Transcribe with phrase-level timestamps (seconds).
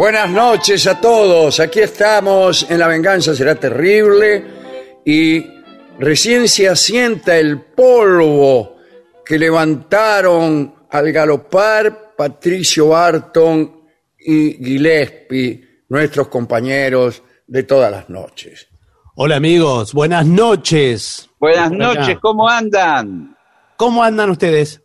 [0.00, 1.60] Buenas noches a todos.
[1.60, 4.42] Aquí estamos en La Venganza Será Terrible
[5.04, 5.44] y
[5.98, 8.78] recién se asienta el polvo
[9.22, 13.82] que levantaron al galopar Patricio Barton
[14.18, 18.68] y Gillespie, nuestros compañeros de todas las noches.
[19.16, 21.28] Hola amigos, buenas noches.
[21.38, 23.36] Buenas noches, ¿cómo andan?
[23.76, 24.80] ¿Cómo andan ustedes?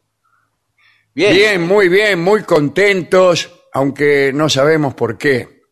[1.13, 1.33] Bien.
[1.33, 5.63] Bien, muy bien, muy contentos, aunque no sabemos por qué.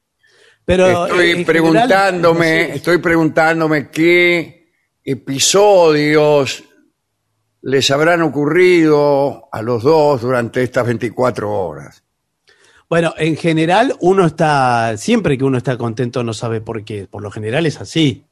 [0.65, 4.73] Pero eh, Estoy en preguntándome, general, estoy preguntándome qué
[5.05, 6.65] episodios
[7.61, 12.03] les habrán ocurrido a los dos durante estas 24 horas.
[12.89, 17.07] Bueno, en general uno está, siempre que uno está contento no sabe por qué.
[17.09, 18.25] Por lo general es así.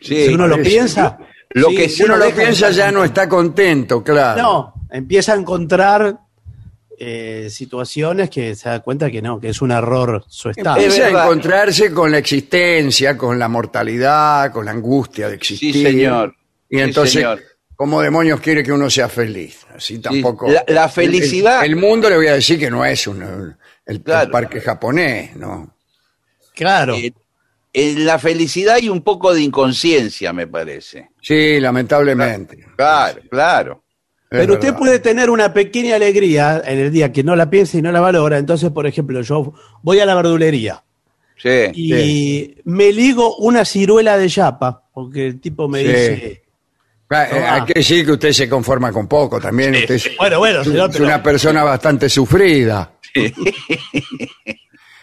[0.00, 1.18] Sí, si uno lo piensa,
[1.50, 4.40] Lo sí, que Si uno no lo piensa ya no está contento, claro.
[4.40, 6.16] No, empieza a encontrar
[7.04, 10.76] eh, situaciones que se da cuenta que no, que es un error su estado.
[10.76, 15.72] Es Empieza a encontrarse con la existencia, con la mortalidad, con la angustia de existir.
[15.74, 16.34] Sí, señor.
[16.70, 17.42] Y Sí, entonces, señor.
[17.74, 19.66] ¿cómo demonios quiere que uno sea feliz?
[19.74, 20.48] Así tampoco.
[20.48, 23.56] La- la felicidad- El, el mundo le voy a decir que no es un, el,
[23.86, 24.30] el Claro.
[24.30, 25.74] parque japonés, ¿no?
[26.54, 26.94] Claro.
[26.94, 27.12] Eh,
[27.72, 31.08] en la felicidad hay un poco de inconsciencia, me parece.
[31.20, 32.66] Sí, lamentablemente.
[32.76, 33.81] Claro, claro.
[34.32, 37.82] Pero usted puede tener una pequeña alegría en el día que no la piensa y
[37.82, 38.38] no la valora.
[38.38, 40.82] Entonces, por ejemplo, yo voy a la verdulería
[41.36, 41.70] Sí.
[41.74, 45.86] y me ligo una ciruela de yapa, porque el tipo me Sí.
[45.88, 46.38] dice,
[47.14, 47.56] Ah.
[47.56, 49.74] Hay que decir que usted se conforma con poco también.
[49.74, 52.92] Usted es, bueno, bueno, señor, es pero- una persona bastante sufrida.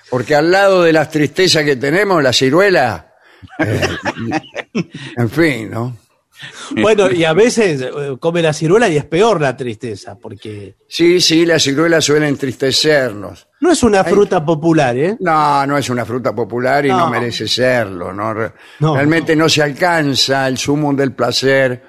[0.09, 3.13] Porque al lado de las tristezas que tenemos, la ciruela.
[3.59, 3.81] eh,
[5.17, 5.95] en fin, ¿no?
[6.81, 11.19] Bueno, y a veces eh, come la ciruela y es peor la tristeza, porque Sí,
[11.19, 13.47] sí, la ciruela suele entristecernos.
[13.61, 15.17] no es una fruta popular, ¿eh?
[15.19, 17.09] No, no es una fruta popular y no, No.
[17.09, 18.13] merece serlo.
[18.13, 18.33] ¿no?
[18.33, 19.49] Re- No, Realmente no.
[19.49, 21.83] se alcanza el sumo del placer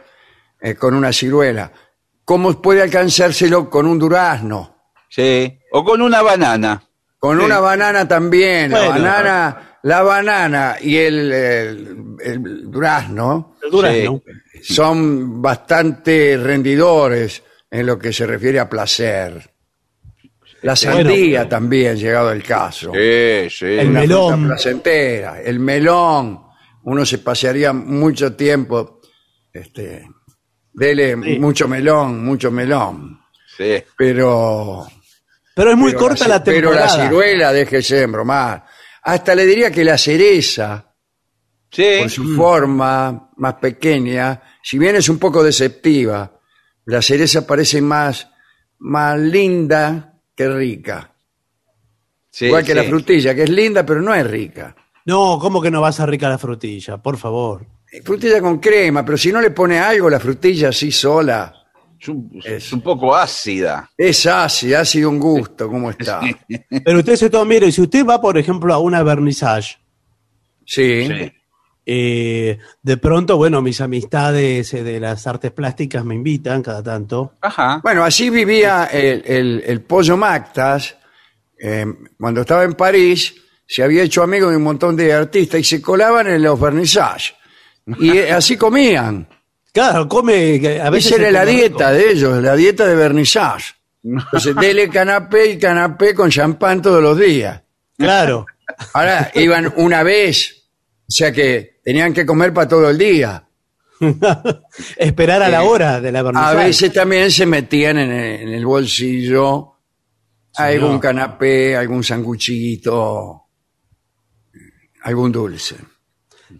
[0.61, 1.71] eh, con una ciruela.
[2.25, 4.77] ¿Cómo puede alcanzárselo con un durazno?
[5.09, 5.59] Sí.
[5.73, 6.83] O con una banana.
[7.19, 7.45] Con Sí.
[7.45, 8.71] una banana también.
[8.71, 8.85] Bueno.
[8.87, 14.23] la banana, la banana y el, el- el durazno El durazno.
[14.63, 19.51] son bastante rendidores en lo que se refiere a placer.
[20.63, 22.93] La sandía también, llegado el caso.
[22.93, 23.65] Sí, sí.
[23.65, 24.33] El Una melón.
[24.35, 25.41] fruta placentera.
[25.41, 26.43] El melón.
[26.83, 29.01] uno se pasearía mucho tiempo,
[29.53, 30.07] este,
[30.73, 31.39] dele Sí.
[31.39, 33.21] mucho melón, mucho melón,
[33.57, 33.83] Sí.
[33.97, 34.87] pero...
[35.55, 36.97] Pero es muy pero corta la, ci- Pero temporada.
[36.97, 38.65] la ciruela, déjese de bromar.
[39.13, 40.87] Hasta le diría que la cereza,
[41.71, 41.85] Sí.
[42.01, 46.41] por su forma más pequeña, si bien es un poco deceptiva,
[46.87, 48.29] la cereza parece más,
[48.79, 51.15] más linda que rica.
[52.31, 54.75] sí, Igual que la frutilla, que es linda pero no es rica.
[55.07, 56.99] No, ¿cómo que no vas a rica la frutilla?
[56.99, 57.67] Por favor.
[58.05, 61.53] Frutilla con crema, pero si no le pone algo, la frutilla así sola,
[62.01, 63.91] Es un, es un poco ácida.
[63.97, 66.21] es ácida, ha sido un gusto, ¿cómo está?
[66.85, 69.77] Pero usted se toma, mire, si usted va, por ejemplo, a una vernissage,
[70.65, 71.33] Sí, Sí.
[71.85, 77.35] eh, de pronto, bueno, mis amistades eh, de las artes plásticas me invitan cada tanto.
[77.41, 77.81] Ajá.
[77.83, 80.97] Bueno, así vivía el, el- el pollo Mactas.
[81.63, 81.85] eh,
[82.19, 83.35] cuando estaba en París,
[83.67, 87.35] se había hecho amigo de un montón de artistas y se colaban en los vernissages.
[87.99, 89.29] Y así comían.
[89.73, 92.05] Claro, come, a veces Esa era la dieta rico.
[92.05, 93.75] de ellos, la dieta de vernissage.
[94.03, 97.63] Entonces, dele canapé y canapé con champán todos los días.
[97.97, 98.47] Claro.
[98.95, 100.65] Ahora, iban una vez,
[101.03, 103.45] o sea que tenían que comer para todo el día.
[104.97, 106.57] Esperar a la Eh, hora de la A vernissage.
[106.57, 109.75] veces también se metían en el, en el bolsillo
[110.57, 113.45] algún canapé, algún sanguchito,
[115.03, 115.77] algún dulce.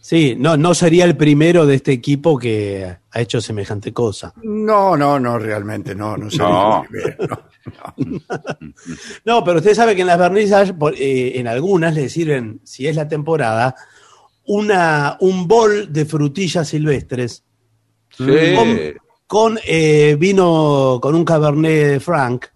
[0.01, 4.33] Sí, no, no sería el primero de este equipo que ha hecho semejante cosa.
[4.43, 6.83] No, no, no, realmente no, no sería No.
[6.83, 7.45] el primero,
[7.97, 8.25] no.
[9.25, 10.19] No, pero usted sabe que en las
[10.73, 13.75] por- eh, en algunas le sirven, si es la temporada,
[14.47, 17.45] una, un bol de frutillas silvestres
[18.11, 18.25] Sí.
[18.57, 18.79] con,
[19.27, 22.47] con, eh, vino, con un Cabernet Franc,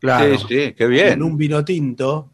[0.00, 0.38] Claro.
[0.38, 1.22] Sí, sí, qué en bien.
[1.22, 2.30] un vino tinto,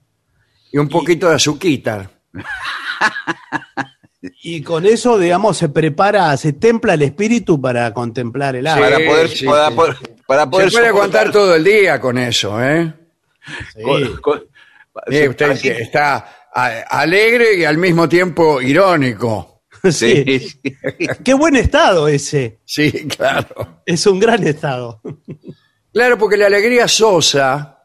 [0.72, 2.10] Y un poquito de azuquita.
[4.42, 8.84] y con eso, digamos, se prepara, se templa el espíritu para contemplar el agua.
[8.86, 9.74] Para Sí, poder, sí, para sí.
[9.76, 12.92] poder, para poder Se puede aguantar todo el día con eso, ¿eh?
[13.74, 13.82] Sí.
[13.82, 14.42] con- con-
[15.06, 19.50] usted así- está alegre y al mismo tiempo irónico.
[19.90, 20.40] Sí.
[21.22, 22.60] Qué buen estado ese.
[22.64, 23.82] Sí, claro.
[23.84, 25.02] Es un gran estado.
[25.92, 27.80] Claro, porque la alegría Sosa,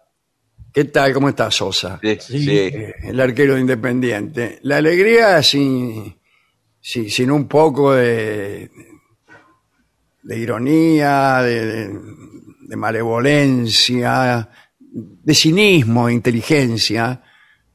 [0.74, 1.12] ¿qué tal?
[1.14, 2.00] ¿Cómo está Sosa?
[2.02, 2.40] Sí, Sí.
[2.46, 2.58] sí.
[2.58, 4.60] Eh, el arquero de independiente.
[4.62, 6.18] La alegría sin,
[6.82, 8.70] sin, sin un poco de,
[10.24, 12.00] de ironía, de, de-
[12.70, 14.48] de malevolencia,
[14.80, 17.24] de cinismo, de inteligencia,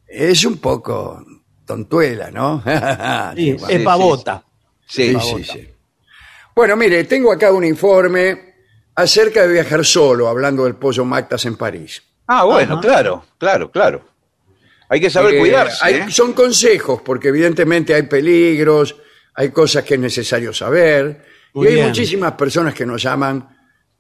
[0.07, 1.25] es un poco
[1.67, 2.63] tontuela, ¿no?
[3.35, 3.67] Sí, bueno.
[3.69, 4.45] es pavota.
[4.87, 5.69] Sí, Sí, sí, sí.
[6.55, 8.55] Bueno, mire, tengo acá un informe
[8.95, 12.01] acerca de viajar solo, hablando del pollo Mactas en París.
[12.29, 12.83] Ah, bueno, Ajá.
[12.83, 14.14] claro, claro, claro.
[14.95, 15.77] Hay que saber Eh, cuidarse.
[15.81, 16.07] hay- ¿eh?
[16.09, 18.95] Son consejos, porque evidentemente hay peligros,
[19.35, 21.21] hay cosas que es necesario saber.
[21.55, 21.87] Muy y hay bien.
[21.89, 23.49] muchísimas personas que nos llaman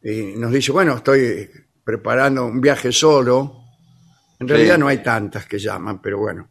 [0.02, 1.50] y nos dicen, bueno, estoy
[1.82, 3.56] preparando un viaje solo.
[4.38, 4.52] En Sí.
[4.52, 6.48] realidad no hay tantas que llaman, pero bueno.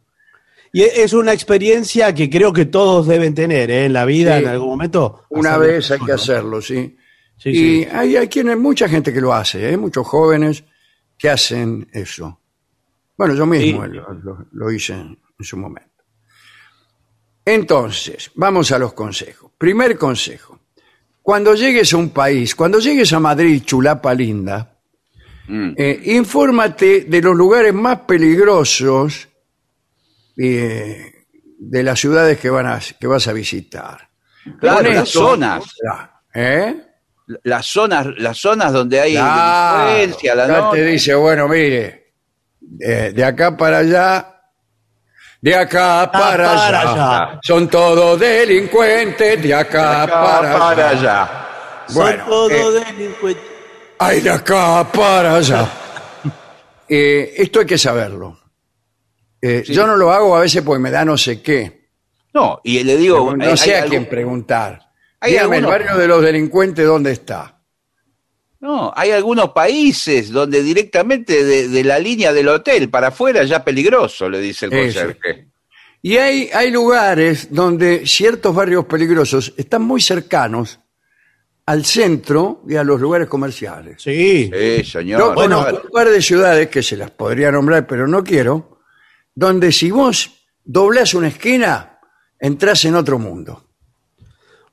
[0.73, 3.85] Y e- es una experiencia que creo que todos deben tener ¿eh?
[3.85, 4.43] en la vida Sí.
[4.43, 5.23] en algún momento.
[5.29, 6.97] Una vez hay que hacerlo, ¿sí?
[7.37, 7.87] Sí, y sí.
[7.91, 9.77] Hay, hay quienes, mucha gente que lo hace, ¿eh?
[9.77, 10.63] muchos jóvenes
[11.17, 12.39] que hacen eso.
[13.17, 13.91] Bueno, yo mismo Sí.
[13.91, 16.03] lo, lo- lo hice en, en su momento.
[17.45, 19.51] Entonces, vamos a los consejos.
[19.57, 20.59] Primer consejo.
[21.21, 24.69] Cuando llegues a un país, cuando llegues a Madrid, chulapa linda,
[25.47, 25.73] Mm.
[25.77, 29.27] eh, infórmate de los lugares más peligrosos
[30.37, 31.25] eh,
[31.59, 34.09] de las ciudades que, van a- que vas a visitar.
[34.59, 35.63] Claro, las esto- zonas.
[36.33, 36.75] ¿Eh?
[37.43, 42.02] Las zonas, las zonas donde hay Claro, la ya te dice, bueno, mire,
[42.77, 44.41] de, de acá para allá,
[45.41, 46.91] de acá para, Ah, para allá,
[47.25, 47.39] allá.
[47.43, 51.21] son todos delincuentes, de acá, acá para, para allá.
[51.23, 51.47] allá.
[51.87, 52.51] Son Bueno, todos
[52.81, 53.43] eh, delincuentes.
[53.99, 55.67] ay, de acá para allá.
[56.95, 58.37] Eh, esto hay que saberlo.
[59.41, 59.73] Eh, Sí.
[59.73, 61.87] Yo no lo hago a veces porque me da no sé qué.
[62.33, 64.79] No, y le digo, no hay- sé hay a quién preguntar.
[65.19, 67.57] hay Dígame, el barrio de los delincuentes, ¿dónde está?
[68.63, 73.61] No, hay algunos países donde directamente de, de la línea del hotel para afuera ya
[73.61, 75.49] peligroso, le dice el conserje.
[76.01, 80.79] Y hay, hay lugares donde ciertos barrios peligrosos están muy cercanos
[81.65, 84.01] al centro y a los lugares comerciales.
[84.01, 84.49] Sí.
[84.53, 85.19] Sí, señor.
[85.19, 88.79] Yo bueno, conozco un par de ciudades que se las podría nombrar, pero no quiero,
[89.35, 90.31] donde si vos
[90.63, 91.99] doblás una esquina,
[92.39, 93.72] entras en otro mundo.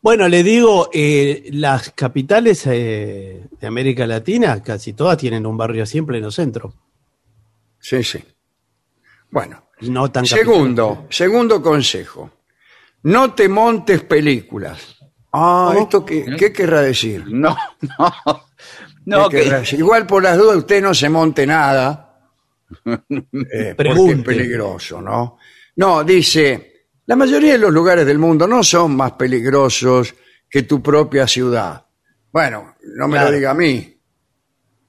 [0.02, 5.82] Bueno, le digo, eh, las capitales eh, de América Latina, casi todas tienen un barrio
[5.82, 6.72] así en pleno centro.
[7.78, 8.24] Sí, sí.
[9.30, 12.30] Bueno, no tan segundo, segundo consejo.
[13.02, 14.96] no te montes películas.
[15.32, 17.24] Ah, ¿esto qué, qué querrá decir?
[17.28, 17.56] No,
[17.98, 18.50] no.
[19.04, 19.78] No, ¿Qué que, querrá decir?
[19.78, 22.20] Igual por las dudas usted no se monte nada.
[22.84, 25.38] eh, porque es peligroso, ¿no?
[25.76, 26.69] No, dice,
[27.10, 30.14] la mayoría de los lugares del mundo no son más peligrosos
[30.48, 31.84] que tu propia ciudad.
[32.30, 33.30] Bueno, no me Claro.
[33.32, 34.00] lo diga a mí.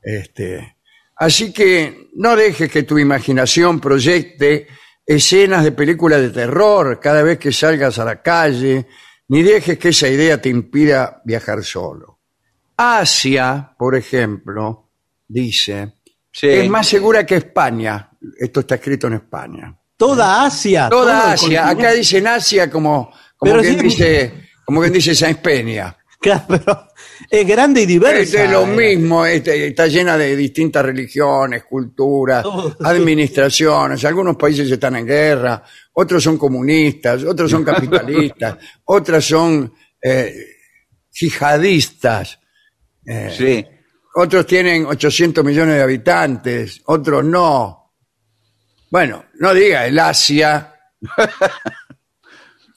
[0.04, 0.78] Este,
[1.16, 4.68] así que no dejes que tu imaginación proyecte
[5.04, 8.86] escenas de películas de terror cada vez que salgas a la calle,
[9.30, 12.20] ni dejes que esa idea te impida viajar solo.
[12.78, 14.92] Asia, por ejemplo,
[15.28, 15.96] dice,
[16.32, 16.50] sí.
[16.50, 18.12] es más segura que España.
[18.38, 19.76] Esto está escrito en España.
[20.02, 20.90] Toda Asia.
[20.90, 23.84] Toda Asia, acá dicen Asia como, como Pero quien sí.
[23.84, 24.34] dice,
[24.66, 25.96] como quien dice Sáenz Peña.
[26.20, 26.88] Claro, pero
[27.30, 28.20] es grande y diversa.
[28.22, 32.76] Este es lo mismo, este, está llena de distintas religiones, culturas, Todo, sí.
[32.84, 34.04] administraciones.
[34.06, 40.34] Algunos países están en guerra, otros son comunistas, otros son capitalistas, otras son eh,
[41.12, 42.40] yihadistas,
[43.06, 43.66] eh, Sí.
[44.16, 47.81] otros tienen 800 millones de habitantes, otros no.
[48.92, 50.76] Bueno, no diga, el Asia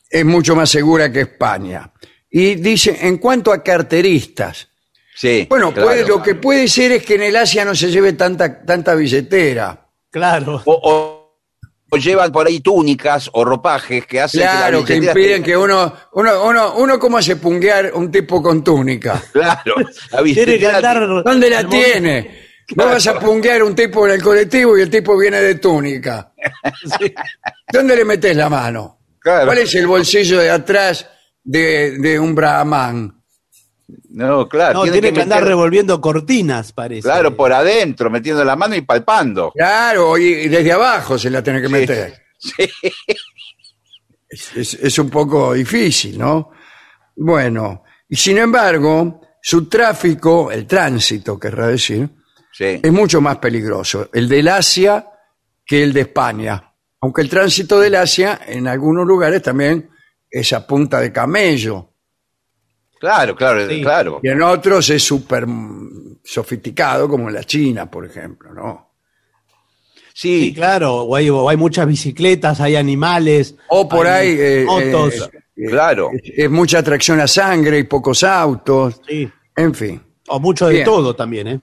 [0.09, 1.91] es mucho más segura que España.
[2.31, 4.69] Y dice, en cuanto a carteristas,
[5.17, 5.47] Sí.
[5.49, 5.89] bueno, claro.
[5.89, 8.95] puede- lo que puede ser es que en el Asia no se lleve tanta, tanta
[8.95, 9.87] billetera.
[10.11, 10.63] Claro.
[10.65, 11.25] O, o-
[11.91, 15.95] o llevan por ahí túnicas o ropajes que hacen Claro, que, la impiden que uno,
[16.15, 19.23] uno, uno, uno cómo hace punguear un tipo con túnica.
[19.33, 19.75] Claro.
[20.11, 21.23] la Tiene que billetera- andar.
[21.25, 22.44] ¿Dónde la tiene?
[22.77, 26.33] No vas a punguear un tipo en el colectivo y el tipo viene de túnica.
[26.99, 27.13] Sí.
[27.73, 28.99] ¿Dónde le metes la mano?
[29.19, 29.47] Claro.
[29.47, 31.09] ¿Cuál es el bolsillo de atrás
[31.43, 33.23] de, de un brahman?
[34.11, 34.85] No, claro.
[34.85, 37.03] No, tiene, que, andar meter- revolviendo cortinas, parece.
[37.03, 39.51] Claro, por adentro, metiendo la mano y palpando.
[39.53, 41.73] Claro, y y desde abajo se la tiene que Sí.
[41.73, 42.23] meter.
[42.39, 42.71] Sí.
[44.29, 46.51] Es, es- es un poco difícil, ¿no?
[47.17, 52.09] Bueno, y sin embargo, su tráfico, el tránsito, querrá decir,
[52.57, 52.81] Sí.
[52.83, 55.05] es mucho más peligroso, el del Asia
[55.67, 56.73] que el de España.
[57.01, 59.91] Aunque el tránsito del Asia, en algunos lugares también
[60.31, 61.91] es a punta de camello,
[63.01, 63.83] Claro, claro, Sí.
[63.83, 64.21] claro.
[64.23, 65.47] y en otros es súper
[66.23, 68.93] sofisticado, como en la China, por ejemplo, ¿no?
[70.15, 70.95] Sí, Sí, claro.
[71.03, 73.57] O hay, o hay muchas bicicletas, hay animales.
[73.69, 75.15] O por hay ahí eh, motos.
[75.17, 76.11] eh, eh, Claro.
[76.15, 79.29] es, es mucha atracción a sangre y pocos autos, sí.
[79.57, 80.01] en fin.
[80.29, 80.85] O mucho de Bien.
[80.87, 81.61] todo también, ¿eh?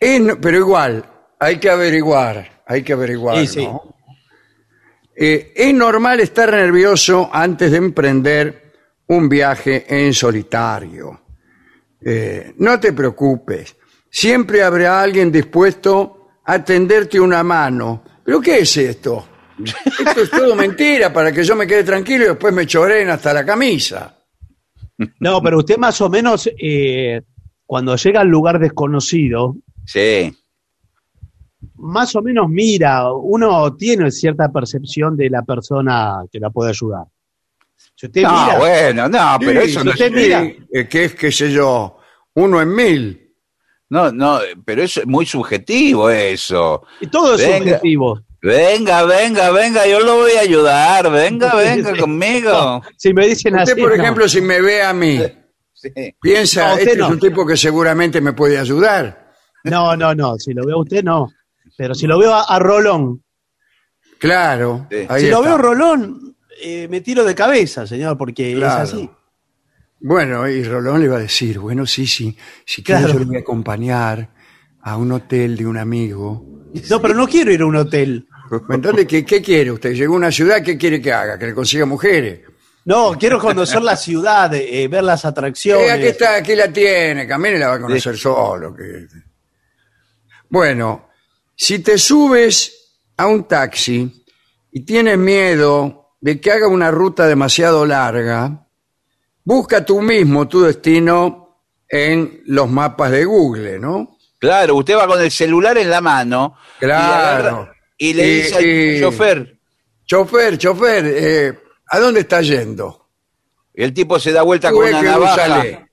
[0.00, 1.04] No- pero igual,
[1.38, 3.64] hay que averiguar, hay que averiguar, Sí, sí.
[3.66, 3.94] ¿no?
[5.18, 8.72] Eh, es normal estar nervioso antes de emprender
[9.08, 11.22] un viaje en solitario.
[12.04, 13.76] Eh, no te preocupes,
[14.10, 18.02] siempre habrá alguien dispuesto a tenderte una mano.
[18.24, 19.26] ¿Pero qué es esto?
[19.98, 23.32] Esto es todo mentira para que yo me quede tranquilo y después me choren hasta
[23.32, 24.14] la camisa.
[25.20, 27.22] No, pero usted más o menos, eh,
[27.64, 30.34] cuando llega al lugar desconocido, sí.
[31.78, 37.04] más o menos mira, uno tiene cierta percepción de la persona que la puede ayudar.
[37.94, 40.42] Si usted No, mira, bueno, no, pero Sí, eso no, usted mira.
[40.72, 41.98] eh, que es, qué sé yo,
[42.34, 43.22] uno en mil.
[43.88, 46.82] no, no, pero eso es muy subjetivo eso.
[47.00, 47.58] y todo es Venga.
[47.58, 48.20] subjetivo.
[48.42, 51.10] Venga, venga, venga, yo lo voy a ayudar.
[51.10, 52.00] Venga, venga Sí.
[52.00, 52.50] conmigo.
[52.52, 54.02] No, si me dicen Usted, así, por no.
[54.02, 55.20] ejemplo, si me ve a mí,
[55.72, 55.90] Sí.
[56.20, 59.25] piensa, No, este es un tipo que seguramente me puede ayudar.
[59.70, 61.30] No, no, no, si lo veo a usted, no.
[61.76, 63.22] Pero si lo veo a, a Rolón,
[64.18, 64.86] Claro.
[64.90, 65.06] Sí.
[65.08, 68.82] ahí si lo veo a Rolón, eh, me tiro de cabeza, señor, porque Claro.
[68.84, 69.10] es así.
[70.00, 73.14] Bueno, y Rolón le va a decir, bueno, sí, sí, si quiere Claro.
[73.14, 74.30] yo le voy a acompañar
[74.82, 76.44] a un hotel de un amigo.
[76.90, 78.26] No, pero no quiero ir a un hotel.
[78.70, 79.92] Entonces, ¿qué, qué quiere usted?
[79.92, 81.38] Llegó a una ciudad, ¿qué quiere que haga?
[81.38, 82.40] ¿Que le consiga mujeres?
[82.84, 85.88] No, quiero conocer la ciudad, eh, ver las atracciones.
[85.88, 88.74] Eh, aquí está, aquí la tiene, Camine la va a conocer solo.
[88.76, 89.06] que-
[90.48, 91.08] Bueno,
[91.54, 94.24] si te subes a un taxi
[94.72, 98.66] y tienes miedo de que haga una ruta demasiado larga,
[99.44, 104.16] busca tú mismo tu destino en los mapas de Google, ¿no?
[104.38, 106.56] Claro, usted va con el celular en la mano.
[106.78, 106.96] Claro.
[107.08, 109.58] Y, agarra- y le Y- dice al y- chofer.
[110.04, 113.08] Chofer, chofer, eh, ¿a dónde está yendo?
[113.74, 115.34] Y el tipo se da vuelta con una navaja.
[115.34, 115.85] úsale.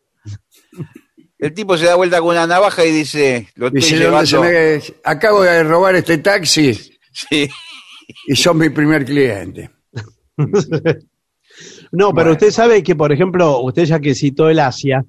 [1.43, 4.35] El tipo se da vuelta con una navaja y dice, lo estoy Dice, ¿dónde se
[4.37, 4.51] llevando.
[4.53, 6.73] me- acabo de robar este taxi
[7.11, 7.49] Sí.
[8.27, 9.69] y son mi primer cliente.
[11.91, 12.31] No, pero Bueno.
[12.31, 15.05] usted sabe que, por ejemplo, usted ya que citó el Asia,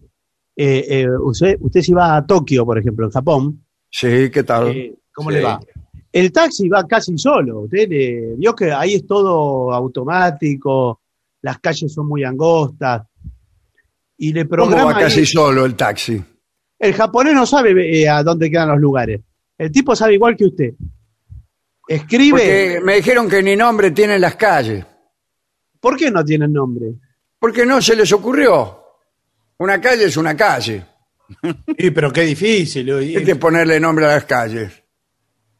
[0.56, 4.68] eh, eh, usted, usted si va a Tokio, por ejemplo, en Japón, Sí, ¿qué tal?
[4.68, 5.36] eh, ¿cómo Sí.
[5.36, 5.58] le va?
[6.12, 7.60] El taxi va casi solo.
[7.60, 11.00] Usted eh, vio que ahí es todo automático,
[11.42, 13.02] las calles son muy angostas.
[14.28, 16.22] Y le ¿Cómo programa va casi ahí- solo el taxi?
[16.78, 19.20] El japonés no sabe eh, a dónde quedan los lugares.
[19.58, 20.70] El tipo sabe igual que usted.
[21.86, 22.30] Escribe.
[22.30, 24.84] Porque me dijeron que ni nombre tienen las calles.
[25.80, 26.94] ¿Por qué no tienen nombre?
[27.38, 28.80] Porque no se les ocurrió.
[29.58, 30.84] Una calle es una calle.
[31.78, 32.88] Y, pero qué difícil.
[32.88, 34.72] y- Hay que ponerle nombre a las calles.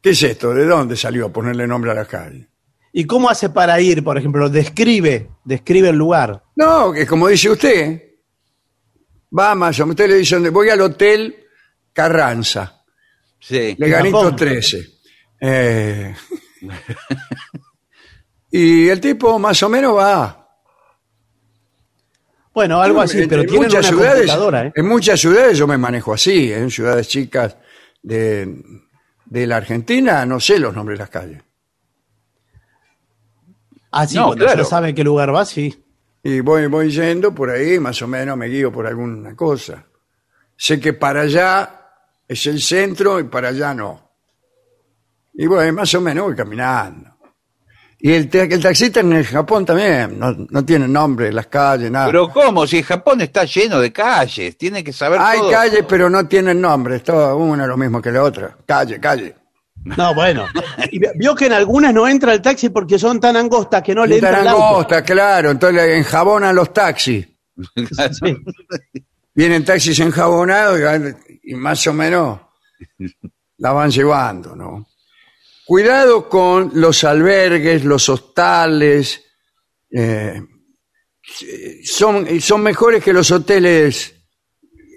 [0.01, 0.53] ¿Qué es esto?
[0.53, 2.47] ¿De dónde salió ponerle nombre a las calles?
[2.93, 4.49] ¿Y cómo hace para ir, por ejemplo?
[4.49, 6.43] Describe, describe el lugar.
[6.55, 8.01] No, que como dice usted,
[9.37, 9.93] va más o menos.
[9.93, 11.35] Usted le dice, voy al hotel
[11.93, 12.83] Carranza,
[13.39, 13.75] Sí.
[13.77, 14.35] Leganito Japón.
[14.35, 14.87] 13.
[15.39, 16.15] Eh,
[18.51, 20.41] y el tipo más o menos va.
[22.53, 24.71] Bueno, algo así, En- pero en tienen una muchas ciudades, computadora, ¿eh?
[24.75, 27.57] En muchas ciudades yo me manejo así, en ciudades chicas
[28.01, 28.61] de,
[29.25, 31.43] de la Argentina, no sé los nombres de las calles.
[33.91, 34.65] Ah, sí, No, cuando claro.
[34.65, 35.84] sabe qué lugar va, sí.
[36.27, 39.85] Y voy, voy yendo por ahí, más o menos me guío por alguna cosa.
[40.57, 41.81] Sé que para allá
[42.27, 44.09] es el centro y para allá no.
[45.35, 47.11] Y bueno, más o menos voy caminando.
[47.99, 52.07] Y el, el taxista en el Japón también, no, no tiene nombre, las calles, nada.
[52.07, 52.65] Pero ¿cómo?
[52.65, 55.51] Si Japón está lleno de calles, tiene que saber Hay todo.
[55.51, 58.57] calles, pero no tienen nombre, es todo una lo mismo que la otra.
[58.65, 59.35] Calle, calle.
[59.97, 60.47] No, bueno.
[60.91, 63.93] Y vi- vio que en algunas no entra el taxi porque son tan angostas que
[63.93, 64.65] no le entra el auto.
[64.67, 67.27] Angosta, claro, entonces le enjabonan los taxis.
[68.11, 68.35] Sí.
[69.33, 70.79] Vienen taxis enjabonados
[71.43, 72.39] y más o menos
[73.57, 74.87] la van llevando, ¿no?
[75.65, 79.23] Cuidado con los albergues, los hostales.
[79.91, 80.41] eh,
[81.83, 84.13] son, son mejores que los hoteles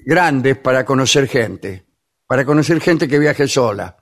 [0.04, 1.86] grandes para conocer gente.
[2.26, 3.96] Para conocer gente que viaje sola.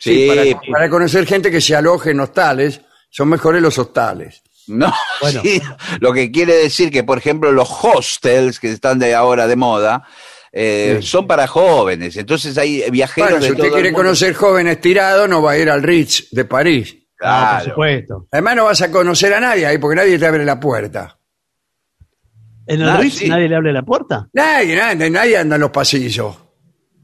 [0.00, 0.56] Sí, para, sí.
[0.72, 2.80] para conocer gente que se aloje en hostales,
[3.10, 4.42] son mejores los hostales.
[4.66, 5.42] No, Bueno.
[5.42, 5.60] sí,
[6.00, 10.04] lo que quiere decir que, por ejemplo, los hostels que están de ahora de moda
[10.52, 11.06] eh, Sí.
[11.08, 12.16] son para jóvenes.
[12.16, 15.58] Entonces hay viajeros Bueno, de si usted todo quiere conocer jóvenes tirados, no va a
[15.58, 16.96] ir al Ritz de París.
[17.22, 17.70] Ah, por Claro.
[17.70, 18.26] supuesto.
[18.32, 21.18] Además no vas a conocer a nadie ahí porque nadie te abre la puerta.
[22.66, 23.28] ¿En el Ah, Ritz sí.
[23.28, 24.28] nadie le abre la puerta?
[24.32, 26.36] Nadie, nadie, nadie anda en los pasillos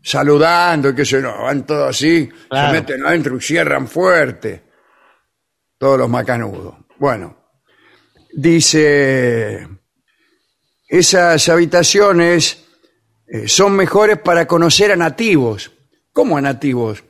[0.07, 2.69] saludando y qué sé yo, van todos así, Claro.
[2.69, 4.63] se meten adentro y cierran fuerte.
[5.79, 6.77] Todos los macanudos.
[6.99, 7.37] Bueno,
[8.33, 9.67] dice,
[10.89, 12.65] esas habitaciones
[13.27, 15.73] eh, son mejores para conocer a nativos.
[16.13, 17.03] ¿Cómo a nativos?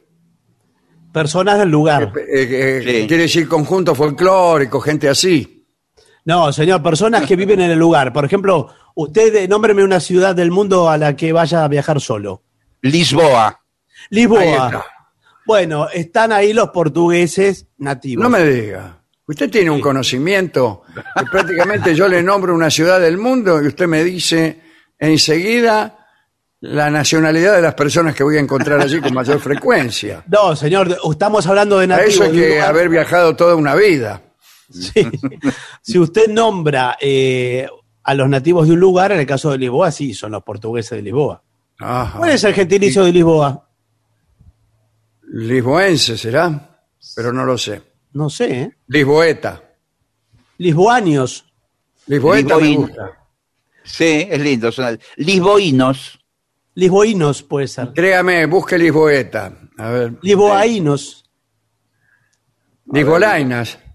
[1.13, 2.13] Personas del lugar.
[2.17, 3.07] Eh, eh, Sí.
[3.07, 5.69] Quiere decir conjunto folclórico, gente así.
[6.25, 8.13] No, señor, personas que viven en el lugar.
[8.13, 12.43] Por ejemplo, usted nómbreme una ciudad del mundo a la que vaya a viajar solo.
[12.91, 13.61] Lisboa.
[14.11, 14.43] Lisboa.
[14.43, 14.85] está.
[15.47, 18.23] Bueno, están ahí los portugueses nativos.
[18.23, 19.01] No me diga.
[19.29, 23.87] Usted tiene un conocimiento que prácticamente yo le nombro una ciudad del mundo y usted
[23.89, 24.61] me dice
[24.99, 25.99] enseguida
[26.61, 30.25] la nacionalidad de las personas que voy a encontrar allí con mayor frecuencia.
[30.29, 32.15] No, señor, estamos hablando de Para nativos.
[32.15, 32.69] eso hay que lugar.
[32.69, 34.23] haber viajado toda una vida.
[34.71, 35.09] Sí.
[35.83, 37.69] si usted nombra eh,
[38.03, 40.91] a los nativos de un lugar, en el caso de Lisboa, sí, son los portugueses
[40.97, 41.43] de Lisboa.
[41.79, 42.19] Ajá.
[42.19, 43.69] ¿Cuál es el gentilicio de Lisboa?
[45.29, 46.81] Lisboense será,
[47.15, 47.83] pero no lo sé.
[48.13, 48.77] No sé, ¿eh?
[48.89, 49.63] Lisboeta.
[50.59, 51.45] Lisboanios.
[52.07, 53.29] Lisboeta me gusta.
[53.85, 54.73] Sí, es lindo.
[54.73, 56.19] Son lisboínos.
[56.75, 57.93] Lisboínos puede ser.
[57.93, 59.53] Créame, busque Lisboeta.
[59.79, 60.19] A ver.
[60.23, 61.25] Lisboaínos.
[62.93, 63.79] Lisbolainas.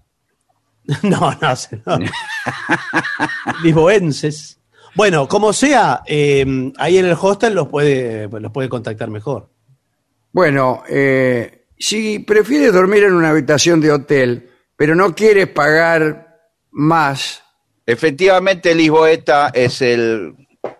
[1.02, 1.54] No, no
[1.86, 1.98] no.
[3.62, 4.58] Lisboenses.
[4.94, 9.48] Bueno, como sea, eh, ahí en el hostel los puede, los puede contactar mejor.
[10.32, 17.42] Bueno, eh, si prefieres dormir en una habitación de hotel, pero no quieres pagar más,
[17.84, 20.34] Efectivamente, Lisboeta es el,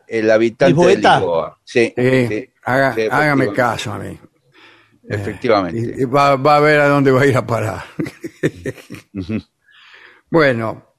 [0.07, 1.15] el habitante ¿Lisboeta?
[1.15, 1.59] de Lisboa.
[1.65, 3.55] Sí, eh, sí, haga- sí, hágame efectivamente.
[3.57, 4.19] caso a mí.
[5.09, 5.95] Efectivamente.
[5.99, 7.83] Y- y va, va a ver a dónde va a ir a parar.
[10.31, 10.95] bueno,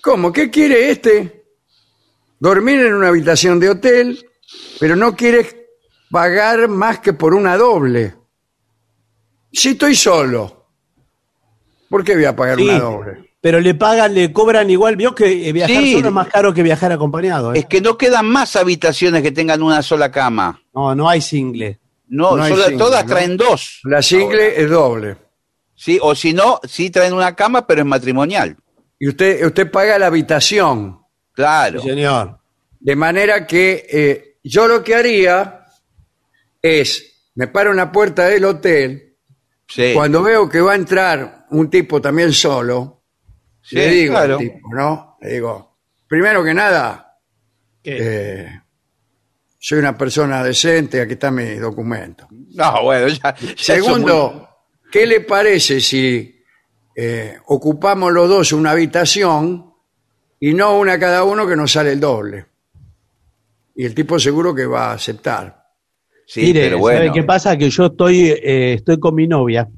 [0.00, 0.32] ¿cómo?
[0.32, 1.43] ¿Qué quiere este?
[2.38, 4.26] Dormir en una habitación de hotel,
[4.80, 5.56] pero no quieres
[6.10, 8.14] pagar más que por una doble.
[9.52, 10.66] Si estoy solo,
[11.88, 13.30] ¿por qué voy a pagar Sí, una doble?
[13.40, 14.96] pero le pagan, le cobran igual.
[14.96, 15.92] Vio que eh, viajar Sí.
[15.94, 17.54] solo es más caro que viajar acompañado.
[17.54, 17.60] ¿eh?
[17.60, 20.60] Es que no quedan más habitaciones que tengan una sola cama.
[20.74, 21.78] No, no hay single.
[22.08, 23.10] No, No hay sola- single, todas ¿no?
[23.14, 23.80] traen dos.
[23.84, 25.16] La single es doble.
[25.76, 28.56] Sí, o si no, sí traen una cama, pero es matrimonial.
[28.98, 31.00] Y usted, usted paga la habitación.
[31.34, 31.80] Claro.
[31.80, 32.38] Sí, señor.
[32.80, 35.64] De manera que eh, yo lo que haría
[36.62, 39.16] es, me paro en la puerta del hotel,
[39.66, 39.92] Sí.
[39.94, 43.02] cuando veo que va a entrar un tipo también solo,
[43.62, 44.34] Sí, le digo claro.
[44.34, 45.16] al tipo, ¿no?
[45.22, 47.18] Le digo, primero que nada,
[47.82, 48.46] eh,
[49.58, 52.28] soy una persona decente, aquí está mi documento.
[52.30, 53.34] No, bueno, ya.
[53.34, 54.48] ya Segundo,
[54.92, 56.42] ¿qué le parece si
[56.94, 59.73] eh, ocupamos los dos una habitación
[60.50, 62.46] y no una cada uno que nos sale el doble?
[63.76, 65.64] Y el tipo seguro que va a aceptar.
[66.26, 67.12] Sí, Mire, pero ¿sabe bueno.
[67.12, 67.56] qué pasa?
[67.56, 69.68] Que yo estoy, eh, estoy con mi novia.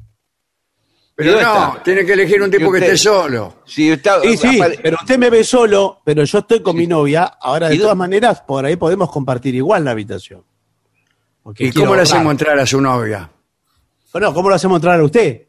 [1.15, 1.83] Pero no, está?
[1.83, 3.63] tiene que elegir un tipo ¿Y que esté solo.
[3.65, 6.87] Sí, está- Sí, sí, apare- pero usted me ve solo, pero yo estoy con mi
[6.87, 7.25] novia.
[7.41, 10.45] Ahora, de ¿Y todas maneras, por ahí podemos compartir igual la habitación.
[11.43, 13.31] Porque ¿Y cómo le hacemos entrar a su novia?
[14.13, 15.43] Bueno, ¿cómo lo hacemos entrar a usted?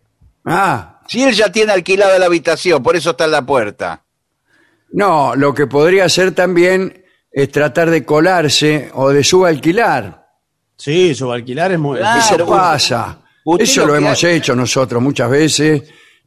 [0.46, 4.04] Ah, Si él ya tiene alquilada la habitación, por eso está en la puerta.
[4.92, 10.28] No, lo que podría hacer también es tratar de colarse o de subalquilar.
[10.76, 11.98] Sí, subalquilar es muy...
[11.98, 13.22] Claro, Eso pasa.
[13.44, 15.84] usted Eso lo hemos hecho nosotros muchas veces.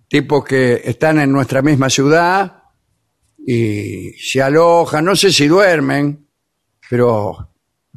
[0.08, 2.64] Tipos que están en nuestra misma ciudad
[3.46, 5.04] y se alojan.
[5.04, 6.28] No sé si duermen,
[6.88, 7.49] pero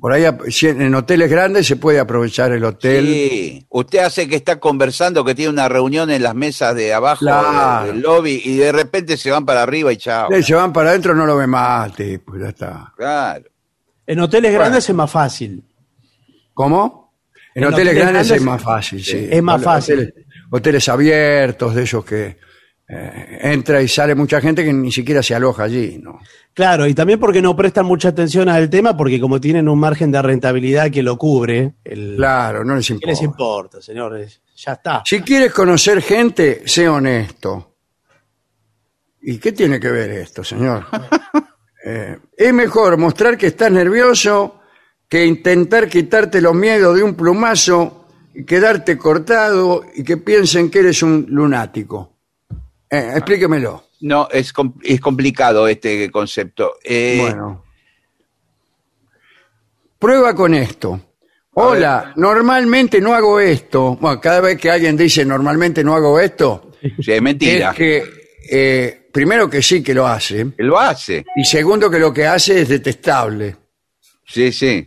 [0.03, 3.05] por ahí si en hoteles grandes se puede aprovechar el hotel.
[3.05, 3.65] Sí.
[3.69, 7.87] Usted hace que está conversando, que tiene una reunión en las mesas de abajo Claro.
[7.87, 10.29] del lobby y de repente se van para arriba y chao.
[10.29, 12.91] Eh, Se van para adentro, no lo ve más, tipo, ya está.
[12.97, 13.45] Claro.
[14.05, 14.59] En hoteles Bueno.
[14.59, 15.63] grandes es más fácil.
[16.53, 17.13] ¿Cómo?
[17.55, 19.27] En, En hoteles, hoteles grandes, grandes es más fácil, sí.
[19.31, 19.99] es más fácil.
[19.99, 20.13] Hoteles,
[20.51, 22.37] hoteles abiertos, de esos que
[22.95, 26.19] eh, entra y sale mucha gente que ni siquiera se aloja allí, ¿no?
[26.53, 30.11] Claro, y también porque no prestan mucha atención al tema, porque como tienen un margen
[30.11, 32.15] de rentabilidad que lo cubre, el...
[32.15, 33.23] Claro, no les ¿qué les importa.
[33.23, 34.41] importa, señores?
[34.55, 35.01] Ya está.
[35.05, 37.77] Si quieres conocer gente, sé honesto.
[39.21, 40.85] ¿Y qué tiene que ver esto, señor?
[41.85, 44.61] Eh, es mejor mostrar que estás nervioso
[45.09, 50.79] que intentar quitarte los miedos de un plumazo y quedarte cortado y que piensen que
[50.79, 52.12] eres un lunático.
[52.93, 53.83] Eh, explíquemelo.
[54.01, 56.73] No, es, com- es complicado este concepto.
[56.83, 57.63] Eh, Bueno.
[59.97, 60.99] Prueba con esto.
[61.55, 63.95] Hola, normalmente no hago esto.
[64.01, 67.69] Bueno, cada vez que alguien dice normalmente no hago esto, sí, es mentira.
[67.71, 68.03] es que
[68.49, 71.23] eh, primero que sí que lo hace Él lo hace.
[71.35, 73.55] y segundo que lo que hace es detestable.
[74.25, 74.85] Sí, sí.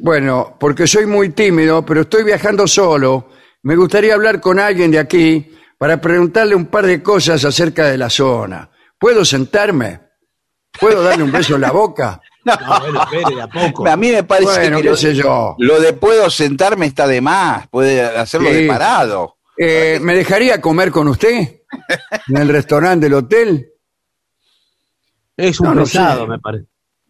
[0.00, 3.30] Bueno, porque soy muy tímido, pero estoy viajando solo.
[3.62, 7.98] Me gustaría hablar con alguien de aquí para preguntarle un par de cosas acerca de
[7.98, 8.70] la zona.
[8.98, 10.00] ¿Puedo sentarme?
[10.80, 12.20] ¿Puedo darle un beso en la boca?
[12.46, 13.88] No, bueno, espere, a poco.
[13.88, 15.56] A mí me parece Bueno, que qué lo, sé yo.
[15.58, 17.66] lo de puedo sentarme está de más.
[17.66, 18.54] Puede hacerlo Sí.
[18.54, 19.38] de parado.
[19.58, 21.62] Eh, ¿Me dejaría comer con usted
[22.28, 23.68] en el restaurante del hotel?
[25.36, 26.28] Es un No, no pesado, sé.
[26.28, 26.66] me parece.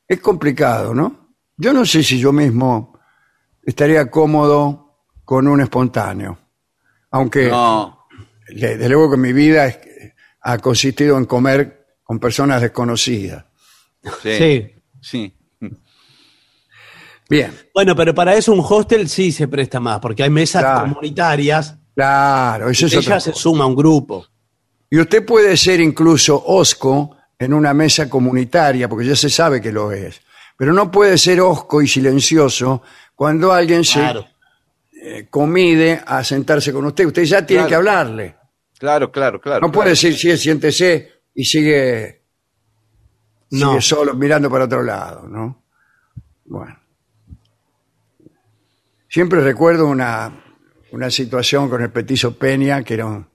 [0.09, 1.35] Es complicado, ¿no?
[1.59, 2.99] Yo no sé si yo mismo
[3.63, 6.39] estaría cómodo con un espontáneo.
[7.11, 7.96] Aunque, No.
[8.49, 9.79] Desde luego que mi vida es-
[10.41, 13.45] ha consistido en comer con personas desconocidas.
[14.23, 14.37] Sí.
[14.39, 14.73] Sí.
[15.01, 15.33] Sí.
[17.29, 20.89] Bien, Bueno, pero para eso un hostel sí se presta más, porque hay mesas Claro.
[20.89, 23.43] comunitarias, claro, eso es y otra ella se cosa.
[23.43, 24.27] suma a un grupo.
[24.89, 29.73] Y usted puede ser incluso osco en una mesa comunitaria, porque ya se sabe que
[29.73, 30.21] lo es.
[30.57, 32.83] Pero no puede ser osco y silencioso
[33.17, 34.23] cuando alguien Claro.
[34.23, 34.29] se
[35.09, 37.07] eh, comide a sentarse con usted.
[37.07, 37.69] Usted ya tiene Claro.
[37.69, 38.37] que hablarle.
[38.79, 39.61] Claro, claro, claro.
[39.67, 42.23] No puede decir, sí, siéntese y sigue,
[43.51, 43.69] No.
[43.71, 45.65] sigue solo mirando para otro lado, ¿no?
[46.45, 46.77] Bueno.
[49.09, 50.45] Siempre recuerdo una,
[50.93, 53.27] una situación con el petizo Peña, que era un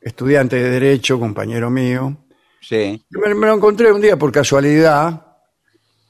[0.00, 2.26] estudiante de Derecho, compañero mío.
[2.60, 3.02] Sí.
[3.10, 5.26] Me, me lo encontré un día por casualidad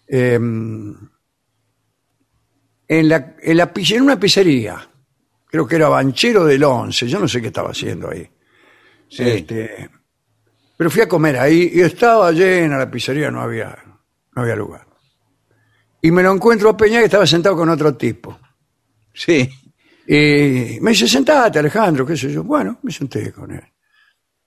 [0.08, 1.08] eh, en,
[3.08, 4.88] la, en, la en una pizzería.
[5.54, 7.06] Creo que era Banchero del Once.
[7.06, 8.28] Yo no sé qué estaba haciendo ahí.
[9.08, 9.22] Sí.
[9.22, 9.88] Este,
[10.76, 13.72] pero fui a comer ahí y estaba llena la pizzería, no había,
[14.34, 14.84] no había lugar.
[16.02, 18.36] Y me lo encuentro a Peña que estaba sentado con otro tipo.
[19.12, 19.48] Sí.
[20.08, 22.42] Y me dice, sentate Alejandro, qué sé yo.
[22.42, 23.62] Bueno, me senté con él.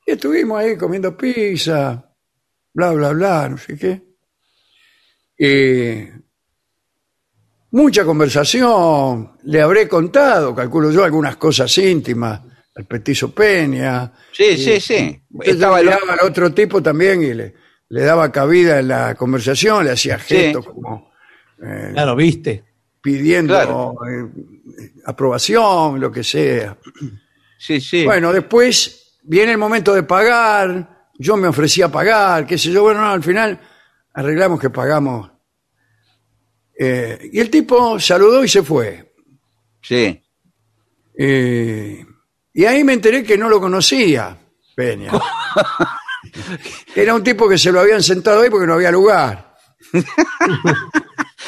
[0.06, 2.06] Y estuvimos ahí comiendo pizza,
[2.74, 4.04] bla, bla, bla, no sé qué.
[5.40, 6.10] Y
[7.78, 12.42] mucha conversación, le habré contado, calculo yo, algunas cosas íntimas
[12.76, 14.12] al petizo Peña.
[14.32, 15.22] Sí, sí, sí.
[15.42, 17.54] Estaba el- miraba al otro tipo también y le,
[17.90, 21.12] le daba cabida en la conversación, le hacía gestos como
[21.64, 22.64] eh, Claro, viste.
[23.02, 23.94] pidiendo Claro.
[24.10, 26.78] eh, aprobación, lo que sea.
[27.58, 28.04] Sí, sí.
[28.06, 32.84] Bueno, después viene el momento de pagar, yo me ofrecí a pagar, qué sé yo,
[32.84, 33.60] bueno, no, al final
[34.14, 35.32] arreglamos que pagamos.
[36.80, 39.14] Eh, y el tipo saludó y se fue.
[39.82, 40.22] Sí.
[41.18, 42.06] Eh,
[42.54, 44.38] y ahí me enteré que no lo conocía,
[44.76, 45.12] Peña.
[46.96, 49.56] Era un tipo que se lo habían sentado ahí porque no había lugar.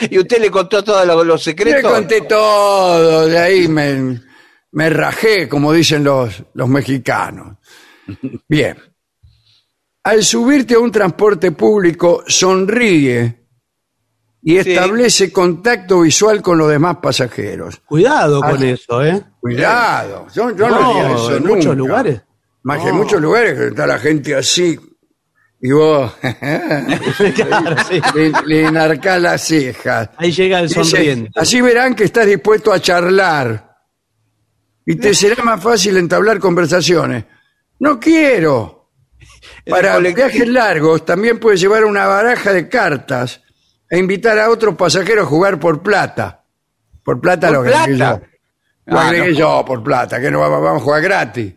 [0.09, 1.91] Y usted le contó todos los, los Le secretos.
[1.91, 4.21] conté todo, de ahí me,
[4.71, 7.57] me rajé, como dicen los, los mexicanos.
[8.47, 8.77] Bien.
[10.03, 13.38] Al subirte a un transporte público, sonríe
[14.41, 14.71] y Sí.
[14.71, 17.81] establece contacto visual con los demás pasajeros.
[17.85, 19.21] Cuidado con eso, ¿eh?
[19.39, 21.55] Cuidado, yo, yo no, No, haría eso en nunca.
[21.55, 22.21] muchos lugares.
[22.63, 24.79] Más que en muchos lugares está la gente así
[25.61, 26.13] y vos
[27.35, 28.01] Claro, sí.
[28.15, 30.09] le, le enarcás las cejas.
[30.17, 31.31] Ahí llega el sonriente.
[31.35, 33.75] así verán que estás dispuesto a charlar
[34.85, 37.25] y te será más fácil entablar conversaciones.
[37.79, 38.89] No quiero.
[39.69, 43.41] Para viajes largos también puedes llevar una baraja de cartas
[43.89, 46.43] e invitar a otros pasajeros a jugar por plata.
[47.03, 48.21] Por plata ¿Por lo agregué plata?
[48.21, 48.27] yo.
[48.85, 49.37] Lo Ah, agregué no.
[49.37, 51.53] yo por plata, que no vamos, vamos a jugar gratis.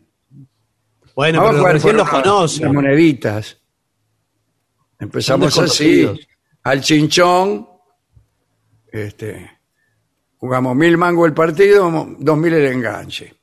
[1.15, 2.63] Bueno, Vamos a pero jugar recién por los conocen.
[2.69, 3.59] unas moneditas.
[4.99, 6.09] Empezamos así,
[6.63, 7.69] al chinchón.
[8.91, 9.51] Este,
[10.37, 13.35] jugamos mil mangos el partido, dos mil el enganche.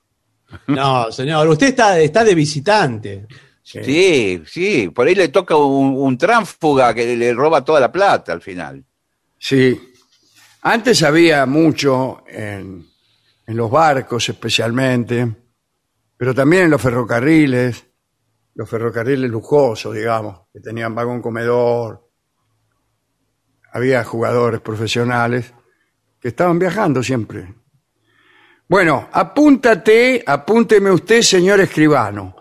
[0.67, 3.27] No, señor, usted está, está de visitante.
[3.71, 8.33] Sí, sí, por ahí le toca un, un tránsfuga que le roba toda la plata
[8.33, 8.83] al final.
[9.37, 9.79] Sí.
[10.63, 12.83] Antes había mucho en,
[13.45, 15.27] en los barcos especialmente,
[16.17, 17.85] pero también en los ferrocarriles,
[18.55, 22.09] los ferrocarriles lujosos, digamos, que tenían vagón comedor.
[23.71, 25.53] Había jugadores profesionales
[26.19, 27.53] que estaban viajando siempre.
[28.67, 32.35] Bueno, apúntate, apúnteme usted, señor escribano,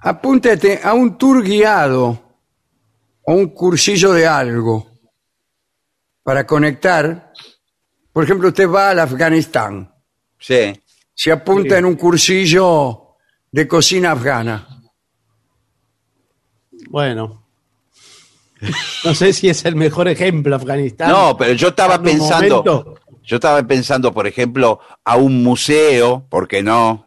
[0.00, 2.20] apúntate a un tour guiado
[3.22, 4.86] o un cursillo de algo
[6.22, 7.32] para conectar.
[8.12, 9.92] Por ejemplo, usted va al Afganistán,
[10.38, 10.72] Sí.
[11.14, 13.16] se apunta en un cursillo
[13.50, 14.66] de cocina afgana.
[16.90, 17.44] Bueno.
[19.04, 21.10] No sé si es el mejor ejemplo Afganistán.
[21.10, 25.42] No, pero yo estaba En un pensando, momento, yo estaba pensando, por ejemplo, a un
[25.44, 27.06] museo, ¿por qué no?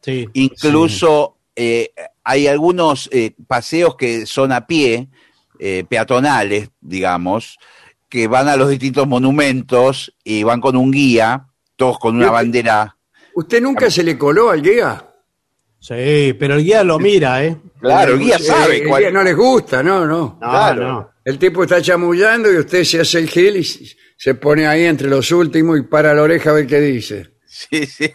[0.00, 0.26] sí.
[0.34, 1.92] Incluso eh,
[2.22, 5.08] hay algunos eh, paseos que son a pie,
[5.58, 7.58] eh, peatonales, digamos,
[8.08, 12.96] que van a los distintos monumentos y van con un guía, todos con una bandera.
[13.34, 15.02] ¿Usted nunca se le coló al guía?
[15.78, 17.56] Sí, pero el guía lo mira, ¿eh?
[17.80, 19.02] Claro, el guía Eh, sabe el cuál.
[19.02, 20.38] guía no les gusta, no, no.
[20.40, 20.82] No, Claro.
[20.82, 21.10] no.
[21.24, 23.64] El tipo está chamullando y usted se hace el gil y
[24.16, 27.34] se pone ahí entre los últimos y para la oreja a ver qué dice.
[27.46, 28.12] Sí, sí.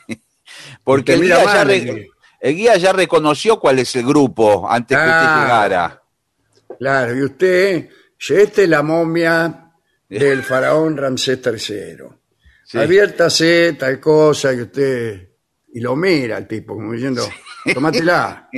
[0.84, 2.11] Porque te el mira guía, ya
[2.42, 2.76] el guía.
[2.78, 5.42] ya reconoció cuál es el grupo antes que usted Ah.
[5.44, 6.04] llegara.
[6.80, 7.90] Claro, y usted,
[8.30, 9.72] esta es la momia
[10.10, 11.98] del faraón Ramsés III.
[12.66, 12.78] Sí.
[12.80, 15.28] Aviértase tal cosa y usted...
[15.74, 17.24] Y lo mira el tipo, como diciendo,
[17.74, 18.50] tómatela.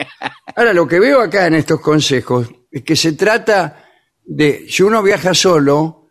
[0.56, 3.84] Ahora, lo que veo acá en estos consejos es que se trata
[4.24, 6.08] de, si uno viaja solo,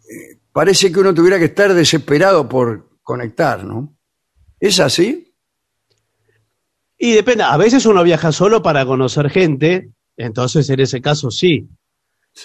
[0.00, 3.96] eh, parece que uno tuviera que estar desesperado por conectar, ¿no?
[4.58, 5.31] ¿Es así?
[7.04, 11.68] Y depende, a veces uno viaja solo para conocer gente, entonces en ese caso sí.
[12.32, 12.44] Sí.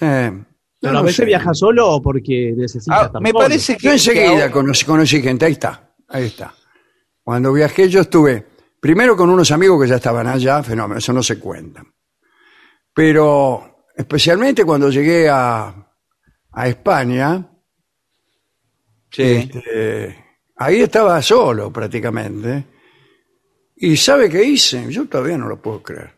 [0.79, 1.25] Pero No a veces sé.
[1.25, 5.93] viaja solo o porque necesita Ah, me parece que, Yo enseguida conocí gente, ahí está,
[6.07, 6.55] ahí está.
[7.23, 8.47] Cuando viajé yo estuve
[8.79, 11.83] primero con unos amigos que ya estaban allá, fenómeno, eso no se cuenta.
[12.95, 15.87] Pero especialmente cuando llegué a,
[16.51, 17.47] a España,
[19.11, 19.21] Sí.
[19.23, 22.65] este, ahí estaba solo prácticamente.
[23.79, 24.91] ¿Y sabe qué hice?
[24.91, 26.13] Yo todavía no lo puedo creer.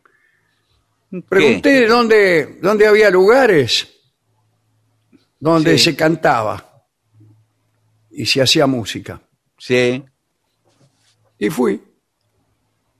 [1.28, 3.88] Pregunté dónde, dónde había lugares
[5.40, 5.86] donde Sí.
[5.86, 6.86] se cantaba
[8.12, 9.20] y se hacía música.
[9.58, 10.04] Sí.
[11.40, 11.82] Y fui.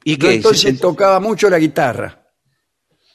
[0.04, 0.36] ¿Y Yo qué?
[0.36, 2.16] entonces Se- tocaba mucho la guitarra.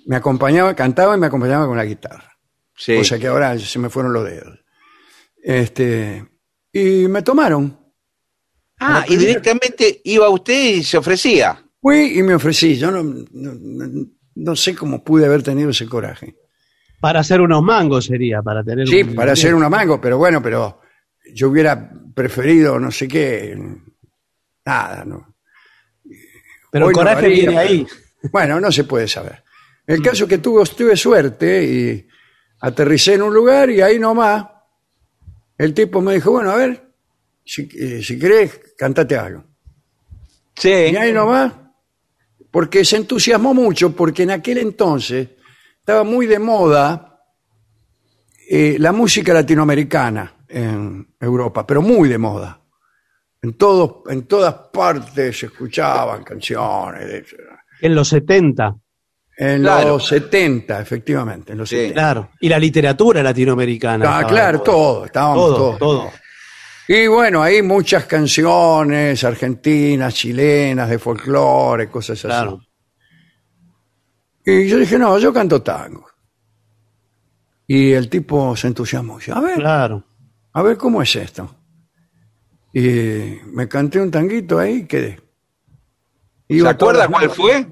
[0.07, 2.31] Me acompañaba, cantaba y me acompañaba con la guitarra.
[2.77, 2.97] sí.
[2.97, 4.59] O sea que ahora se me fueron los dedos.
[5.43, 6.25] Este,
[6.73, 7.84] y me tomaron.
[8.81, 11.63] Ah, y directamente iba usted y se ofrecía.
[11.81, 12.77] Fui y me ofrecí.
[12.77, 16.35] Yo no, no- no- sé cómo pude haber tenido ese coraje.
[17.01, 20.43] Para hacer unos mangos sería, para tener Sí, un- para hacer una mango, pero bueno,
[20.43, 20.81] pero
[21.35, 23.57] yo hubiera preferido no sé qué.
[24.65, 25.35] Nada, no.
[26.71, 27.87] Pero el Hoy coraje viene ahí.
[28.21, 29.45] pero- Bueno, no se puede saber.
[29.87, 32.09] El caso es que tuve, tuve suerte y
[32.61, 34.47] aterricé en un lugar y ahí nomás
[35.59, 36.84] el tipo me dijo, bueno, a ver,
[37.45, 39.45] si, eh, si querés, cantate algo.
[40.57, 40.69] Sí.
[40.71, 41.53] Y ahí nomás,
[42.51, 45.29] porque se entusiasmó mucho, porque en aquel entonces
[45.81, 47.11] estaba muy de moda
[48.49, 52.61] eh, la música latinoamericana en Europa, pero muy de moda.
[53.43, 57.07] En, todos, en todas partes se escuchaban canciones.
[57.07, 57.27] de-
[57.83, 58.75] En los 70.
[59.37, 59.89] En Claro.
[59.91, 61.77] los 70, efectivamente, en los Sí.
[61.77, 61.95] 70.
[62.01, 62.31] Claro.
[62.41, 64.19] Y la literatura latinoamericana.
[64.19, 66.11] Ah, claro, todo, estábamos Todo, todo.
[66.89, 72.27] Y bueno, hay muchas canciones argentinas, chilenas, de folclore, cosas así.
[72.27, 72.61] Claro.
[74.45, 76.07] Y yo dije, no, yo canto tango.
[77.67, 79.17] Y el tipo se entusiasmó.
[79.19, 80.05] Dice, a ver, Claro.
[80.53, 81.55] a ver cómo es esto.
[82.75, 85.17] Y me canté un tanguito ahí y quedé.
[86.49, 87.67] ¿Se Iba acuerda cuál fue?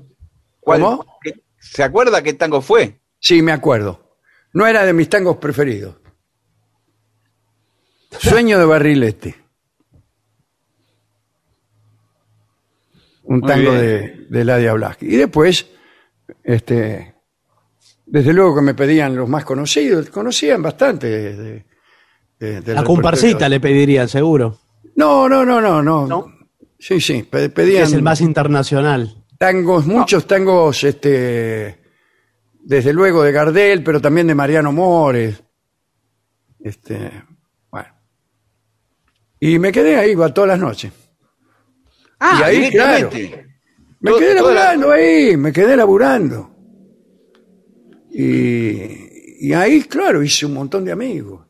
[0.61, 1.07] ¿Cuál- ¿Cómo?
[1.23, 2.99] qué- ¿Se acuerda qué tango fue?
[3.19, 4.17] Sí, me acuerdo.
[4.55, 5.97] No era de mis tangos preferidos.
[8.19, 9.35] Sueño de barrilete.
[13.25, 13.81] Un Muy tango bien.
[13.83, 15.07] de, de Ladia Blasky.
[15.07, 15.67] Y después,
[16.43, 17.15] este,
[18.07, 20.11] desde luego que me pedían los más conocidos.
[20.11, 21.67] Conocían bastante de, de-
[22.39, 24.59] de- del La comparsita le pedirían, seguro.
[24.97, 26.07] No, no, no, no, no.
[26.07, 26.27] ¿No?
[26.79, 29.25] Sí, sí, pedían es el más internacional.
[29.39, 31.81] tangos, muchos tangos, este,
[32.61, 35.43] desde luego de Gardel, pero también de Mariano Mores.
[36.59, 37.11] Este.
[39.45, 40.93] Y me quedé ahí, iba todas las noches.
[42.21, 43.47] Ah, Y ahí, directamente.
[43.99, 46.49] Me quedé la- laburando ahí, me quedé laburando.
[48.11, 51.45] Y, y ahí, claro, hice un montón de amigos.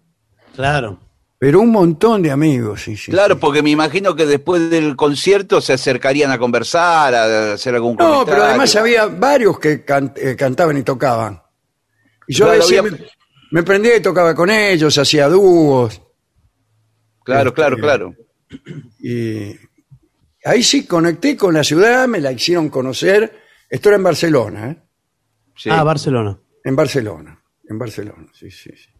[0.54, 0.98] Claro.
[1.38, 3.10] Pero un montón de amigos, sí, sí.
[3.10, 3.40] Claro, sí.
[3.40, 8.04] porque me imagino que después del concierto se acercarían a conversar, a hacer algún No,
[8.04, 8.32] comentario.
[8.32, 11.42] pero además había varios que can- eh, cantaban y tocaban.
[12.28, 12.98] Y yo a Claro, veces había- me,
[13.50, 16.00] me prendía y tocaba con ellos, hacía dúos.
[17.24, 18.14] Claro, claro, Este, claro.
[19.00, 19.56] Y
[20.44, 23.40] ahí sí conecté con la ciudad, me la hicieron conocer.
[23.68, 24.76] Esto era en Barcelona, ¿eh?
[25.56, 25.70] Sí.
[25.70, 26.38] Ah, Barcelona.
[26.64, 28.70] En Barcelona, en Barcelona, sí, sí.
[28.74, 28.90] sí.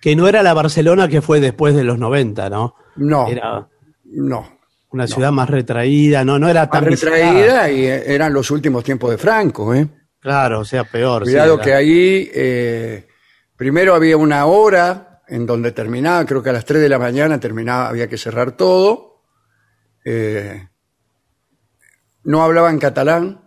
[0.00, 2.74] Que no era la Barcelona que fue después de los 90, ¿no?
[2.96, 3.68] No, Era
[4.04, 4.58] no.
[4.90, 7.16] una ciudad más retraída, no, no era Más tan visitada.
[7.16, 9.88] retraída y eh, eran los últimos tiempos de Franco, ¿eh?
[10.20, 11.22] Claro, o sea, peor.
[11.24, 13.08] Cuidado que ahí eh,
[13.56, 17.38] primero había una hora en donde terminaba, creo que a las 3 de la mañana
[17.38, 19.24] terminaba, había que cerrar todo.
[20.04, 20.68] Eh,
[22.24, 23.40] no hablaban catalán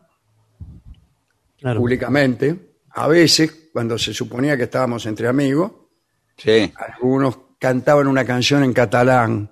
[1.60, 1.80] claro.
[1.80, 2.74] públicamente.
[2.91, 5.72] A veces, cuando se suponía que estábamos entre amigos,
[6.44, 9.52] Sí, algunos cantaban una canción en catalán,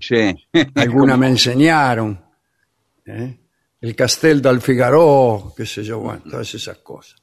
[0.00, 0.34] sí.
[0.74, 2.24] alguna me enseñaron.
[3.04, 3.38] ¿eh?
[3.82, 7.22] El Castel del Figaro, qué sé yo, bueno, todas esas cosas.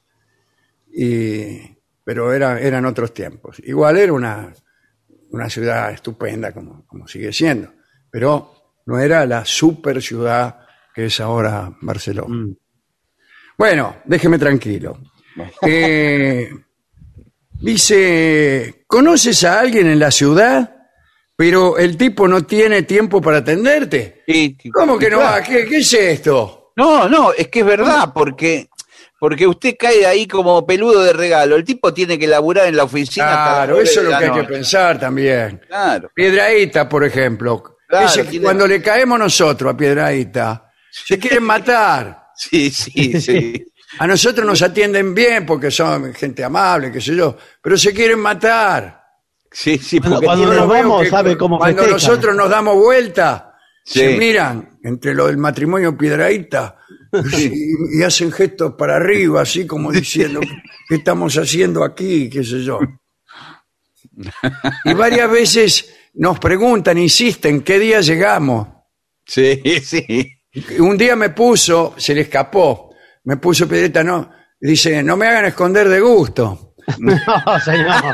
[0.96, 1.73] Y,
[2.04, 3.60] pero era, eran otros tiempos.
[3.64, 4.52] Igual era una,
[5.30, 7.72] una ciudad estupenda, como, como sigue siendo,
[8.10, 8.52] pero
[8.86, 10.60] no era la super ciudad
[10.94, 12.34] que es ahora Barcelona.
[12.34, 12.56] Mm.
[13.58, 14.98] Bueno, déjeme tranquilo.
[15.62, 16.48] Eh,
[17.54, 20.86] dice, ¿conoces a alguien en la ciudad?
[21.34, 24.22] Pero el tipo no tiene tiempo para atenderte.
[24.72, 25.32] ¿Cómo que no claro.
[25.32, 25.42] va?
[25.42, 26.64] ¿Qué, qué es esto?
[26.76, 28.68] No, no, es que es verdad, porque,
[29.24, 31.56] porque usted cae ahí como peludo de regalo.
[31.56, 33.24] El tipo tiene que laburar en la oficina.
[33.26, 35.62] Claro, eso es lo que hay que pensar también.
[35.66, 36.10] Claro.
[36.14, 37.78] Piedraíta, por ejemplo.
[37.88, 42.22] Claro, Ese que tiene- Cuando le caemos nosotros a Piedraíta, se quieren matar.
[42.36, 43.64] Sí, sí, sí.
[44.00, 48.18] A nosotros nos atienden bien porque son gente amable, qué sé yo, pero se quieren
[48.18, 49.00] matar.
[49.50, 52.08] Sí, sí, Cuando- porque cuando nos vamos, que sabe cómo Cuando festejan.
[52.10, 54.00] nosotros nos damos vuelta, Sí.
[54.00, 56.76] se miran entre lo del matrimonio Piedraíta
[57.32, 60.40] y, y hacen gestos para arriba, así como diciendo,
[60.88, 62.28] ¿qué estamos haciendo aquí?
[62.30, 62.78] qué sé yo.
[64.84, 68.68] Y varias veces nos preguntan, insisten, ¿qué día llegamos?
[69.26, 70.30] Sí, sí.
[70.78, 72.94] Un día me puso, se le escapó,
[73.24, 76.74] me puso Piedraíta, no, dice, no me hagan esconder de gusto.
[76.98, 77.18] No,
[77.64, 78.04] señor.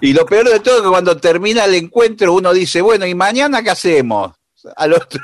[0.00, 3.14] Y lo peor de todo es que cuando termina el encuentro uno dice, bueno, ¿y
[3.14, 4.37] mañana qué hacemos?
[4.76, 5.20] Al otro.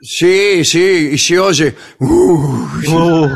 [0.00, 3.28] Sí, sí, y se oye, "Uh, Uh,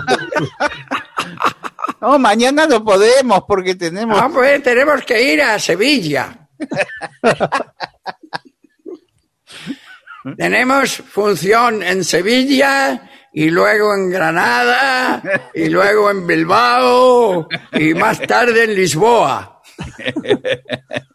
[2.01, 4.19] No, mañana no podemos porque tenemos.
[4.21, 6.49] Ah, pues tenemos que ir a Sevilla.
[10.37, 15.23] tenemos función en Sevilla y luego en Granada
[15.55, 19.63] y luego en Bilbao y más tarde en Lisboa.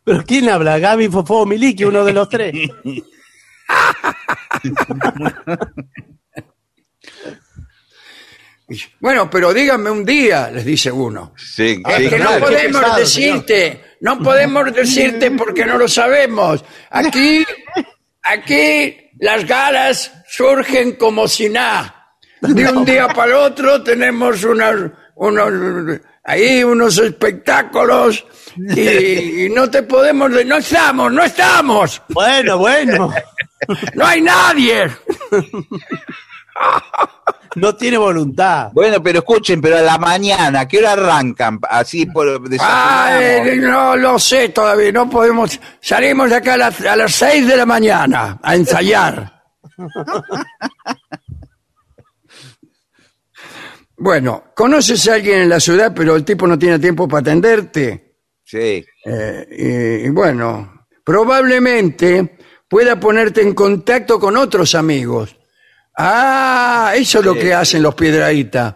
[0.05, 0.79] ¿Pero quién habla?
[0.79, 2.53] Gaby, Fofó o Miliki, uno de los tres.
[8.99, 11.34] Bueno, pero díganme un día, les dice uno.
[11.38, 16.64] Sí, Es sí, que no podemos pesado, decirte, no podemos decirte porque no lo sabemos.
[16.89, 17.45] Aquí,
[18.24, 22.16] aquí las galas surgen como si nada.
[22.41, 28.26] De un día para el otro tenemos unos, unos, ahí unos espectáculos
[28.76, 33.14] y, y no te podemos, de- no estamos, no estamos, Bueno, bueno.
[33.95, 34.88] no hay nadie.
[37.56, 38.70] No tiene voluntad.
[38.74, 41.60] Bueno, pero escuchen, pero a la mañana, ¿a qué hora arrancan?
[41.70, 45.60] Así por Ah, eh, no lo sé todavía, no podemos.
[45.80, 49.43] Salimos de acá a las, a las 6 de la mañana a ensayar.
[53.97, 58.12] bueno, conoces a alguien en la ciudad, pero el tipo no tiene tiempo para atenderte.
[58.54, 58.86] Sí.
[59.06, 59.47] Eh,
[60.04, 62.38] y, y bueno, probablemente
[62.70, 65.36] pueda ponerte en contacto con otros amigos.
[65.97, 68.76] Ah, eso es lo que hacen los piedraítas.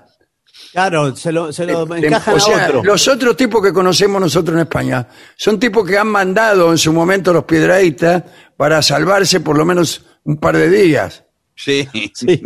[0.71, 2.83] Claro, se lo, se lo Eh, encajan o sea, a otro.
[2.83, 6.91] los otros tipos que conocemos nosotros en España son tipos que han mandado en su
[6.91, 8.23] momento los piedraítas
[8.57, 11.23] para salvarse por lo menos un par de días.
[11.55, 11.87] Sí.
[12.15, 12.41] Sí.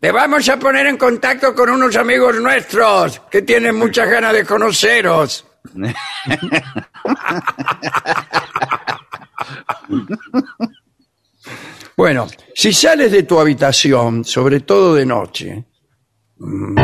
[0.00, 4.44] Te vamos a poner en contacto con unos amigos nuestros que tienen muchas ganas de
[4.44, 5.46] conoceros.
[11.96, 15.64] Bueno, si sales de tu habitación, sobre todo de noche,
[16.36, 16.74] mm,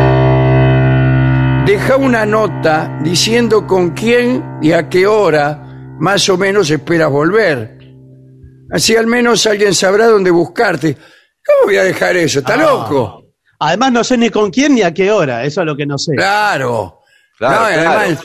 [1.67, 5.63] deja una nota diciendo con quién y a qué hora
[5.99, 7.77] más o menos esperas volver.
[8.71, 10.97] Así al menos alguien sabrá dónde buscarte.
[11.45, 12.38] ¿Cómo voy a dejar eso?
[12.40, 12.57] ¿Está Ah.
[12.59, 13.24] loco?
[13.59, 15.45] Además, no sé ni con quién ni a qué hora.
[15.45, 16.14] Eso es lo que no sé.
[16.16, 17.01] Claro.
[17.38, 17.90] Claro, No, y claro.
[18.01, 18.24] además,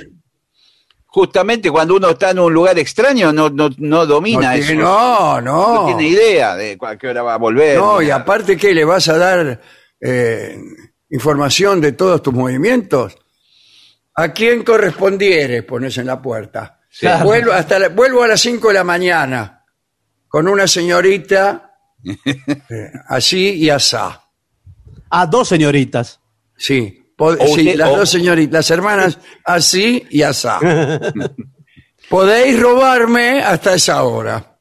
[1.10, 4.74] Justamente cuando uno está en un lugar extraño no, no, no domina no, eso.
[4.76, 5.74] no, no.
[5.74, 7.78] No tiene idea de a qué hora va a volver.
[7.78, 8.22] No, y nada.
[8.22, 9.60] aparte que le vas a dar
[10.00, 10.60] eh,
[11.10, 13.18] información de todos tus movimientos.
[14.16, 15.64] ¿A quién correspondiere?
[15.64, 16.82] Pones en la puerta.
[17.00, 17.26] Claro.
[17.26, 19.64] Vuelvo, hasta la- vuelvo a las 5 de la mañana
[20.28, 21.67] con una señorita
[23.08, 24.24] así y asá.
[25.10, 26.20] A dos señoritas.
[26.58, 30.60] Sí, O sí, usted- las o- dos señoritas, las hermanas así y asá.
[32.10, 34.58] Podéis robarme hasta esa hora.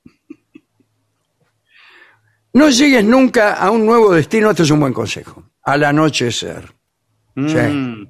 [2.54, 5.50] No llegues nunca a un nuevo destino, este es un buen consejo.
[5.62, 6.72] Al anochecer.
[7.34, 8.04] Mm.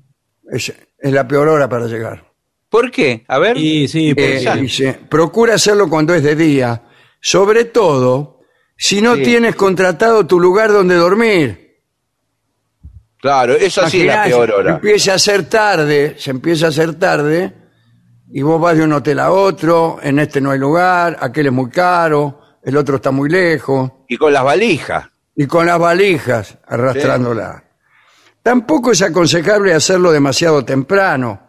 [0.52, 2.24] Es, es la peor hora para llegar.
[2.68, 3.24] ¿Por qué?
[3.28, 3.56] A ver.
[3.56, 6.84] Sí, Eh, porque dice, procura hacerlo cuando es de día,
[7.20, 8.35] sobre todo
[8.76, 9.22] si no Sí.
[9.22, 11.66] tienes contratado tu lugar donde dormir.
[13.20, 14.70] Claro, eso sí es la Imaginás, peor hora.
[14.74, 17.52] Empieza a ser tarde, se empieza a hacer tarde,
[18.30, 21.52] y vos vas de un hotel a otro, en este no hay lugar, aquel es
[21.52, 25.06] muy caro, el otro está muy lejos, Y con las valijas.
[25.34, 27.62] y con las valijas arrastrándolas.
[28.42, 31.40] Tampoco es aconsejable hacerlo demasiado temprano,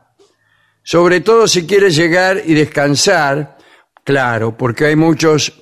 [0.82, 3.58] sobre todo si quieres llegar y descansar,
[4.04, 5.62] claro, porque hay muchos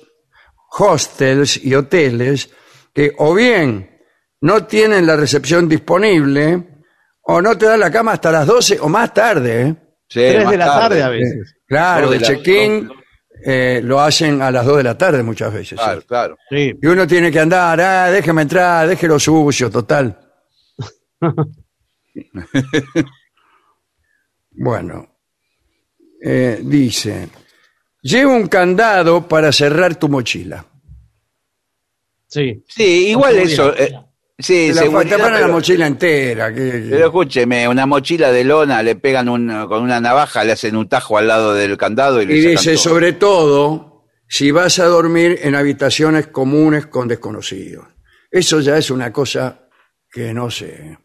[0.78, 2.50] hostels y hoteles
[2.92, 3.90] que o bien
[4.40, 6.62] no tienen la recepción disponible
[7.22, 9.62] o no te dan la cama hasta las 12 o más tarde.
[9.62, 9.74] ¿eh?
[10.08, 11.56] Sí, tres más de la tarde a veces.
[11.66, 12.90] Claro, Dos de el check-in
[13.44, 15.70] eh, lo hacen a las 2 de la tarde muchas veces.
[15.70, 15.76] sí.
[15.76, 16.38] Claro, claro.
[16.48, 16.72] Sí.
[16.80, 20.18] Y uno tiene que andar, ah, déjeme entrar, déjelo sucio, total.
[24.52, 25.16] bueno,
[26.22, 27.28] eh, dice,
[28.06, 30.64] lleva un candado para cerrar tu mochila.
[32.28, 32.64] Sí.
[32.68, 33.74] Sí, igual eso.
[33.76, 33.92] eh,
[34.38, 36.52] sí, la seguridad, ponen la pero- mochila entera.
[36.52, 40.76] que- Pero escúcheme, una mochila de lona, le pegan un- con una navaja, le hacen
[40.76, 42.82] un tajo al lado del candado y le y sacan dice, todo.
[42.82, 47.86] sobre todo, si vas a dormir en habitaciones comunes con desconocidos.
[48.30, 49.68] Eso ya es una cosa
[50.10, 50.98] que no sé.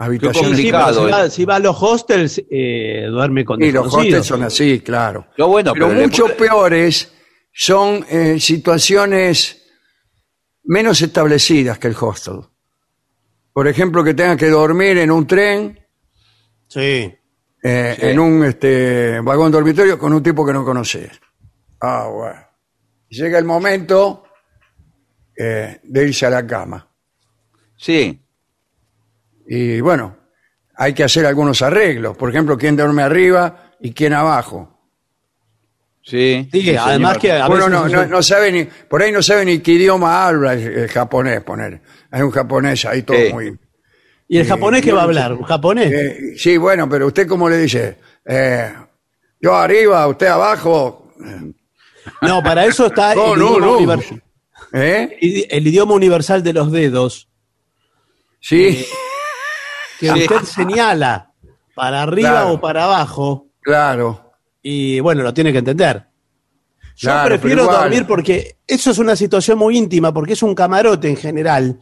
[0.00, 4.26] Habitaciones Sí, si, va, si va a los hostels, eh, duerme con Y los hostels
[4.26, 5.26] son así, claro.
[5.36, 7.12] Lo bueno, pero pero mucho peores
[7.52, 9.66] son eh, situaciones
[10.64, 12.40] menos establecidas que el hostel.
[13.52, 15.78] Por ejemplo, que tengas que dormir en un tren,
[16.68, 17.12] Sí.
[17.62, 18.06] eh, Sí.
[18.06, 21.10] en un este, vagón dormitorio con un tipo que no conoces.
[21.80, 22.40] Ah, bueno.
[23.08, 24.22] Llega el momento
[25.36, 26.88] eh, de irse a la cama.
[27.76, 28.20] Sí,
[29.50, 30.16] Y bueno,
[30.76, 32.16] hay que hacer algunos arreglos.
[32.16, 34.78] Por ejemplo, quién duerme arriba y quién abajo.
[36.04, 36.48] sí.
[36.52, 39.44] Sí, además que a veces no, eso- no, no sabe ni, por ahí no sabe
[39.44, 41.80] ni qué idioma habla el, el japonés, poner.
[42.10, 43.32] Hay un japonés ahí todo Sí.
[43.32, 43.58] muy...
[44.30, 45.32] ¿Y el japonés qué va a no, hablar?
[45.32, 45.90] ¿Un japonés?
[45.90, 47.96] Eh, sí, bueno, pero usted cómo le dice,
[48.26, 48.70] Eh,
[49.40, 51.12] yo arriba, usted abajo,
[52.20, 53.76] No, para eso está No, el, no, idioma no.
[53.78, 54.22] universal,
[54.74, 55.46] ¿eh?
[55.50, 57.28] el idioma universal de los dedos,
[58.40, 58.86] Sí,
[59.98, 60.20] que Sí.
[60.22, 61.32] usted señala
[61.74, 62.52] para arriba Claro.
[62.52, 64.32] o para abajo, claro.
[64.62, 66.04] y bueno, lo tiene que entender.
[66.96, 71.08] Yo Claro, prefiero dormir porque eso es una situación muy íntima, porque es un camarote
[71.08, 71.78] en general,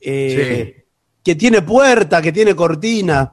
[0.00, 0.84] eh,
[1.22, 3.32] que tiene puerta, que tiene cortina,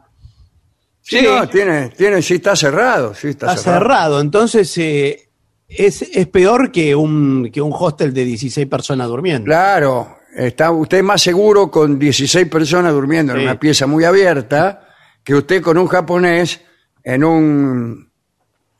[1.03, 1.25] Sí, Sí.
[1.25, 5.29] no, tiene, tiene, sí está cerrado, sí está, está cerrado, entonces eh,
[5.67, 9.45] es, es peor que un, que un hostel de 16 personas durmiendo.
[9.45, 13.45] Claro, está usted más seguro con 16 personas durmiendo en Sí.
[13.45, 14.87] una pieza muy abierta
[15.23, 16.61] que usted con un japonés
[17.03, 18.11] en un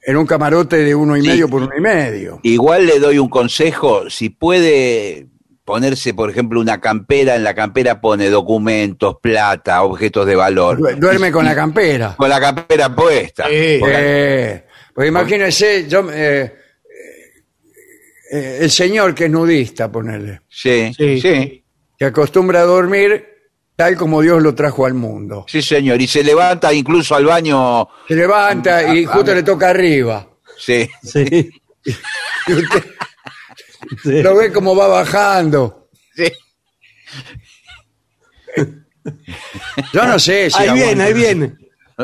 [0.04, 1.28] en un camarote de uno y Sí.
[1.28, 2.39] medio por uno y medio.
[2.41, 5.28] Igual le doy un consejo, si puede
[5.64, 10.80] ponerse, por ejemplo, una campera, en la campera pone documentos, plata, objetos de valor.
[10.80, 12.16] Du- Duerme con la campera.
[12.18, 13.45] Con la campera puesta.
[13.47, 13.54] Sí.
[13.54, 16.52] Eh, pues imagínese, yo, eh,
[18.32, 21.20] eh, el señor que es nudista, ponerle, Sí, Sí.
[21.22, 21.64] sí,
[21.98, 23.26] que acostumbra a dormir
[23.76, 25.46] tal como Dios lo trajo al mundo.
[25.48, 26.00] sí, señor.
[26.02, 27.88] Y se levanta incluso al baño.
[28.08, 30.28] Se levanta y justo le toca arriba.
[30.58, 30.88] Sí.
[31.04, 31.50] Sí.
[32.48, 32.84] Y usted
[34.04, 34.22] sí.
[34.24, 35.90] lo ve como va bajando.
[36.16, 36.26] sí.
[39.94, 40.86] Yo no sé si Ahí aguanto.
[40.86, 41.54] viene, ahí viene.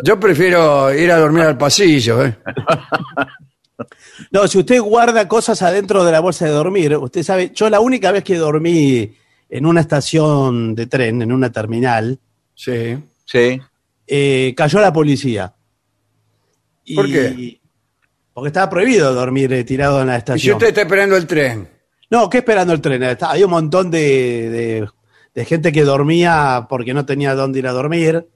[0.03, 2.25] Yo prefiero ir a dormir al pasillo.
[2.25, 2.37] ¿eh?
[4.31, 7.79] No, si usted guarda cosas adentro de la bolsa de dormir, usted sabe, yo la
[7.79, 9.13] única vez que dormí
[9.49, 12.19] en una estación de tren, en una terminal,
[12.55, 12.97] Sí.
[13.25, 13.59] Sí.
[14.07, 15.53] eh, cayó la policía.
[16.85, 17.59] Y- ¿Por qué?
[18.33, 20.55] Porque estaba prohibido dormir eh, tirado en la Y si estación.
[20.57, 21.69] usted está esperando el tren.
[22.09, 23.03] No, ¿qué esperando el tren?
[23.21, 24.89] Hay un montón de, de-
[25.35, 28.27] de gente que dormía porque no tenía dónde ir a dormir.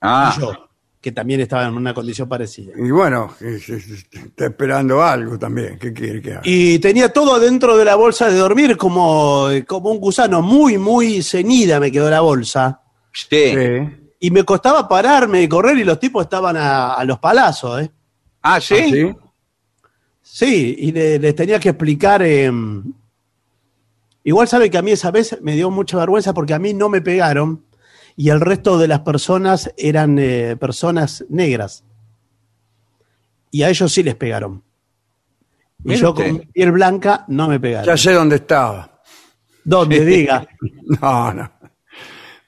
[0.00, 0.65] Ah, Y yo,
[1.06, 2.72] que también estaba en una condición parecida.
[2.76, 5.78] Y bueno, está esperando algo también.
[5.78, 6.40] ¿Qué quiere que haga?
[6.44, 11.22] Y tenía todo dentro de la bolsa de dormir como, como un gusano, muy, muy
[11.22, 12.80] ceñida me quedó la bolsa.
[13.12, 13.26] sí.
[13.54, 14.02] Sí.
[14.18, 17.90] Y me costaba pararme y correr y los tipos estaban a, a los palazos, ¿eh?
[18.42, 18.74] Ah, sí.
[18.74, 19.14] ¿Ah, sí?
[20.22, 22.20] Sí, y le- les tenía que explicar.
[22.24, 22.50] eh,
[24.24, 26.88] igual sabe que a mí esa vez me dio mucha vergüenza porque a mí no
[26.88, 27.62] me pegaron
[28.16, 31.84] y el resto de las personas eran eh, personas negras.
[33.50, 34.64] Y a ellos sí les pegaron.
[35.84, 36.26] Y Mire yo usted.
[36.30, 37.86] con piel blanca no me pegaron.
[37.86, 39.00] Ya sé dónde estaba.
[39.64, 40.46] Donde diga.
[41.00, 41.52] No, no.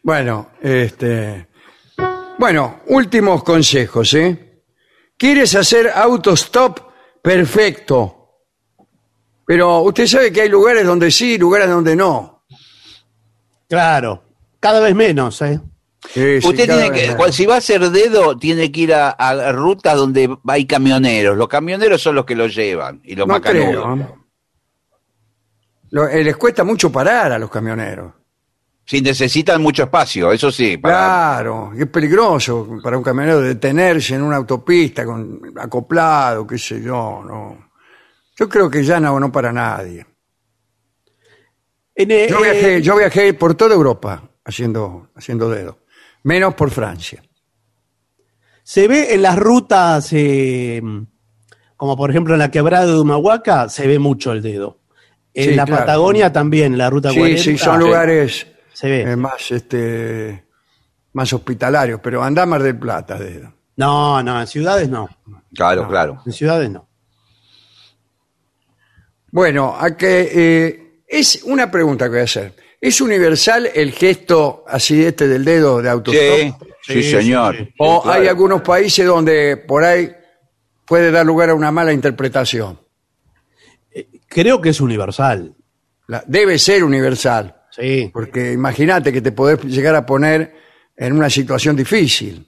[0.03, 1.49] Bueno, este.
[2.39, 4.62] Bueno, últimos consejos, ¿eh?
[5.16, 6.79] ¿Quieres hacer autostop?
[7.21, 8.14] Perfecto.
[9.45, 12.45] Pero usted sabe que hay lugares donde sí y lugares donde no.
[13.69, 14.28] Claro,
[14.61, 15.61] cada vez menos, ¿eh?
[16.15, 19.53] Sí, sí, Usted tiene que, si va a hacer dedo, tiene que ir a, a
[19.53, 21.37] rutas donde hay camioneros.
[21.37, 23.99] Los camioneros son los que lo llevan y los No macanudos.
[24.01, 24.07] ¿eh?
[25.91, 28.13] Lo- eh, les cuesta mucho parar a los camioneros.
[28.85, 30.79] Si necesitan mucho espacio, eso sí.
[30.79, 36.57] Para, Claro, y es peligroso para un camionero detenerse en una autopista con acoplado, qué
[36.59, 37.71] sé yo, no.
[38.37, 40.07] Yo creo que ya no, no para nadie.
[41.95, 45.79] En, eh, Yo viajé, yo viajé por toda Europa haciendo, haciendo dedo,
[46.25, 47.23] menos por Francia.
[48.63, 50.83] Se ve en las rutas, eh,
[51.77, 54.79] como por ejemplo en la quebrada de Humahuaca, se ve mucho el dedo.
[55.35, 55.81] En Sí, la claro.
[55.83, 57.43] Patagonia también, en la ruta Sí, 40.
[57.43, 59.03] sí, son lugares Se ve.
[59.13, 60.45] eh, más, este,
[61.13, 63.53] más hospitalarios, pero anda a Mar del Plata, dedo.
[63.77, 65.09] No, no, en ciudades no.
[65.55, 66.21] Claro, claro.
[66.27, 66.89] En ciudades no.
[69.31, 72.55] Bueno, a que, eh, es una pregunta que voy a hacer.
[72.81, 76.22] ¿Es universal el gesto así este del dedo de autostop?
[76.22, 77.57] Sí, sí, Sí, señor.
[77.57, 77.74] sí, sí.
[77.79, 78.20] ¿O claro.
[78.20, 80.11] hay algunos países donde por ahí
[80.87, 82.79] puede dar lugar a una mala interpretación?
[84.29, 85.55] Creo que es universal.
[86.07, 88.11] La- debe ser universal, Sí.
[88.12, 90.55] porque imagínate que te podés llegar a poner
[90.97, 92.47] en una situación difícil.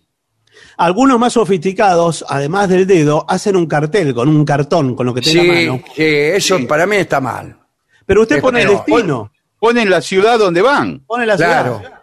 [0.76, 5.20] Algunos más sofisticados, además del dedo, hacen un cartel con un cartón, con lo que
[5.20, 5.82] tenga Sí, mano.
[5.94, 7.56] sí, eso para mí está mal.
[8.06, 11.04] Pero usted Es pone el pero- destino, Ponen la ciudad donde van.
[11.06, 11.78] pone la Claro.
[11.78, 12.00] ciudad.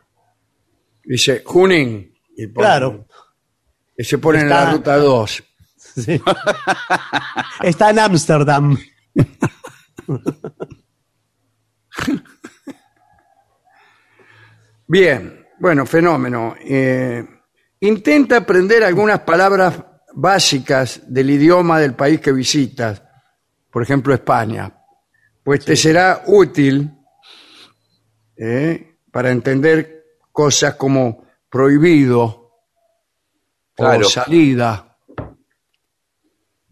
[1.04, 2.14] Dice Junín.
[2.38, 3.06] y Claro.
[3.98, 5.44] Y se pone en Está- la ruta 2.
[5.98, 6.22] Sí.
[7.64, 8.78] Está en Ámsterdam.
[14.88, 16.56] Bien, bueno, fenómeno.
[16.60, 17.26] Eh,
[17.82, 19.84] intenta aprender algunas palabras
[20.14, 23.02] básicas del idioma del país que visitas,
[23.72, 24.74] por ejemplo España,
[25.44, 26.92] pues te será útil
[28.38, 32.44] eh, para entender cosas como prohibido
[33.76, 34.08] Claro.
[34.08, 34.98] o salida,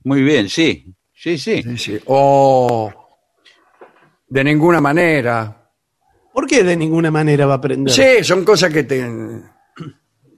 [0.03, 0.93] Muy bien, sí.
[1.13, 1.63] Sí, sí.
[1.63, 2.91] sí, sí, o
[4.27, 5.71] de ninguna manera.
[6.33, 7.93] ¿Por qué de ninguna manera va a aprender?
[7.93, 9.07] Sí, son cosas que te,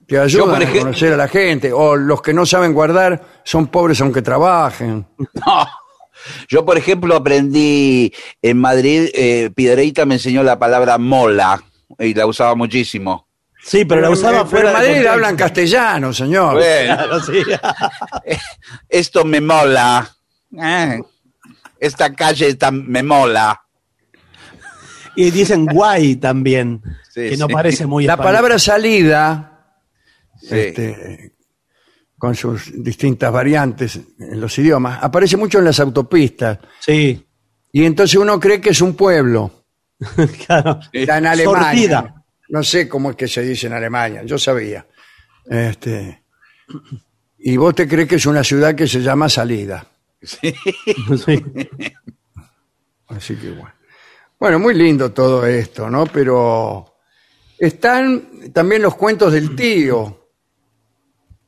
[0.06, 1.72] te ayudan a conocer a la gente.
[1.72, 5.06] O los que no saben guardar son pobres aunque trabajen.
[5.34, 5.66] No.
[6.48, 8.12] Yo, por ejemplo, aprendí
[8.42, 11.62] en Madrid, eh, Piedreita me enseñó la palabra mola
[11.98, 13.26] y la usaba muchísimo.
[13.62, 16.54] Sí, pero la usaba en, fuera en de Madrid hablan castellano, señor.
[16.54, 17.42] Bueno, Claro, sí.
[18.88, 20.08] esto me mola.
[20.58, 21.00] Eh,
[21.80, 23.60] esta calle está, me mola.
[25.16, 26.80] Y dicen guay también,
[27.12, 27.52] Sí, que no sí.
[27.52, 28.32] parece muy La español.
[28.32, 29.54] palabra salida,
[30.40, 30.54] Sí.
[30.56, 31.32] este,
[32.18, 36.58] con sus distintas variantes en los idiomas, aparece mucho en las autopistas.
[36.80, 37.24] Sí,
[37.72, 39.64] Y entonces uno cree que es un pueblo.
[40.46, 40.80] claro.
[40.92, 41.62] Está en Alemania.
[41.70, 42.24] Sortida.
[42.48, 44.86] No sé cómo es que se dice en Alemania, yo sabía.
[45.46, 46.22] Este,
[47.38, 49.86] y vos te crees que es una ciudad que se llama Salida.
[50.22, 50.54] Sí.
[53.08, 53.72] Así que bueno.
[54.38, 56.06] Bueno, muy lindo todo esto, ¿no?
[56.06, 56.98] Pero
[57.58, 60.27] están también los cuentos del tío.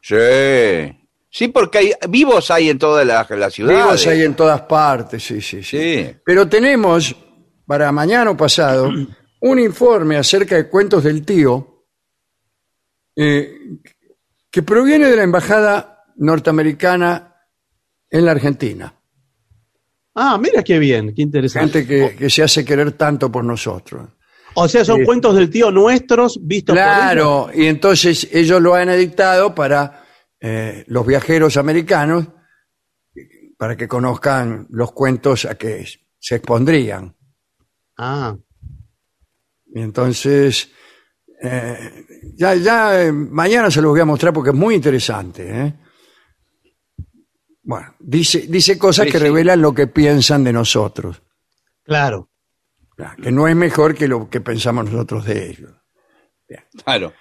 [0.00, 0.96] Sí.
[1.30, 3.84] Sí, porque hay, vivos hay en todas las las ciudades.
[3.84, 5.78] Vivos hay en todas partes, sí, sí, sí.
[5.78, 6.16] Sí.
[6.24, 7.14] Pero tenemos
[7.66, 8.90] para mañana o pasado
[9.40, 11.86] un informe acerca de cuentos del tío
[13.14, 13.54] eh,
[14.50, 17.36] que proviene de la embajada norteamericana
[18.10, 18.92] en la Argentina.
[20.16, 21.84] Ah, mira qué bien, qué interesante.
[21.84, 24.08] Gente que, que se hace querer tanto por nosotros.
[24.54, 27.04] O sea, son cuentos del tío nuestros vistos por ellos.
[27.04, 30.04] Claro, y entonces ellos lo han editado para
[30.40, 32.26] eh, los viajeros americanos,
[33.56, 35.86] para que conozcan los cuentos a que
[36.18, 37.14] se expondrían.
[37.96, 38.36] Ah,
[39.72, 40.70] Y entonces,
[41.42, 45.48] eh, ya, ya eh, mañana se los voy a mostrar porque es muy interesante.
[45.48, 45.74] ¿eh?
[47.62, 49.24] Bueno, dice, dice cosas Sí, que sí.
[49.24, 51.22] revelan lo que piensan de nosotros,
[51.84, 52.29] claro.
[53.22, 55.72] Que no es mejor que lo que pensamos nosotros de ellos.
[56.84, 57.12] Claro.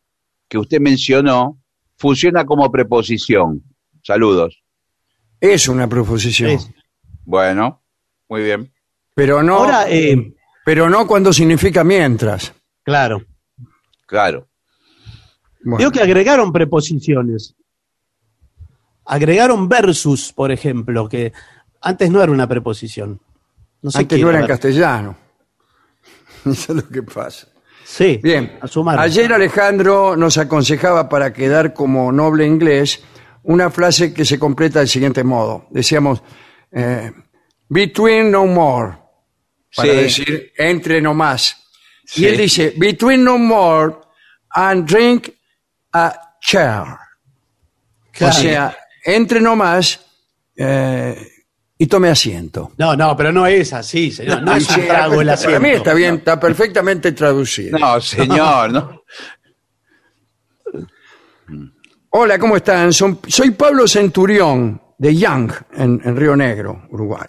[0.49, 1.61] que usted mencionó
[1.97, 3.63] funciona como preposición.
[4.03, 4.61] Saludos.
[5.41, 6.69] Es una proposición, Es-
[7.25, 7.83] Bueno,
[8.29, 8.73] muy bien.
[9.15, 10.35] pero no, Ahora, eh,
[10.65, 12.53] pero no cuando significa mientras.
[12.83, 13.23] claro,
[14.07, 14.49] Claro.
[15.63, 17.55] Bueno, Veo que agregaron preposiciones.
[19.05, 21.33] Agregaron versus, por ejemplo, que
[21.81, 23.21] antes no era una preposición.
[23.83, 25.17] No sé antes qué no era en castellano.
[26.45, 27.49] Eso es lo que pasa.
[27.85, 28.99] Sí, Bien, a sumar.
[28.99, 33.03] ayer Alejandro nos aconsejaba para quedar como noble inglés
[33.45, 35.67] una frase que se completa del siguiente modo.
[35.71, 36.21] Decíamos,
[36.73, 37.13] eh,
[37.69, 38.97] between no more,
[39.75, 39.97] para Sí.
[39.97, 41.57] decir entre no más.
[42.05, 42.23] Sí.
[42.23, 43.95] Y él dice, between no more
[44.51, 45.29] and drink
[45.93, 46.85] a chair.
[48.13, 48.35] Claro.
[48.37, 50.01] O sea, entre no más
[50.57, 51.29] eh,
[51.79, 52.73] y tome asiento.
[52.79, 54.43] No, no, pero no es así, señor.
[54.43, 55.59] No es un trago el asiento.
[55.61, 57.79] Para mí está bien, está perfectamente traducido.
[57.79, 59.03] No, señor, no.
[62.11, 62.93] Hola, ¿cómo están?
[62.93, 67.29] Son- soy Pablo Centurión, de Young, en, en Río Negro, Uruguay.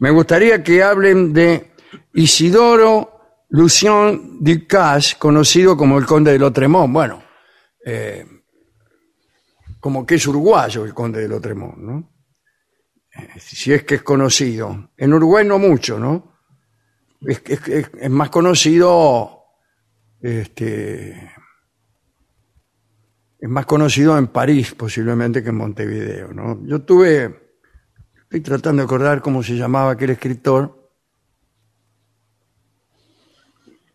[0.00, 1.72] Me gustaría que hablen de
[2.14, 6.92] Isidoro Lucien Ducasse, conocido como el conde de Lotremont.
[6.92, 7.22] Bueno,
[7.84, 8.26] eh,
[9.78, 12.11] como que es uruguayo el conde de Lotremont, ¿no?
[13.38, 14.90] Si es que es conocido.
[14.96, 16.32] En Uruguay no mucho, ¿no?
[17.20, 19.38] Es, es- es- es más conocido
[20.20, 21.30] este,
[23.40, 26.32] es más conocido en París posiblemente que en Montevideo.
[26.32, 26.64] ¿no?
[26.64, 27.58] Yo tuve,
[28.22, 30.90] estoy tratando de acordar cómo se llamaba aquel escritor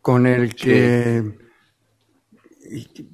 [0.01, 1.23] con el que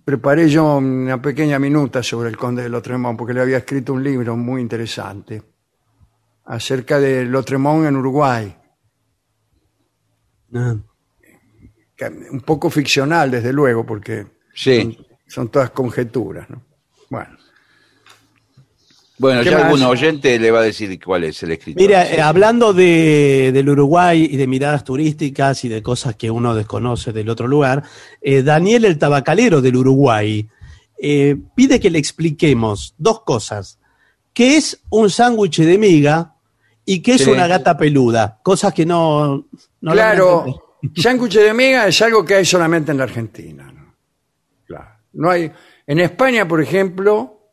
[0.03, 4.03] preparé yo una pequeña minuta sobre el conde de Lotremont porque le había escrito un
[4.03, 5.52] libro muy interesante
[6.45, 8.55] acerca de Lotremont en Uruguay,
[10.55, 10.75] Ah,
[12.31, 14.97] un poco ficcional desde luego porque Sí.
[15.27, 16.47] son todas conjeturas.
[16.49, 16.61] ¿no?
[17.09, 17.37] Bueno.
[19.17, 19.65] Bueno, ¿Qué ya más?
[19.65, 21.81] algún oyente le va a decir cuál es el escritor.
[21.81, 26.53] Mira, eh, hablando de, del Uruguay y de miradas turísticas y de cosas que uno
[26.55, 27.83] desconoce del otro lugar,
[28.21, 30.47] eh, Daniel el tabacalero del Uruguay
[30.99, 33.79] eh, pide que le expliquemos dos cosas.
[34.33, 36.32] ¿Qué es un sándwich de miga
[36.85, 37.29] y qué es Sí.
[37.31, 38.39] una gata peluda?
[38.43, 39.47] Cosas que no...
[39.81, 43.71] claro, sándwich de miga es algo que hay solamente en la Argentina.
[43.71, 43.95] ¿no?
[44.65, 44.89] Claro.
[45.13, 45.51] No hay,
[45.87, 47.51] en España, por ejemplo,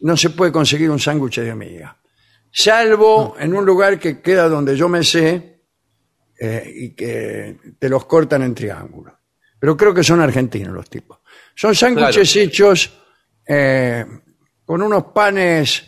[0.00, 1.96] no se puede conseguir un sándwich de miga.
[2.50, 5.62] Salvo en un lugar que queda donde yo me sé
[6.38, 9.18] eh, y que te los cortan en triángulo.
[9.58, 11.18] Pero creo que son argentinos los tipos.
[11.54, 12.92] Son sándwiches hechos
[13.46, 14.04] eh,
[14.64, 15.84] con unos panes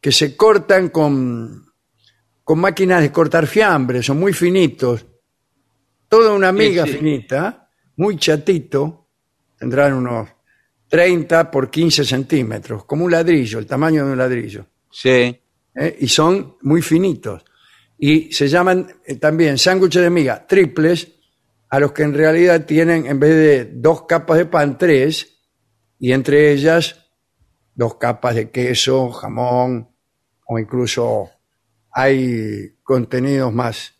[0.00, 1.65] que se cortan con
[2.46, 5.04] con máquinas de cortar fiambre, son muy finitos.
[6.08, 6.92] Toda una miga sí.
[6.92, 9.08] finita, muy chatito,
[9.58, 10.28] tendrán unos
[10.86, 14.64] 30 por 15 centímetros, como un ladrillo, el tamaño de un ladrillo.
[14.88, 15.10] Sí.
[15.74, 15.96] ¿eh?
[15.98, 17.44] y son muy finitos.
[17.98, 21.08] Y se llaman eh, también sándwiches de miga triples,
[21.68, 25.40] a los que en realidad tienen, en vez de dos capas de pan, tres,
[25.98, 27.08] y entre ellas
[27.74, 29.88] dos capas de queso, jamón,
[30.46, 31.32] o incluso
[31.98, 33.94] hay contenidos más,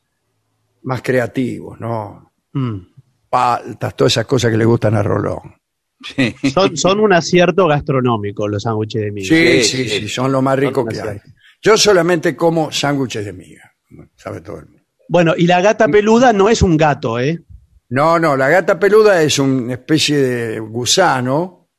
[0.83, 2.31] más creativos, ¿no?
[2.53, 2.79] Mm.
[3.31, 5.55] Paltas, todas esas cosas que le gustan a Rolón.
[6.05, 6.35] sí.
[6.53, 9.27] Son, son un acierto gastronómico los sándwiches de miga.
[9.27, 11.19] Sí, Sí, sí, son lo más rico que hay.
[11.63, 13.73] Yo solamente como sándwiches de miga,
[14.15, 14.83] sabe todo el mundo.
[15.09, 17.41] Bueno, y la gata peluda no es un gato, ¿eh?
[17.89, 21.71] No, no, la gata peluda es una especie de gusano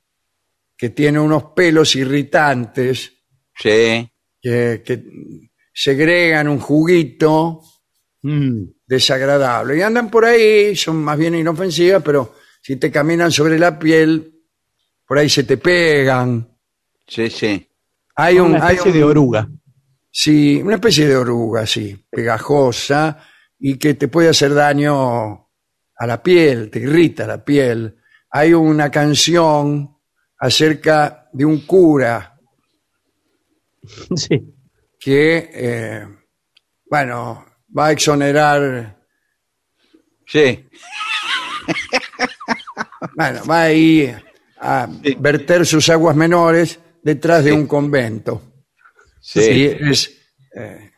[0.75, 3.13] que tiene unos pelos irritantes
[3.55, 4.09] Sí.
[4.41, 5.03] que, que
[5.79, 7.61] segregan un juguito
[8.23, 8.63] Mm.
[8.87, 9.77] desagradable.
[9.77, 14.33] Y andan por ahí, son más bien inofensivas, pero si te caminan sobre la piel,
[15.05, 16.49] por ahí se te pegan.
[17.07, 17.69] Sí, sí.
[18.15, 19.47] Hay un, una hay especie un- de oruga.
[20.11, 23.21] Sí, una especie de oruga, sí, pegajosa
[23.59, 25.47] y que te puede hacer daño
[25.95, 27.97] a la piel, te irrita la piel.
[28.31, 29.95] Hay una canción
[30.39, 32.35] acerca de un cura
[34.15, 34.53] Sí.
[35.07, 36.05] Que, eh,
[36.89, 37.45] bueno,
[37.77, 38.97] va a exonerar,
[40.25, 40.67] Sí.
[43.15, 44.13] bueno, va ahí
[44.59, 44.85] a
[45.19, 48.41] verter sus aguas menores detrás de un convento.
[49.21, 49.39] Sí.
[49.39, 50.11] Y es
[50.53, 50.91] eh,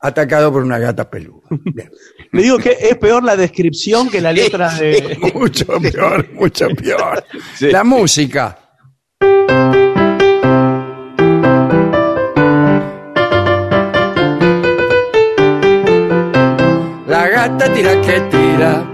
[0.00, 1.48] atacado por una gata peluda.
[1.50, 1.92] Bien.
[2.32, 5.18] Le digo que es peor la descripción que la letra de.
[5.34, 7.22] mucho peor, mucho peor.
[7.54, 7.70] Sí.
[7.70, 8.58] La música.
[17.48, 18.84] Gata tira que tira.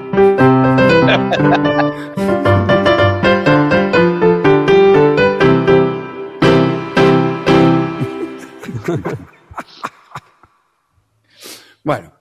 [11.83, 12.13] Bueno,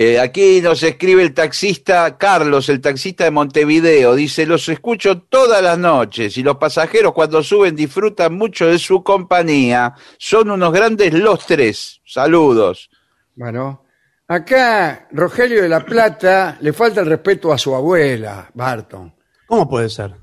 [0.00, 4.14] Eh, aquí nos escribe el taxista Carlos, el taxista de Montevideo.
[4.14, 9.02] Dice, los escucho todas las noches y los pasajeros cuando suben disfrutan mucho de su
[9.02, 9.94] compañía.
[10.16, 12.00] Son unos grandes los tres.
[12.04, 12.90] Saludos.
[13.34, 13.82] Bueno,
[14.28, 19.14] acá Rogelio de la Plata le falta el respeto a su abuela, Barton.
[19.46, 20.14] ¿Cómo puede ser?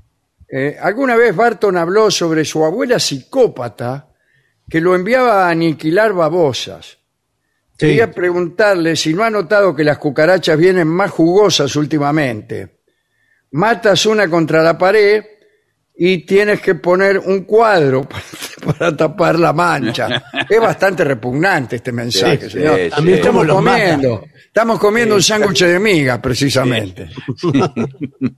[0.48, 4.08] Eh, alguna vez Barton habló sobre su abuela psicópata
[4.68, 6.98] que lo enviaba a aniquilar babosas.
[7.72, 7.88] Sí.
[7.88, 12.80] Quería preguntarle si no ha notado que las cucarachas vienen más jugosas últimamente.
[13.50, 15.24] Matas una contra la pared
[15.98, 18.06] y tienes que poner un cuadro
[18.64, 20.24] para, tapar la mancha.
[20.48, 22.78] es bastante repugnante este mensaje, Sí, señor.
[22.78, 23.26] sí, También sí.
[23.26, 27.08] cómo Estamos comiendo, estamos comiendo un sándwich de miga, precisamente.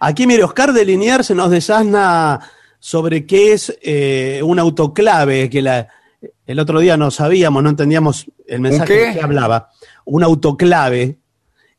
[0.00, 2.40] Aquí, mire, Oscar de Liniers se nos desasna
[2.78, 5.88] sobre qué es eh, un autoclave, que la,
[6.44, 9.70] el otro día no sabíamos, no entendíamos el mensaje que hablaba.
[10.04, 11.18] Un autoclave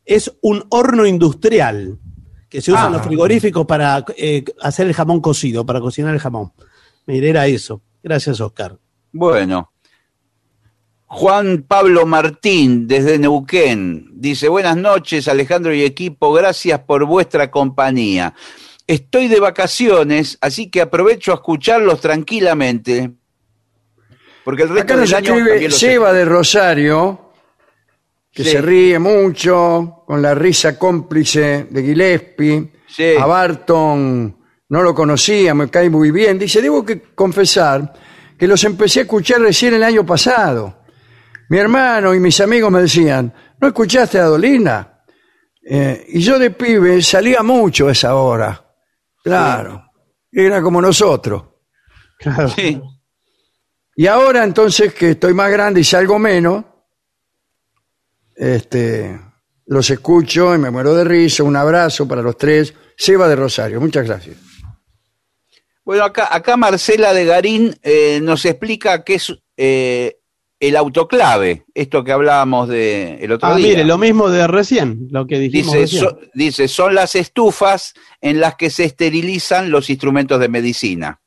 [0.06, 2.00] es un horno industrial
[2.54, 2.98] que se usa en Ah.
[2.98, 6.54] los frigoríficos para eh, hacer el jamón cocido, para cocinar el jamón.
[7.08, 7.82] Mire, era eso.
[8.04, 8.78] Gracias, Oscar.
[9.12, 9.72] Bueno.
[11.08, 18.36] Juan Pablo Martín, desde Neuquén, dice, buenas noches Alejandro y equipo, gracias por vuestra compañía.
[18.86, 23.12] Estoy de vacaciones, así que aprovecho a escucharlos tranquilamente.
[24.44, 27.23] Porque el resto Acá nos del año escribe Seba de Rosario,
[28.34, 28.50] que Sí.
[28.52, 32.72] se ríe mucho, con la risa cómplice de Gillespie.
[32.88, 33.14] Sí.
[33.20, 34.38] A Barton
[34.70, 36.40] no lo conocía, me cae muy bien.
[36.40, 37.94] Dice, debo que confesar
[38.38, 40.80] que los empecé a escuchar recién el año pasado.
[41.50, 43.32] Mi hermano y mis amigos me decían,
[43.62, 45.02] ¿no escuchaste a Dolina?
[45.66, 48.60] Eh, y yo de pibe salía mucho a esa hora.
[49.24, 49.84] Claro,
[50.32, 51.44] era como nosotros.
[52.20, 52.50] Claro.
[52.50, 52.82] Sí.
[53.96, 56.64] Y ahora entonces que estoy más grande y salgo menos,
[58.36, 59.20] este,
[59.66, 61.44] los escucho y me muero de risa.
[61.44, 62.74] Un abrazo para los tres.
[62.98, 64.38] Seba de Rosario, muchas gracias.
[65.86, 70.18] Bueno, acá, acá Marcela de Garín eh, nos explica qué es eh,
[70.60, 73.68] el autoclave, esto que hablábamos de el otro Ah, día.
[73.68, 76.02] mire, lo mismo de recién, lo que dijimos Dice, recién.
[76.04, 81.20] so- dice, son las estufas en las que se esterilizan los instrumentos de medicina.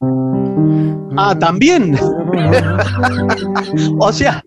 [1.17, 1.97] Ah, también.
[3.99, 4.43] o sea,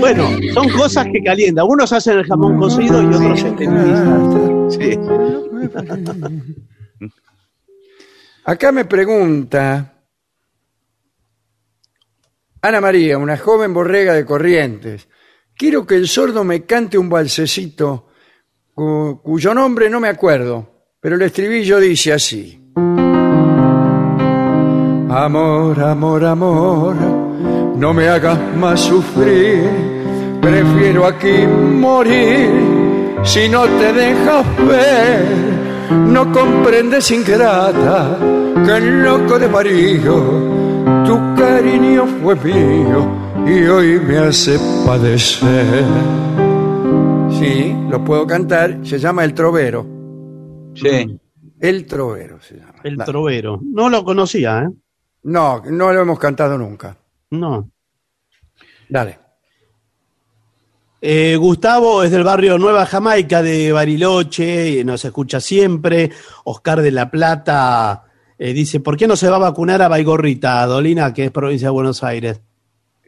[0.00, 1.66] bueno, son cosas que calientan.
[1.68, 4.70] Unos hacen el jamón cocido y otros esterilizan.
[4.70, 4.98] Sí.
[8.44, 9.94] Acá me pregunta
[12.62, 15.08] Ana María, una joven borrega de Corrientes.
[15.54, 18.08] Quiero que el sordo me cante un balsecito
[18.74, 22.67] cu- cuyo nombre no me acuerdo, pero el estribillo dice así.
[25.18, 29.68] Amor, amor, amor, no me hagas más sufrir,
[30.40, 32.48] prefiero aquí morir
[33.24, 35.24] si no te dejas ver.
[35.90, 38.16] No comprendes, ingrata,
[38.64, 40.00] que el loco de María,
[41.04, 43.08] tu cariño fue mío
[43.44, 44.56] y hoy me hace
[44.86, 45.84] padecer.
[47.40, 49.84] Sí, lo puedo cantar, se llama El Trovero.
[50.74, 51.18] Sí.
[51.58, 52.74] El Trovero se llama.
[52.84, 53.58] El trovero.
[53.64, 54.68] No lo conocía, ¿eh?
[55.24, 56.96] No, no lo hemos cantado nunca.
[57.30, 57.70] No.
[58.88, 59.18] Dale.
[61.00, 66.10] Eh, Gustavo es del barrio Nueva Jamaica de Bariloche, y nos escucha siempre.
[66.44, 68.04] Oscar de la Plata
[68.38, 71.68] eh, dice, ¿por qué no se va a vacunar a Baigorrita, Dolina, que es provincia
[71.68, 72.40] de Buenos Aires?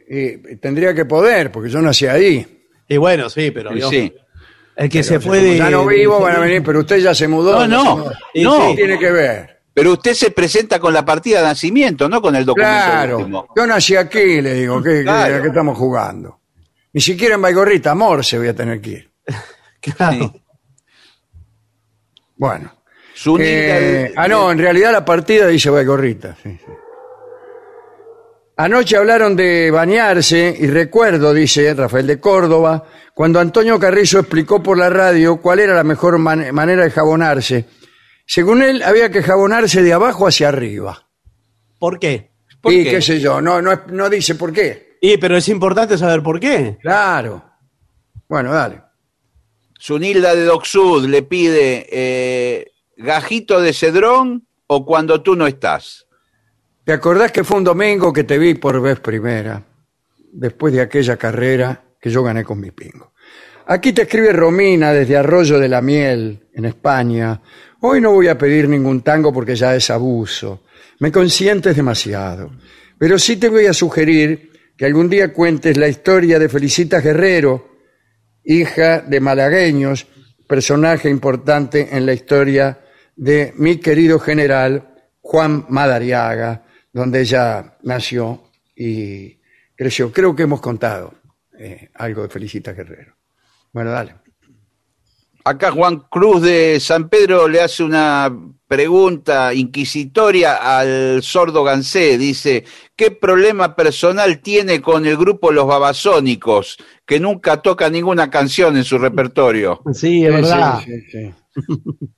[0.09, 2.65] Y tendría que poder, porque yo nací ahí.
[2.87, 4.13] Y bueno, sí, pero Sí, yo- sí.
[4.75, 5.57] el que Pero se fue de...
[5.57, 7.65] Ya no vivo, van a venir, pero usted ya se mudó.
[7.65, 7.97] No, no,
[8.35, 8.67] no.
[8.69, 9.60] ¿Qué tiene que ver?
[9.73, 13.47] Pero usted se presenta con la partida de nacimiento, no con el documento Claro, último.
[13.55, 15.35] yo nací aquí, le digo, ¿qué, qué- Claro.
[15.37, 16.39] a qué estamos jugando?
[16.93, 19.11] Ni siquiera en Baigorrita, amor, se voy a tener que ir.
[19.81, 20.31] Claro.
[20.33, 20.43] Sí.
[22.35, 22.71] Bueno.
[23.39, 26.35] Eh, de- ah, no, en realidad la partida dice Baigorrita.
[26.41, 26.71] sí, sí.
[28.57, 32.83] Anoche hablaron de bañarse y recuerdo, dice Rafael de Córdoba,
[33.15, 37.65] cuando Antonio Carrizo explicó por la radio cuál era la mejor man- manera de jabonarse.
[38.33, 41.05] Según él, había que jabonarse de abajo hacia arriba.
[41.77, 42.31] ¿Por qué?
[42.61, 42.91] ¿Por y qué?
[42.91, 44.97] qué sé yo, no, no, no dice por qué.
[45.01, 46.77] Y, pero es importante saber por qué.
[46.81, 47.43] Claro.
[48.29, 48.83] Bueno, dale.
[49.77, 56.07] Zunilda de Docsud le pide eh, gajito de cedrón o cuando tú no estás.
[56.85, 59.61] ¿Te acordás que fue un domingo que te vi por vez primera?
[60.31, 63.11] Después de aquella carrera que yo gané con mi pingo.
[63.67, 67.41] Aquí te escribe Romina desde Arroyo de la Miel, en España.
[67.83, 70.65] Hoy no voy a pedir ningún tango porque ya es abuso.
[70.99, 72.51] Me consientes demasiado.
[72.99, 77.79] Pero sí te voy a sugerir que algún día cuentes la historia de Felicita Guerrero,
[78.43, 80.05] hija de malagueños,
[80.47, 82.81] personaje importante en la historia
[83.15, 86.63] de mi querido general Juan Madariaga,
[86.93, 88.43] donde ella nació
[88.75, 89.39] y
[89.75, 90.11] creció.
[90.11, 91.15] Creo que hemos contado
[91.57, 93.15] eh, algo de Felicita Guerrero.
[93.73, 94.21] Bueno, dale.
[95.43, 98.31] Acá Juan Cruz de San Pedro le hace una
[98.67, 102.17] pregunta inquisitoria al sordo Gansé.
[102.17, 102.63] Dice,
[102.95, 108.83] ¿qué problema personal tiene con el grupo Los Babasónicos, que nunca toca ninguna canción en
[108.83, 109.81] su repertorio?
[109.93, 110.79] Sí, es verdad.
[110.85, 111.33] Sí, sí, sí.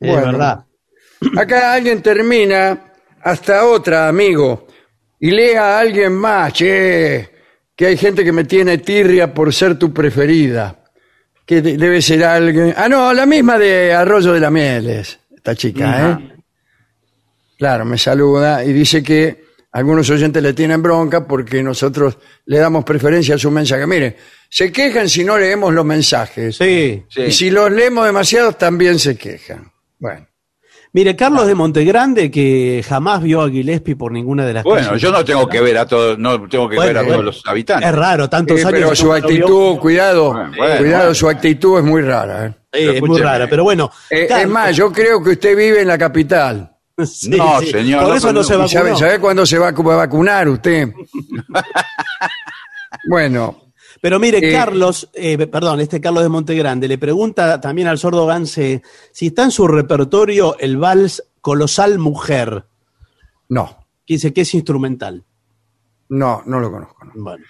[0.00, 0.66] Es verdad.
[1.36, 2.92] Acá alguien termina
[3.22, 4.66] hasta otra, amigo,
[5.18, 7.30] y lea a alguien más, che,
[7.74, 10.83] que hay gente que me tiene tirria por ser tu preferida.
[11.46, 12.74] Que de- debe ser alguien.
[12.76, 16.32] Ah, no, la misma de Arroyo de la Mieles, esta chica, ¿eh?
[17.58, 22.84] Claro, me saluda y dice que algunos oyentes le tienen bronca porque nosotros le damos
[22.84, 23.86] preferencia a su mensaje.
[23.86, 24.16] Mire,
[24.48, 26.56] se quejan si no leemos los mensajes.
[26.56, 27.04] Sí.
[27.08, 27.22] Sí.
[27.22, 29.70] Y si los leemos demasiados, también se quejan.
[29.98, 30.26] Bueno.
[30.94, 35.02] Mire, Carlos de Montegrande, que jamás vio a Gillespie por ninguna de las Bueno, calles.
[35.02, 37.14] yo no tengo que ver a todos, no tengo que Bueno, ver a bueno.
[37.14, 37.88] todos los habitantes.
[37.88, 38.72] Es raro, tantos Eh, años.
[38.72, 41.14] pero que su actitud, cuidado, Bueno, bueno, cuidado, bueno.
[41.14, 42.46] su actitud es muy rara.
[42.46, 42.54] ¿eh?
[42.72, 43.90] Sí, es muy rara, pero bueno.
[44.08, 46.70] Eh, es más, yo creo que usted vive en la capital.
[47.04, 47.72] Sí, No, sí.
[47.72, 48.68] señor, Por eso no, no, se ¿Y vacunó.
[48.68, 50.90] sabe, sabe cuándo se va a vacunar usted?
[53.10, 53.63] bueno,
[54.04, 58.26] Pero mire, Eh, Carlos, eh, perdón, este Carlos de Montegrande le pregunta también al sordo
[58.26, 62.66] Gance si está en su repertorio el vals Colosal Mujer,
[63.48, 65.24] no, que dice que es instrumental.
[66.10, 67.02] no, no lo conozco.
[67.06, 67.12] no.
[67.14, 67.44] Bueno,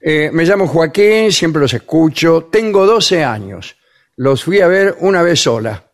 [0.00, 2.48] Eh, me llamo Joaquín, siempre los escucho.
[2.50, 3.76] Tengo 12 años.
[4.16, 5.88] Los fui a ver una vez sola.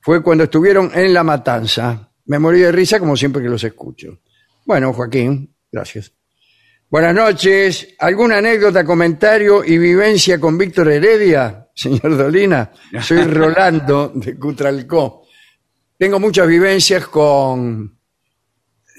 [0.00, 2.12] Fue cuando estuvieron en La Matanza.
[2.26, 4.18] Me morí de risa como siempre que los escucho.
[4.66, 6.12] Bueno, Joaquín, gracias.
[6.90, 7.94] Buenas noches.
[7.98, 12.72] ¿Alguna anécdota, comentario y vivencia con Víctor Heredia, señor Dolina?
[13.00, 15.26] Soy Rolando de Cutralcó.
[15.98, 17.98] Tengo muchas vivencias con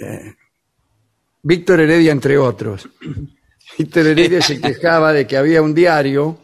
[0.01, 0.33] eh,
[1.41, 2.87] Víctor Heredia, entre otros.
[3.77, 6.37] Víctor Heredia se quejaba de que había un diario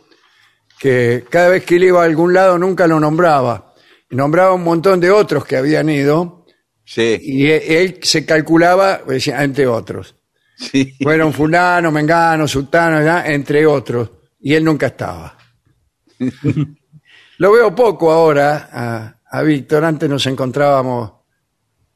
[0.80, 3.74] que cada vez que él iba a algún lado nunca lo nombraba.
[4.10, 6.46] Nombraba un montón de otros que habían ido
[6.88, 10.16] Sí, y e- él se calculaba, decía, entre otros.
[10.56, 10.96] Sí.
[11.02, 14.12] Fueron fulano, mengano, sultano, ya, entre otros.
[14.40, 15.38] Y él nunca estaba.
[17.38, 19.84] Lo veo poco ahora a, a Víctor.
[19.84, 21.12] Antes nos encontrábamos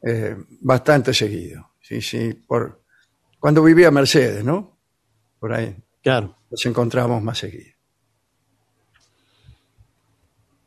[0.01, 1.71] eh, bastante seguido.
[1.81, 2.83] Sí, sí, por
[3.39, 4.77] cuando vivía Mercedes, ¿no?
[5.39, 6.37] Por ahí Claro.
[6.51, 7.73] nos encontrábamos más seguido.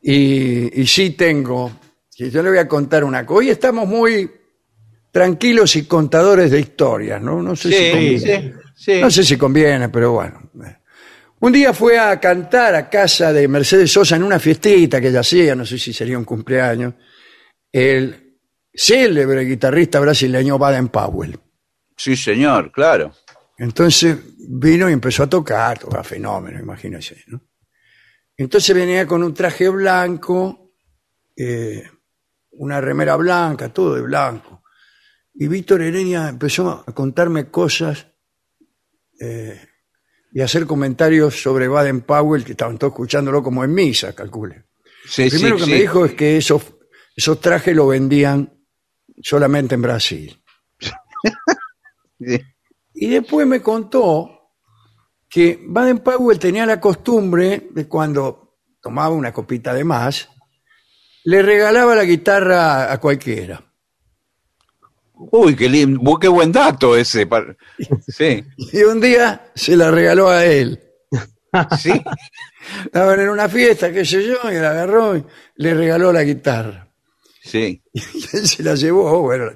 [0.01, 1.71] Y, y sí tengo,
[2.17, 3.39] yo le voy a contar una cosa.
[3.39, 4.29] Hoy estamos muy
[5.13, 7.43] tranquilos y contadores de historias, ¿no?
[7.43, 8.19] No sé si Sí, conviene.
[8.19, 8.99] sí, sí.
[8.99, 10.49] No sé si conviene, pero bueno.
[11.39, 15.19] Un día fue a cantar a casa de Mercedes Sosa en una fiestita que ella
[15.19, 16.95] hacía, no sé si sería un cumpleaños,
[17.71, 18.39] el
[18.73, 21.37] célebre guitarrista brasileño Baden Powell.
[21.95, 23.13] Sí, señor, claro.
[23.59, 24.17] Entonces
[24.49, 27.39] vino y empezó a tocar, tocaba fenómeno, imagínense, ¿no?
[28.35, 30.71] Entonces venía con un traje blanco,
[31.37, 31.83] eh,
[32.53, 34.62] una remera blanca, todo de blanco.
[35.35, 38.07] Y Víctor Heredia empezó a contarme cosas
[39.19, 39.59] eh,
[40.31, 44.65] y a hacer comentarios sobre Baden Powell, que estaban todos escuchándolo como en misa, calcule.
[45.05, 45.71] Sí, Lo primero sí, que sí.
[45.71, 46.63] me dijo es que esos,
[47.15, 48.53] esos trajes lo vendían
[49.21, 50.43] solamente en Brasil.
[52.93, 54.51] Y después me contó
[55.29, 60.29] que Baden Powell tenía la costumbre de cuando tomaba una copita de más,
[61.25, 63.72] le regalaba la guitarra a cualquiera.
[65.31, 67.27] Uy, qué, lindo, qué buen dato ese.
[68.07, 70.79] Sí, Y un día se la regaló a él.
[71.79, 71.91] sí.
[72.85, 75.23] Estaban en una fiesta, qué sé yo, y la agarró y
[75.57, 76.87] le regaló la guitarra.
[77.43, 77.81] Sí.
[77.93, 77.99] Y
[78.37, 79.51] él se la llevó, bueno,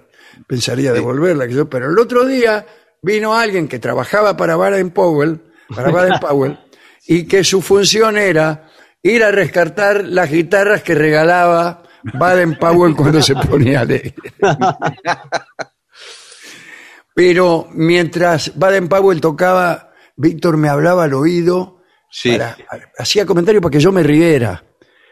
[0.48, 2.66] pensaría devolverla, que yo, pero el otro día
[3.02, 5.42] vino alguien que trabajaba para Baden Powell,
[5.74, 6.60] para Baden Powell,
[7.08, 8.70] y que su función era
[9.02, 14.14] ir a rescatar las guitarras que regalaba Baden Powell cuando se ponía alegre.
[17.14, 21.82] Pero mientras Baden Powell tocaba, Víctor me hablaba al oído,
[22.12, 22.56] Sí, para-
[22.98, 24.64] hacía comentarios para que yo me riera.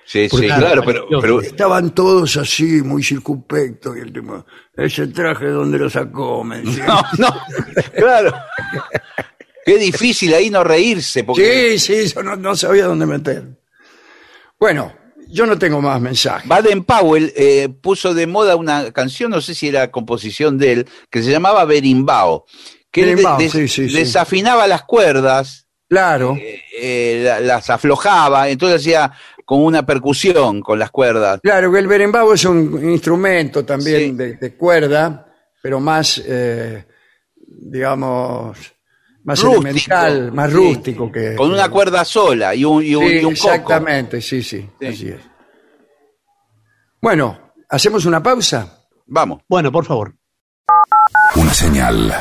[0.06, 5.08] sí, Porque- sí, claro, pero, pero Estaban todos así, muy circunspectos, y el tema, ese
[5.08, 6.44] traje, ¿dónde lo sacó?
[6.44, 6.86] Me decía.
[6.86, 7.42] no, no,
[7.96, 8.34] claro.
[9.66, 13.44] Qué difícil ahí no reírse, porque Sí, sí, yo no, no sabía dónde meter.
[14.60, 14.94] Bueno,
[15.36, 16.48] yo no tengo más mensajes.
[16.48, 20.88] Baden Powell eh, puso de moda una canción, no sé si era composición de él,
[21.10, 22.46] que se llamaba Berimbau,
[22.92, 23.96] que él Berimbau, des- sí, sí, sí.
[23.96, 26.36] desafinaba las cuerdas, Claro,
[26.80, 29.12] eh, la- las aflojaba, entonces hacía
[29.46, 31.40] como una percusión con las cuerdas.
[31.44, 35.28] claro que el berimbau es un instrumento también de, de cuerda,
[35.62, 36.86] pero más, eh,
[37.48, 38.58] digamos,
[39.26, 40.56] más Rústico, elemental, más sí.
[40.56, 41.36] rústico que...
[41.36, 43.32] Con que- una cuerda sola y un, y un, Sí, y un coco.
[43.34, 44.86] exactamente, sí, sí, Sí.
[44.88, 45.20] así es.
[47.02, 48.80] Bueno, ¿hacemos una pausa?
[49.08, 49.42] Vamos.
[49.50, 50.16] Bueno, por favor.
[51.36, 52.14] Una señal.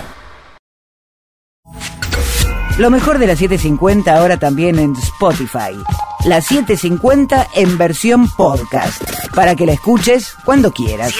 [2.79, 5.73] Lo mejor de la 750 ahora también en Spotify.
[6.27, 9.03] La 750 en versión podcast.
[9.35, 11.15] Para que la escuches cuando quieras.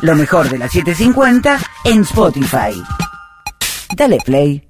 [0.00, 2.82] Lo mejor de la 750 en Spotify.
[3.94, 4.69] Dale play.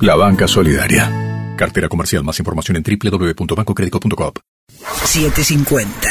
[0.00, 1.54] la banca solidaria.
[1.56, 2.24] Cartera comercial.
[2.24, 4.32] Más información en www.bancocredico.com.
[5.04, 6.08] 750.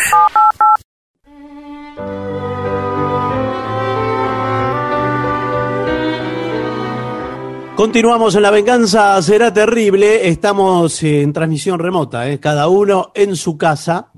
[7.75, 10.27] Continuamos en La Venganza Será Terrible.
[10.27, 12.39] Estamos en transmisión remota, ¿eh?
[12.39, 14.11] cada uno en su casa.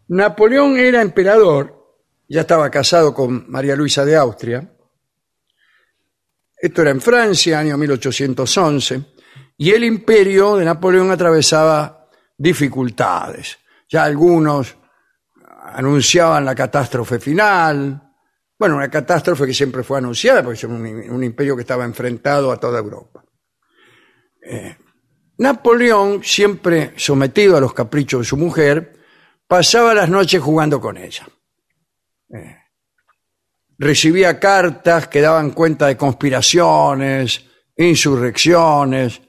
[0.09, 1.95] Napoleón era emperador,
[2.27, 4.74] ya estaba casado con María Luisa de Austria.
[6.65, 9.01] Esto era en Francia, año 1811,
[9.55, 13.59] y el imperio de Napoleón atravesaba dificultades.
[13.87, 14.75] Ya algunos
[15.61, 18.11] anunciaban la catástrofe final.
[18.57, 22.57] Bueno, una catástrofe que siempre fue anunciada, porque es un, imperio que estaba enfrentado a
[22.59, 23.23] toda Europa.
[24.41, 24.75] Eh,
[25.37, 28.91] Napoleón, siempre sometido a los caprichos de su mujer,
[29.47, 31.27] pasaba las noches jugando con ella.
[32.33, 32.57] Eh,
[33.77, 37.45] recibía cartas que daban cuenta de conspiraciones
[37.77, 39.21] insurrecciones,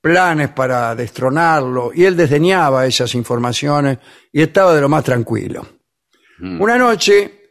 [0.00, 3.98] planes para destronarlo, y él desdeñaba esas informaciones
[4.32, 5.66] y estaba de lo más tranquilo.
[6.40, 7.42] Una noche,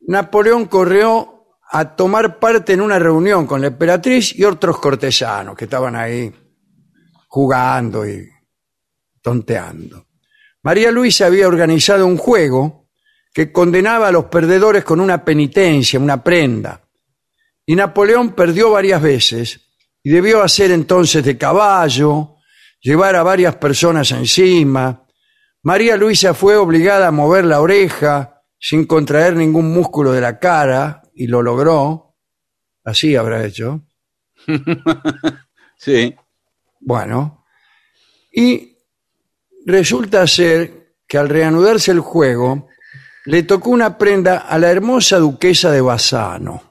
[0.00, 5.64] Napoleón corrió a tomar parte en una reunión con la emperatriz y otros cortesanos que
[5.64, 6.32] estaban ahí
[7.28, 8.28] jugando y
[9.20, 10.06] tonteando.
[10.62, 12.81] María Luisa había organizado un juego
[13.32, 16.82] que condenaba a los perdedores con una penitencia, una prenda.
[17.64, 19.60] Y Napoleón perdió varias veces
[20.02, 22.36] y debió hacer entonces de caballo,
[22.80, 25.06] llevar a varias personas encima.
[25.62, 31.02] María Luisa fue obligada a mover la oreja sin contraer ningún músculo de la cara
[31.14, 32.16] y lo logró.
[32.84, 33.82] Así habrá hecho.
[35.82, 36.14] Sí.
[36.78, 37.44] Bueno,
[38.32, 38.78] y
[39.66, 42.68] resulta ser que al reanudarse el juego,
[43.26, 46.62] le tocó una prenda a la hermosa duquesa de Bassano.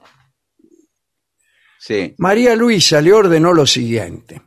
[1.78, 2.14] Sí.
[2.18, 4.42] María Luisa le ordenó lo siguiente.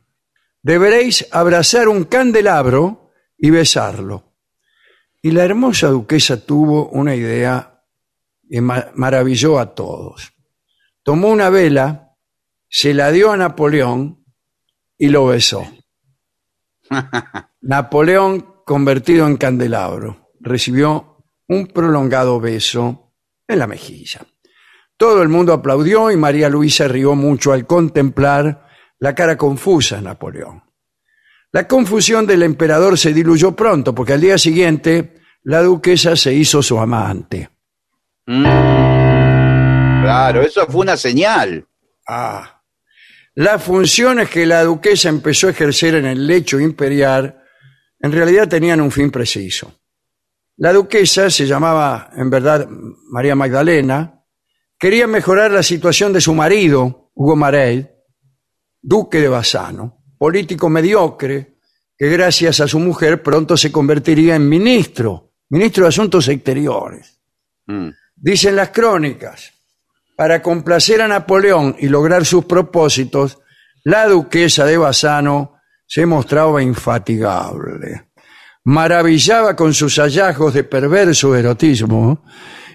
[0.62, 4.32] Deberéis abrazar un candelabro y besarlo.
[5.22, 7.82] Y la hermosa duquesa tuvo una idea
[8.48, 10.32] que ma- maravilló a todos.
[11.02, 12.14] Tomó una vela,
[12.68, 14.24] se la dio a Napoleón
[14.96, 15.66] y lo besó.
[17.60, 21.15] Napoleón, convertido en candelabro, recibió
[21.48, 23.12] un prolongado beso
[23.46, 24.26] en la mejilla.
[24.96, 28.66] Todo el mundo aplaudió y María Luisa rió mucho al contemplar
[28.98, 30.62] la cara confusa de Napoleón.
[31.52, 36.62] La confusión del emperador se diluyó pronto porque al día siguiente la duquesa se hizo
[36.62, 37.50] su amante.
[38.24, 39.22] Claro,
[40.42, 41.66] eso fue una señal.
[42.08, 42.62] Ah.
[43.34, 47.42] Las funciones que la duquesa empezó a ejercer en el lecho imperial
[48.00, 49.74] en realidad tenían un fin preciso.
[50.58, 52.66] La duquesa se llamaba, en verdad,
[53.10, 54.22] María Magdalena,
[54.78, 57.86] quería mejorar la situación de su marido, Hugo Marey,
[58.80, 61.58] duque de Bassano, político mediocre,
[61.96, 67.20] que gracias a su mujer pronto se convertiría en ministro, ministro de Asuntos Exteriores.
[67.66, 67.88] Mm.
[68.14, 69.52] Dicen las crónicas,
[70.16, 73.38] para complacer a Napoleón y lograr sus propósitos,
[73.84, 78.08] la duquesa de Bassano se mostraba infatigable.
[78.66, 82.24] Maravillaba con sus hallazgos de perverso erotismo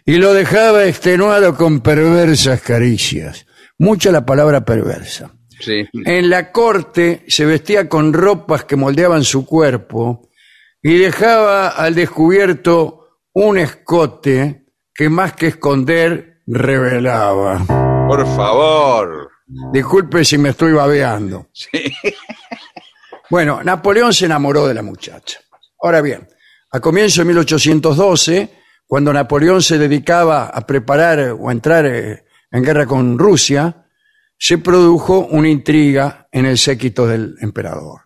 [0.05, 3.45] y lo dejaba extenuado con perversas caricias.
[3.77, 5.33] Mucha la palabra perversa.
[5.59, 5.85] Sí.
[6.05, 10.29] En la corte se vestía con ropas que moldeaban su cuerpo
[10.81, 17.65] y dejaba al descubierto un escote que más que esconder revelaba.
[18.07, 19.29] Por favor.
[19.73, 21.47] Disculpe si me estoy babeando.
[21.51, 21.69] Sí.
[23.29, 25.39] Bueno, Napoleón se enamoró de la muchacha.
[25.81, 26.27] Ahora bien,
[26.71, 28.49] a comienzo de 1812,
[28.85, 33.87] cuando Napoleón se dedicaba a preparar o a entrar eh, en guerra con Rusia,
[34.37, 38.01] se produjo una intriga en el séquito del emperador.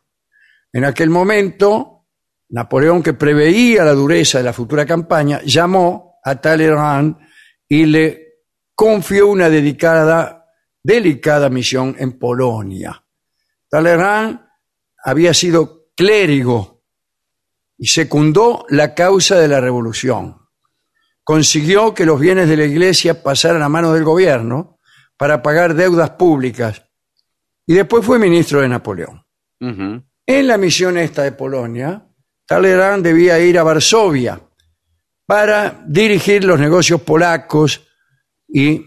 [0.71, 2.05] En aquel momento,
[2.49, 7.17] Napoleón, que preveía la dureza de la futura campaña, llamó a Talleyrand
[7.67, 8.25] y le
[8.73, 10.45] confió una dedicada,
[10.81, 13.03] delicada misión en Polonia.
[13.69, 14.39] Talleyrand
[15.03, 16.74] había sido clérigo
[17.77, 20.37] y secundó la causa de la revolución.
[21.23, 24.79] Consiguió que los bienes de la iglesia pasaran a manos del gobierno
[25.17, 26.83] para pagar deudas públicas
[27.65, 29.23] y después fue ministro de Napoleón.
[29.59, 32.07] En la misión esta de Polonia,
[32.45, 34.39] Talleyrand debía ir a Varsovia
[35.25, 37.87] para dirigir los negocios polacos
[38.47, 38.85] y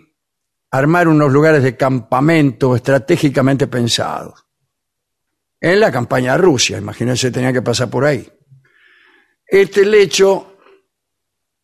[0.70, 4.44] armar unos lugares de campamento estratégicamente pensados.
[5.60, 8.28] En la campaña de Rusia, imagínense, tenía que pasar por ahí.
[9.48, 10.58] Este hecho,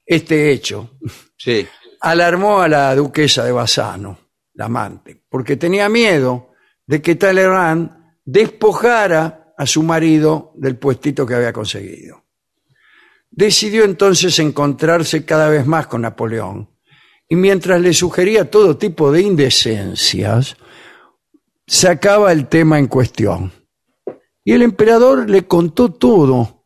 [0.07, 0.91] este hecho,
[1.37, 1.67] Sí.
[2.01, 4.19] alarmó a la duquesa de Bassano,
[4.55, 6.51] la amante, porque tenía miedo
[6.87, 7.91] de que Talleyrand
[8.25, 12.25] despojara a su marido del puestito que había conseguido.
[13.31, 16.71] Decidió entonces encontrarse cada vez más con Napoleón
[17.29, 20.57] y mientras le sugería todo tipo de indecencias,
[21.67, 23.53] sacaba el tema en cuestión.
[24.45, 26.64] Y el emperador le contó todo,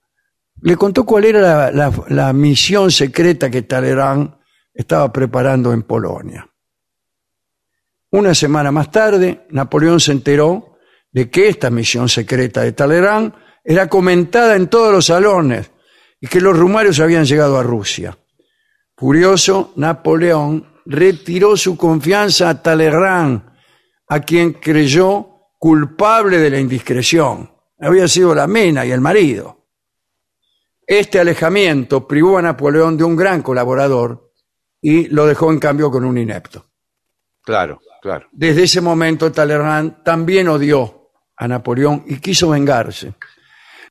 [0.62, 4.34] le contó cuál era la, misión secreta que Talleyrand
[4.74, 6.48] estaba preparando en Polonia.
[8.10, 10.78] Una semana más tarde, Napoleón se enteró
[11.12, 15.70] de que esta misión secreta de Talleyrand era comentada en todos los salones
[16.20, 18.16] y que los rumores habían llegado a Rusia.
[18.96, 23.42] Furioso, Napoleón retiró su confianza a Talleyrand,
[24.08, 25.28] a quien creyó
[25.58, 27.52] culpable de la indiscreción.
[27.78, 29.57] Había sido la mena y el marido.
[30.88, 34.32] Este alejamiento privó a Napoleón de un gran colaborador
[34.80, 36.64] y lo dejó en cambio con un inepto.
[37.42, 37.78] Claro.
[38.00, 38.28] Claro.
[38.32, 43.12] Desde ese momento Talleyrand también odió a Napoleón y quiso vengarse.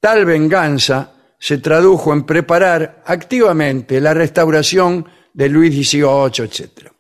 [0.01, 6.91] Tal venganza se tradujo en preparar activamente la restauración de Luis XVIII, etc.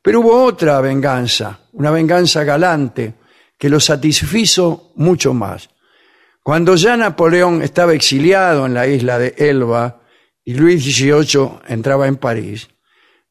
[0.00, 3.14] Pero hubo otra venganza, una venganza galante,
[3.58, 5.70] que lo satisfizo mucho más.
[6.44, 10.02] Cuando ya Napoleón estaba exiliado en la isla de Elba
[10.44, 12.68] y Luis XVIII entraba en París,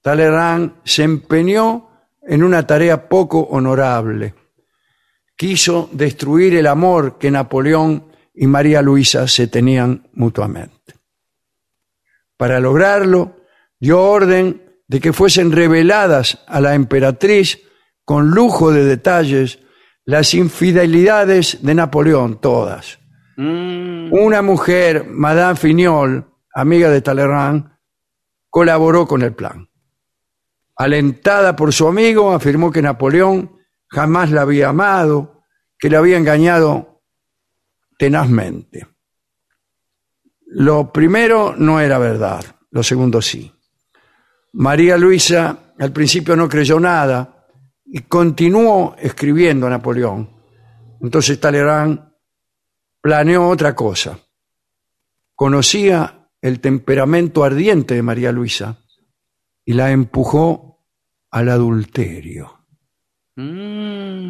[0.02, 4.34] Talleyrand se empeñó en una tarea poco honorable.
[5.36, 10.96] Quiso destruir el amor que Napoleón y María Luisa se tenían mutuamente.
[12.36, 13.46] Para lograrlo,
[13.80, 17.62] dio orden de que fuesen reveladas a la emperatriz
[18.06, 19.60] con lujo de detalles
[20.04, 23.03] las infidelidades de Napoleón, todas.
[23.38, 27.72] Una mujer, Madame Fignol, amiga de Talleyrand,
[28.50, 29.68] colaboró con el plan.
[30.76, 33.58] Alentada por su amigo, afirmó que Napoleón
[33.88, 35.44] jamás la había amado,
[35.78, 37.02] que la había engañado
[37.98, 38.88] tenazmente.
[40.46, 43.52] Lo primero no era verdad, lo segundo sí.
[44.54, 47.48] María Luisa al principio no creyó nada
[47.86, 50.30] y continuó escribiendo a Napoleón.
[51.02, 52.13] Entonces Talleyrand
[53.04, 54.18] planeó otra cosa.
[55.36, 58.78] Conocía el temperamento ardiente de María Luisa
[59.66, 60.86] y la empujó
[61.30, 62.60] al adulterio.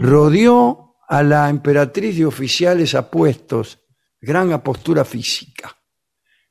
[0.01, 3.79] Rodeó a la emperatriz de oficiales apuestos,
[4.19, 5.75] gran apostura física.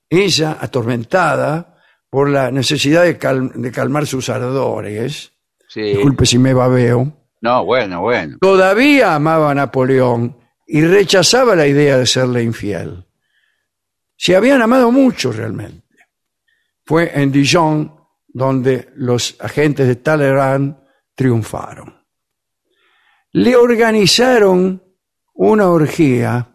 [0.08, 1.76] Ella, atormentada
[2.08, 5.32] por la necesidad de, cal- de calmar sus ardores,
[5.68, 5.80] Sí.
[5.80, 8.36] disculpe si me babeo, No, bueno, bueno.
[8.40, 10.36] todavía amaba a Napoleón
[10.74, 13.04] y rechazaba la idea de serle infiel.
[14.16, 15.84] Se habían amado mucho realmente.
[16.86, 17.94] Fue en Dijon
[18.26, 20.78] donde los agentes de Talleyrand
[21.14, 22.02] triunfaron.
[23.32, 24.82] Le organizaron
[25.34, 26.48] una orgía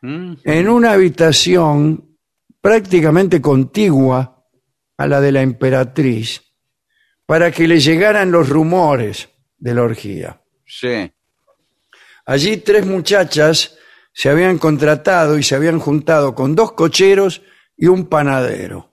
[0.00, 0.34] Mm.
[0.44, 2.16] en una habitación
[2.60, 4.46] prácticamente contigua
[4.96, 6.40] a la de la emperatriz
[7.26, 10.40] para que le llegaran los rumores de la orgía.
[10.64, 11.10] Sí.
[12.28, 13.78] Allí tres muchachas
[14.12, 17.40] se habían contratado y se habían juntado con dos cocheros
[17.74, 18.92] y un panadero.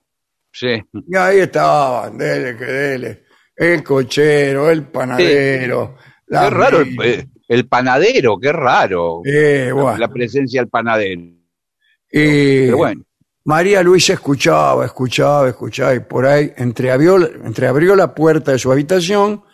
[0.50, 0.68] Sí.
[1.06, 5.96] Y ahí estaban, dele que dele, el cochero, el panadero.
[6.28, 9.20] la Qué raro el, eh, el panadero, qué raro.
[9.26, 9.98] Eh, La- bueno.
[9.98, 11.20] La presencia del panadero.
[11.20, 13.02] Y Pero bueno.
[13.44, 19.44] María Luisa escuchaba, escuchaba, escuchaba, y por ahí entreabrió, entreabrió la puerta de su habitación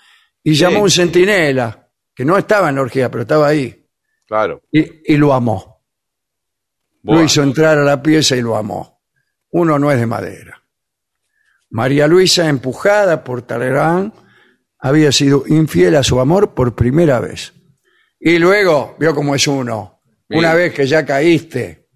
[0.44, 1.81] y llamó a un centinela,
[2.22, 3.84] que no estaba en la orgía, pero estaba ahí,
[4.28, 4.62] Claro.
[4.70, 5.82] y, y lo amó.
[7.02, 9.02] Lo hizo entrar a la pieza y lo amó.
[9.50, 10.62] Uno no es de madera.
[11.70, 14.12] María Luisa, empujada por Talleyrand,
[14.78, 17.54] había sido infiel a su amor por primera vez.
[18.20, 20.00] Y luego, vio cómo es uno.
[20.30, 21.88] Una vez que ya caíste,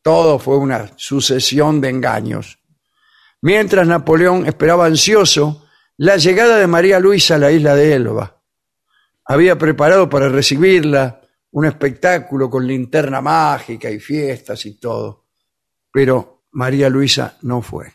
[0.00, 2.58] todo fue una sucesión de engaños.
[3.42, 5.66] Mientras Napoleón esperaba ansioso
[5.98, 8.38] la llegada de María Luisa a la isla de Elba.
[9.24, 11.20] Había preparado para recibirla
[11.52, 15.26] un espectáculo con linterna mágica y fiestas y todo.
[15.92, 17.92] Pero María Luisa no fue.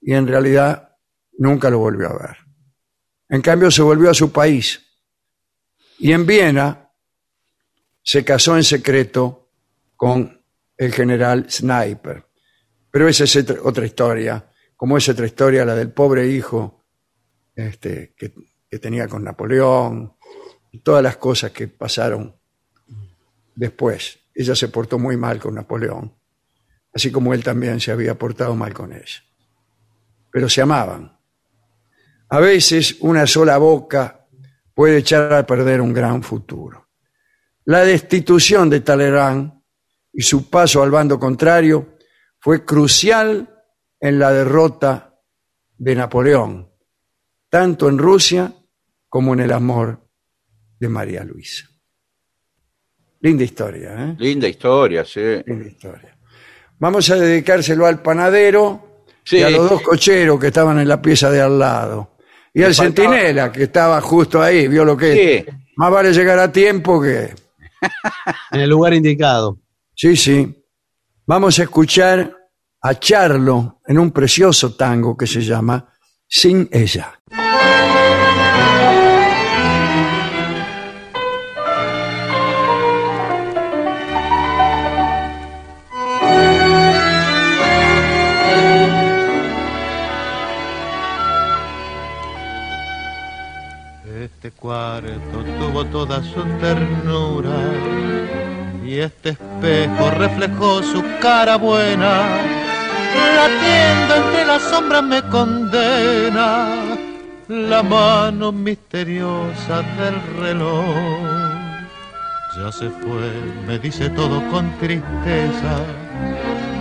[0.00, 0.96] Y en realidad
[1.38, 2.36] nunca lo volvió a ver.
[3.28, 4.82] En cambio se volvió a su país.
[5.98, 6.90] Y en Viena
[8.02, 9.50] se casó en secreto
[9.96, 10.44] con
[10.76, 12.24] el general Sniper.
[12.90, 16.84] Pero esa es otra- historia, como es otra historia la del pobre hijo
[17.54, 18.32] este, que,
[18.78, 20.15] tenía con Napoleón
[20.78, 22.34] todas las cosas que pasaron
[23.54, 24.18] después.
[24.34, 26.12] Ella se portó muy mal con Napoleón,
[26.92, 29.22] así como él también se había portado mal con ella.
[30.30, 31.16] Pero se amaban.
[32.28, 34.26] A veces una sola boca
[34.74, 36.88] puede echar a perder un gran futuro.
[37.64, 39.52] La destitución de Talleyrand
[40.12, 41.96] y su paso al bando contrario
[42.38, 43.64] fue crucial
[43.98, 45.18] en la derrota
[45.78, 46.70] de Napoleón,
[47.48, 48.52] tanto en Rusia
[49.08, 50.05] como en el amor
[50.78, 51.66] de María Luisa.
[53.20, 54.16] Linda historia, ¿eh?
[54.18, 55.20] Linda historia, sí.
[55.46, 56.16] Linda historia.
[56.78, 59.38] Vamos a dedicárselo al panadero Sí.
[59.38, 62.16] y a los dos cocheros que estaban en la pieza de al lado.
[62.54, 65.44] Y al faltaba- centinela que estaba justo ahí, vio lo que es.
[65.44, 65.50] Sí.
[65.76, 67.34] Más vale llegar a tiempo que...
[68.52, 69.58] En el lugar indicado.
[69.94, 70.64] Sí, sí.
[71.26, 72.34] Vamos a escuchar
[72.82, 75.92] a Charlo en un precioso tango que se llama
[76.28, 77.20] Sin ella.
[94.58, 97.56] Cuarto tuvo toda su ternura
[98.84, 102.22] y este espejo reflejó su cara buena.
[103.34, 106.96] Latiendo entre las sombras me condena
[107.48, 111.36] la mano misteriosa del reloj.
[112.56, 113.30] Ya se fue,
[113.66, 115.76] me dice todo con tristeza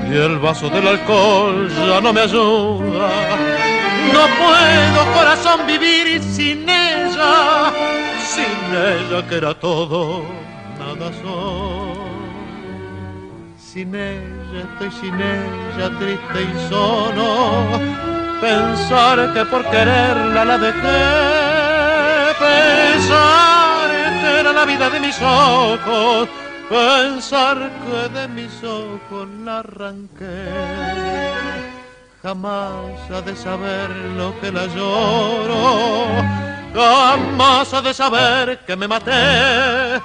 [0.09, 3.74] y el vaso del alcohol ya no me ayuda.
[4.13, 7.71] No puedo, corazón, vivir sin ella,
[8.19, 10.23] sin ella que era todo,
[10.79, 12.05] nada soy.
[13.57, 17.65] Sin ella estoy sin ella, triste y solo.
[18.41, 21.13] Pensar que por quererla la dejé,
[22.39, 23.89] pensar
[24.21, 26.29] que era la vida de mis ojos
[26.69, 31.74] pensar que de mis ojos la arranqué.
[32.25, 33.87] Jamás ha de saber
[34.17, 36.07] lo que la lloro,
[36.73, 40.01] jamás ha de saber que me maté,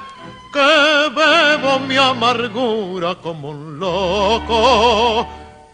[0.53, 5.27] que bebo mi amargura como un loco,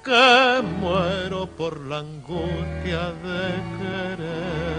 [0.05, 3.40] que muero por la angustia de
[3.81, 4.77] querer.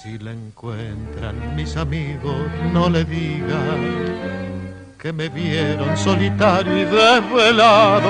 [0.00, 2.40] Si la encuentran mis amigos,
[2.72, 4.61] no le digan
[5.02, 8.08] que me vieron solitario y desvelado,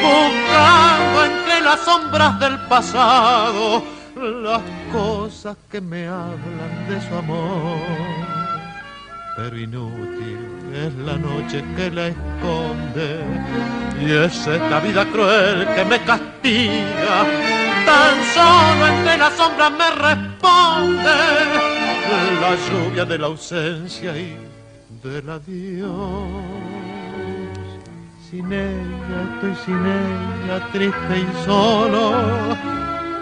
[0.00, 3.82] buscando entre las sombras del pasado
[4.14, 4.62] las
[4.92, 7.80] cosas que me hablan de su amor.
[9.36, 10.38] Pero inútil
[10.72, 13.24] es la noche que la esconde
[14.00, 17.26] y es esta vida cruel que me castiga
[17.84, 21.16] tan solo entre las sombras me responde
[22.40, 24.55] la lluvia de la ausencia y
[25.06, 25.92] del adiós.
[28.28, 32.02] Sin ella estoy sin ella, triste y solo.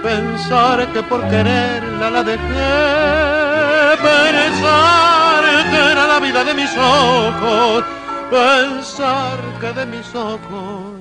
[0.02, 7.84] Pensar que por quererla la dejé, pensar que era la vida de mis ojos,
[8.30, 11.00] pensar que de mis ojos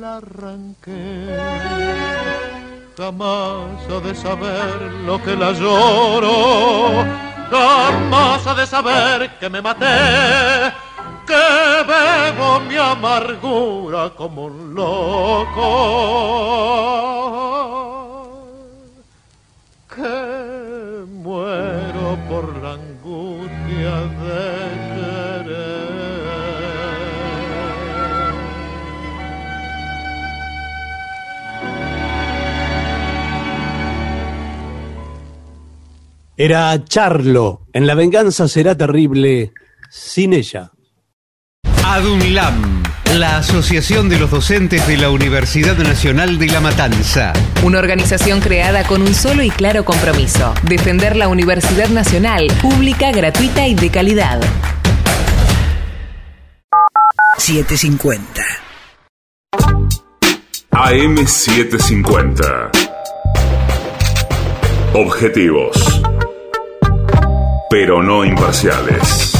[0.00, 1.80] la arranqué
[3.00, 4.76] jamás ha de saber
[5.06, 7.04] lo que la lloro,
[7.50, 10.72] jamás ha de saber que me maté,
[11.26, 15.66] que bebo mi amargura como un loco,
[19.94, 24.59] que muero por la angustia de
[36.42, 37.66] Era Charlo.
[37.74, 39.52] En la venganza será terrible
[39.90, 40.70] sin ella.
[41.84, 42.82] ADUNLAM,
[43.18, 47.34] la Asociación de los Docentes de la Universidad Nacional de La Matanza.
[47.62, 53.68] Una organización creada con un solo y claro compromiso, defender la Universidad Nacional, pública, gratuita
[53.68, 54.40] y de calidad.
[57.36, 58.42] 750.
[60.70, 62.70] AM750.
[64.94, 66.00] Objetivos.
[67.70, 69.32] Pero no imparciales.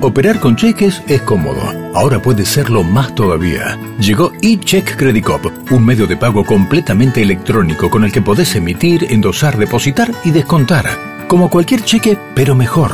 [0.00, 1.60] Operar con cheques es cómodo.
[1.94, 3.78] Ahora puede serlo más todavía.
[4.00, 9.12] Llegó eCheck Credit Cop, un medio de pago completamente electrónico con el que podés emitir,
[9.12, 10.86] endosar, depositar y descontar.
[11.28, 12.92] Como cualquier cheque, pero mejor.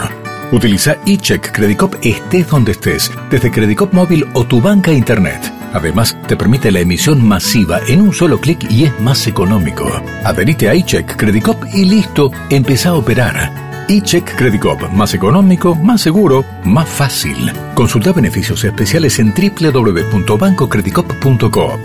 [0.50, 5.61] Utiliza eCheck Credit Cop estés donde estés, desde Credit Cop móvil o tu banca internet.
[5.72, 9.84] Además, te permite la emisión masiva en un solo clic y es más económico.
[10.24, 13.86] Adherite a iCheck Credit Cop y listo, empezá a operar.
[13.88, 17.52] iCheck Credit Cop, más económico, más seguro, más fácil.
[17.74, 21.80] Consulta beneficios especiales en www.bancocreditcop.coop.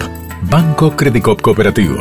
[0.50, 1.98] Banco Credit Cop Cooperativo.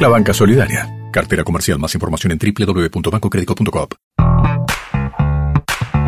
[0.00, 0.90] La banca solidaria.
[1.10, 1.78] Cartera comercial.
[1.78, 3.94] Más información en www.bancocreditcop.coop.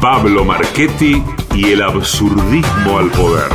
[0.00, 1.22] Pablo Marchetti
[1.54, 3.50] y el absurdismo al poder.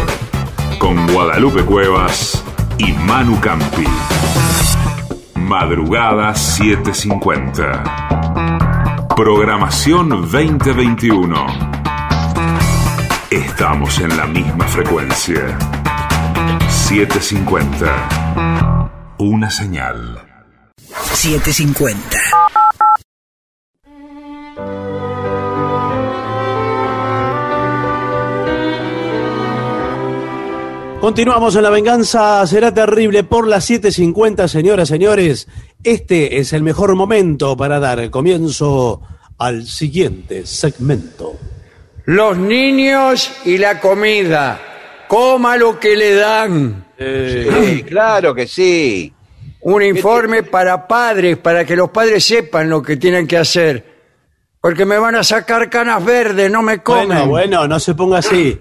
[0.78, 2.44] Con Guadalupe Cuevas
[2.78, 3.86] y Manu Campi.
[5.36, 9.06] Madrugada 750.
[9.16, 11.48] Programación 2021.
[13.30, 15.58] Estamos en la misma frecuencia.
[16.68, 18.90] 750.
[19.18, 20.20] Una señal.
[21.14, 22.18] 750.
[31.04, 35.50] Continuamos en La Venganza Será Terrible por las 7.50, señoras, señores.
[35.84, 39.02] Este es el mejor momento para dar comienzo
[39.38, 41.34] al siguiente segmento.
[42.06, 44.62] Los niños y la comida.
[45.10, 46.86] Coma lo que le dan.
[46.98, 49.14] Sí, claro que sí.
[49.60, 53.86] Un informe para padres, para que los padres sepan lo que tienen que hacer.
[54.62, 57.08] Porque me van a sacar canas verdes, no me comen.
[57.08, 58.58] Bueno, bueno, no se ponga así.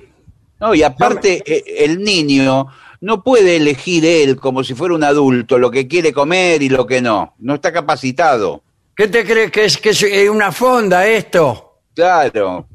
[0.62, 2.68] No, y aparte, eh, el niño
[3.00, 6.86] no puede elegir él como si fuera un adulto lo que quiere comer y lo
[6.86, 7.34] que no.
[7.40, 8.62] No está capacitado.
[8.94, 11.80] ¿Qué te crees que es que es eh, una fonda esto?
[11.92, 12.68] Claro.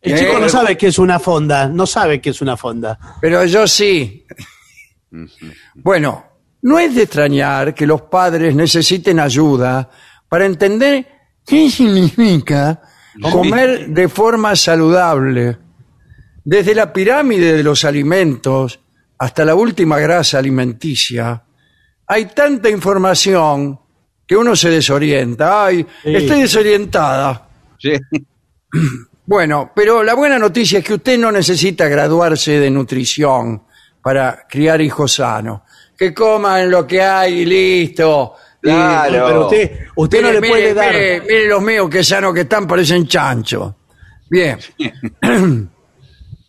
[0.00, 2.96] El chico Eh, no sabe qué es una fonda, no sabe qué es una fonda.
[3.20, 4.24] Pero yo sí.
[5.74, 6.24] Bueno,
[6.62, 9.90] no es de extrañar que los padres necesiten ayuda
[10.28, 11.04] para entender
[11.44, 12.80] qué significa
[13.20, 15.63] comer de forma saludable.
[16.44, 18.78] Desde la pirámide de los alimentos
[19.18, 21.42] hasta la última grasa alimenticia,
[22.06, 23.80] hay tanta información
[24.26, 25.66] que uno se desorienta.
[25.66, 26.14] Ay, Sí.
[26.14, 27.48] estoy desorientada.
[27.78, 27.92] Sí.
[29.26, 33.62] Bueno, pero la buena noticia es que usted no necesita graduarse de nutrición
[34.02, 35.62] para criar hijos sanos.
[35.96, 38.34] Que coman lo que hay y listo.
[38.60, 39.24] Claro.
[39.26, 40.92] Pero usted, usted no le mire, puede dar.
[40.92, 43.72] mire, mire los míos que sanos que están, parecen chanchos.
[44.28, 44.58] Bien.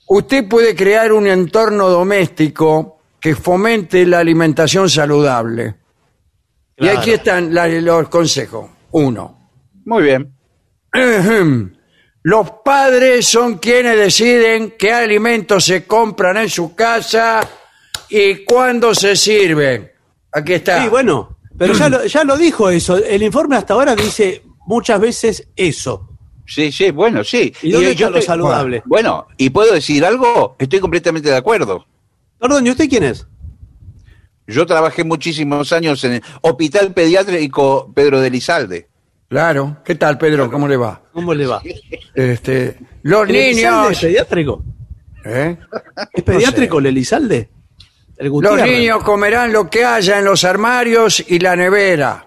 [0.07, 5.75] Usted puede crear un entorno doméstico que fomente la alimentación saludable.
[6.77, 6.99] Y Claro.
[6.99, 8.69] aquí están la- los consejos.
[8.91, 9.49] Uno.
[9.85, 10.33] Muy bien.
[10.93, 11.73] Ejem.
[12.23, 17.47] Los padres son quienes deciden qué alimentos se compran en su casa
[18.09, 19.91] y cuándo se sirven.
[20.31, 20.81] Aquí está.
[20.81, 22.97] Sí, bueno, pero ya lo, ya lo dijo eso.
[22.97, 26.14] El informe hasta ahora dice muchas veces eso.
[26.47, 27.51] Sí, sí, bueno, sí.
[27.63, 28.83] ¿Y dónde está lo estoy- saludable?
[28.85, 30.55] Bueno, ¿y puedo decir algo?
[30.59, 31.85] Estoy completamente de acuerdo.
[32.39, 33.25] Perdón, ¿y usted quién es?
[34.47, 38.87] Yo trabajé muchísimos años en el Hospital Pediátrico Pedro de Lizalde.
[39.27, 39.77] Claro.
[39.83, 40.51] ¿Qué tal, Pedro?
[40.51, 41.01] ¿Cómo le va?
[41.13, 41.61] ¿Cómo le va?
[42.13, 43.91] Este, los ¿El Elizalde niños.
[43.93, 44.63] es pediátrico?
[45.25, 45.57] ¿eh?
[46.13, 47.49] ¿Es pediátrico el Elizalde?
[48.17, 52.24] El Los niños comerán lo que haya en los armarios y la nevera.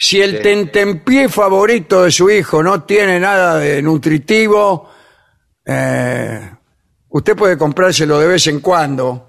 [0.00, 0.42] Si el Sí.
[0.42, 4.88] tentempié favorito de su hijo no tiene nada de nutritivo,
[5.66, 6.50] eh,
[7.08, 9.26] usted puede comprárselo de vez en cuando,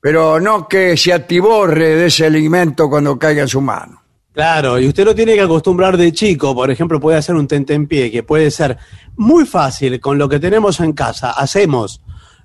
[0.00, 4.02] pero no que se atiborre de ese alimento cuando caiga en su mano.
[4.32, 6.52] Claro, y usted lo tiene que acostumbrar de chico.
[6.54, 8.78] Por ejemplo, puede hacer un tentempié, que puede ser
[9.16, 11.32] muy fácil con lo que tenemos en casa.
[11.32, 12.02] Hacemos,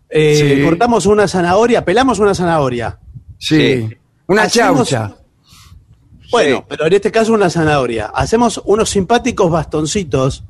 [0.09, 0.63] eh, Sí.
[0.63, 2.99] cortamos una zanahoria, pelamos una zanahoria.
[3.39, 3.97] Sí, Sí.
[4.27, 5.15] una Hacemos- chaucha.
[6.31, 6.63] Bueno, Sí.
[6.67, 8.07] pero en este caso una zanahoria.
[8.13, 10.43] Hacemos unos simpáticos bastoncitos,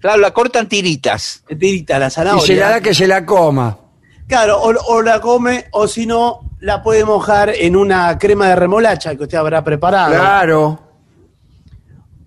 [0.00, 1.42] Claro, la cortan tiritas.
[1.58, 2.46] tirita la Y zanahoria.
[2.46, 3.78] se la da que se la coma.
[4.26, 8.56] Claro, o, o la come, o si no, la puede mojar en una crema de
[8.56, 10.14] remolacha que usted habrá preparado.
[10.14, 10.80] Claro.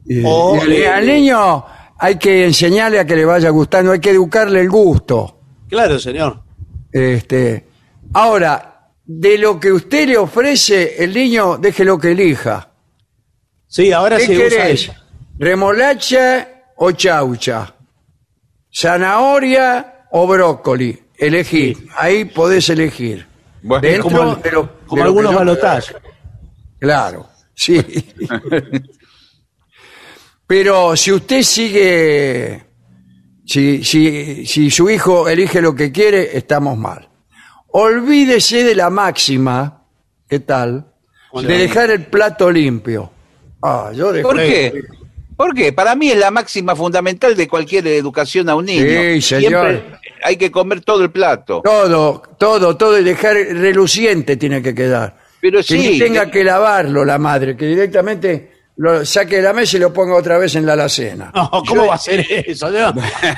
[0.05, 1.65] Y, O- y al- al niño
[1.99, 5.39] hay que enseñarle a que le vaya gustando, hay que educarle el gusto.
[5.67, 6.41] Claro, señor.
[6.91, 7.67] Este,
[8.13, 12.71] ahora, de lo que usted le ofrece, el niño déjelo que elija.
[13.67, 15.03] Sí, ahora ¿Qué se usa ella.
[15.37, 17.73] ¿Remolacha o chaucha?
[18.73, 20.97] ¿Zanahoria o brócoli?
[21.17, 21.75] Elegí.
[21.97, 23.25] Ahí podés elegir.
[23.61, 25.95] Bueno, Dentro como el- de lo- como de algunos balotajes.
[26.79, 27.81] Claro, sí.
[30.47, 32.63] Pero si usted sigue,
[33.45, 37.09] si, si, si su hijo elige lo que quiere, estamos mal.
[37.67, 39.83] Olvídese de la máxima,
[40.29, 40.93] ¿qué tal?
[41.33, 43.11] De dejar el plato limpio.
[43.61, 44.83] Ah, yo ¿Por qué?
[45.35, 45.71] ¿Por qué?
[45.71, 48.85] Para mí es la máxima fundamental de cualquier educación a un niño.
[48.85, 49.69] Sí, señor.
[49.69, 51.61] Siempre hay que comer todo el plato.
[51.63, 55.17] Todo, todo, todo, y dejar reluciente tiene que quedar.
[55.39, 59.53] Pero que sí, tenga que- que lavarlo la madre, que directamente lo saque de la
[59.53, 61.31] mesa y lo ponga otra vez en la alacena.
[61.33, 62.69] No, ¿cómo va a ser eso?
[62.71, 62.93] no?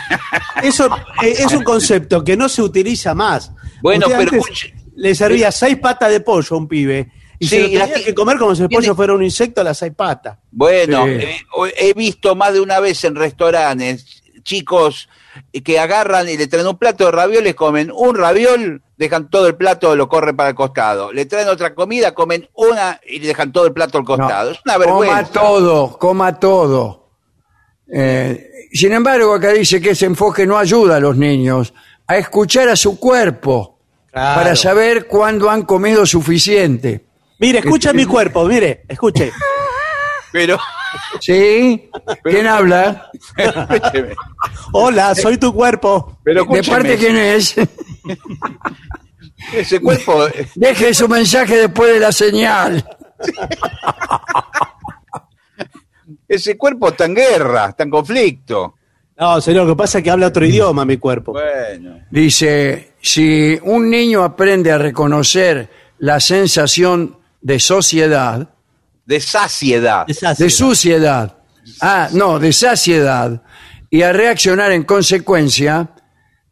[0.64, 0.90] Eso
[1.24, 3.52] eh, es un concepto que no se utiliza más.
[3.82, 7.10] Bueno, Usted pero antes le servía seis patas de pollo a un pibe
[7.40, 9.62] y Sí, se lo la que comer como si el tiene- pollo fuera un insecto
[9.62, 10.38] a las seis patas.
[10.52, 11.12] Bueno, Sí.
[11.12, 11.38] eh,
[11.78, 15.08] he visto más de una vez en restaurantes chicos
[15.64, 19.56] que agarran y le traen un plato de ravioles, comen un raviol, dejan todo el
[19.56, 21.14] plato, lo corren para el costado.
[21.14, 24.50] Le traen otra comida, comen una y le dejan todo el plato al costado.
[24.50, 24.56] No.
[24.56, 25.32] Es una Coma vergüenza.
[25.32, 27.10] todo, coma todo.
[27.92, 31.74] Eh, sin embargo, acá dice que ese enfoque no ayuda a los niños
[32.08, 33.78] a escuchar a su cuerpo
[34.12, 34.42] Claro.
[34.42, 37.06] para saber cuándo han comido suficiente.
[37.40, 39.32] Mire, escucha mi cuerpo, mire, escuche.
[40.32, 40.60] Pero,
[41.20, 41.90] ¿Sí?
[42.24, 43.10] ¿Quién habla?
[44.74, 46.20] Hola, soy tu cuerpo.
[46.24, 47.56] pero ¿De parte quién es?
[49.54, 50.26] Ese cuerpo,
[50.56, 52.88] Deje su mensaje después de la señal.
[56.28, 58.76] ese cuerpo está en guerra, está en conflicto.
[59.18, 61.34] No, señor, lo que pasa es que habla otro idioma mi cuerpo.
[61.34, 62.00] Bueno.
[62.10, 68.50] Dice, si un niño aprende a reconocer la sensación de sociedad,
[69.06, 70.06] De saciedad.
[70.08, 70.44] Es así.
[70.44, 71.38] de suciedad,
[71.82, 73.42] ah, no, de saciedad,
[73.90, 75.90] y a reaccionar en consecuencia,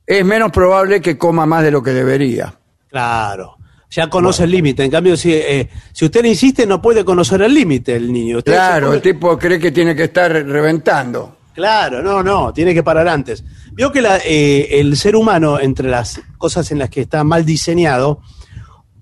[0.05, 2.53] es menos probable que coma más de lo que debería.
[2.89, 3.57] Claro.
[3.89, 4.83] Ya conoce el límite.
[4.83, 8.39] En cambio, si, eh, si usted insiste, no puede conocer el límite el niño.
[8.39, 11.37] Usted Claro, el tipo cree que tiene que estar reventando.
[11.53, 13.43] Claro, no, no, tiene que parar antes.
[13.71, 17.45] Vio que la, eh, el ser humano, entre las cosas en las que está mal
[17.45, 18.21] diseñado,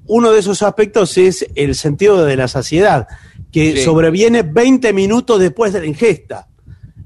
[0.07, 3.07] uno de esos aspectos es el sentido de la saciedad,
[3.51, 3.83] que Sí.
[3.83, 6.47] sobreviene 20 minutos después de la ingesta.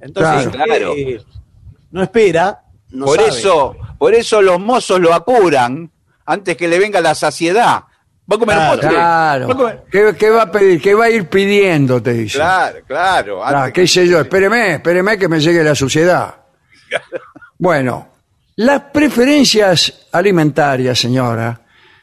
[0.01, 0.65] Entonces, Claro.
[0.65, 0.93] Claro.
[0.95, 1.21] eh,
[1.91, 2.61] no espera,
[2.91, 3.29] no por sabe.
[3.29, 5.91] eso, por eso los mozos lo apuran
[6.25, 7.83] antes que le venga la saciedad.
[8.31, 8.89] ¿Va a comer Claro, postre?
[8.89, 9.47] Claro.
[9.47, 9.83] ¿Va a comer?
[9.91, 10.79] ¿Qué, qué va a pedir?
[10.81, 12.01] ¿Qué va a ir pidiendo?
[12.01, 12.37] Te dice.
[12.37, 13.43] Claro, claro.
[13.43, 16.35] Ah, antes qué sé yo, espéreme, espéreme que me llegue la suciedad.
[17.57, 18.07] Bueno,
[18.57, 21.59] las preferencias alimentarias, señora,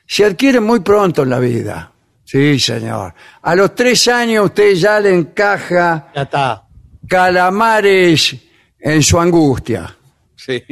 [0.07, 1.93] se adquieren muy pronto en la vida.
[2.25, 3.15] Sí, señor.
[3.43, 6.65] A los tres años usted ya le encaja Ya está.
[7.07, 8.37] calamares
[8.81, 9.97] en su angustia.
[10.35, 10.63] Sí.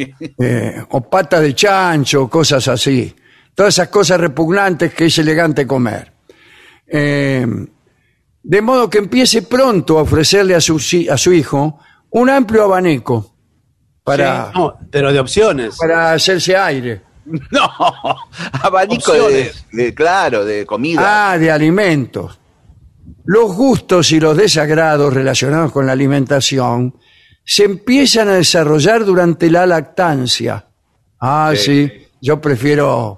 [0.40, 3.14] eh, o pata de chancho, cosas así.
[3.54, 6.12] Todas esas cosas repugnantes que es elegante comer.
[6.86, 7.46] Eh,
[8.42, 11.78] de modo que empiece pronto a ofrecerle a su, si- a su hijo
[12.10, 13.34] un amplio abanico
[14.02, 15.76] para, No, pero de opciones.
[15.78, 17.00] para hacerse aire.
[17.50, 17.70] No,
[18.62, 19.12] abanico
[19.72, 21.32] de, claro, de comida.
[21.32, 22.38] Ah, de alimentos.
[23.24, 26.94] Los gustos y los desagrados relacionados con la alimentación
[27.44, 30.66] se empiezan a desarrollar durante la lactancia.
[31.20, 32.06] Ah, sí, Sí.
[32.20, 33.16] yo prefiero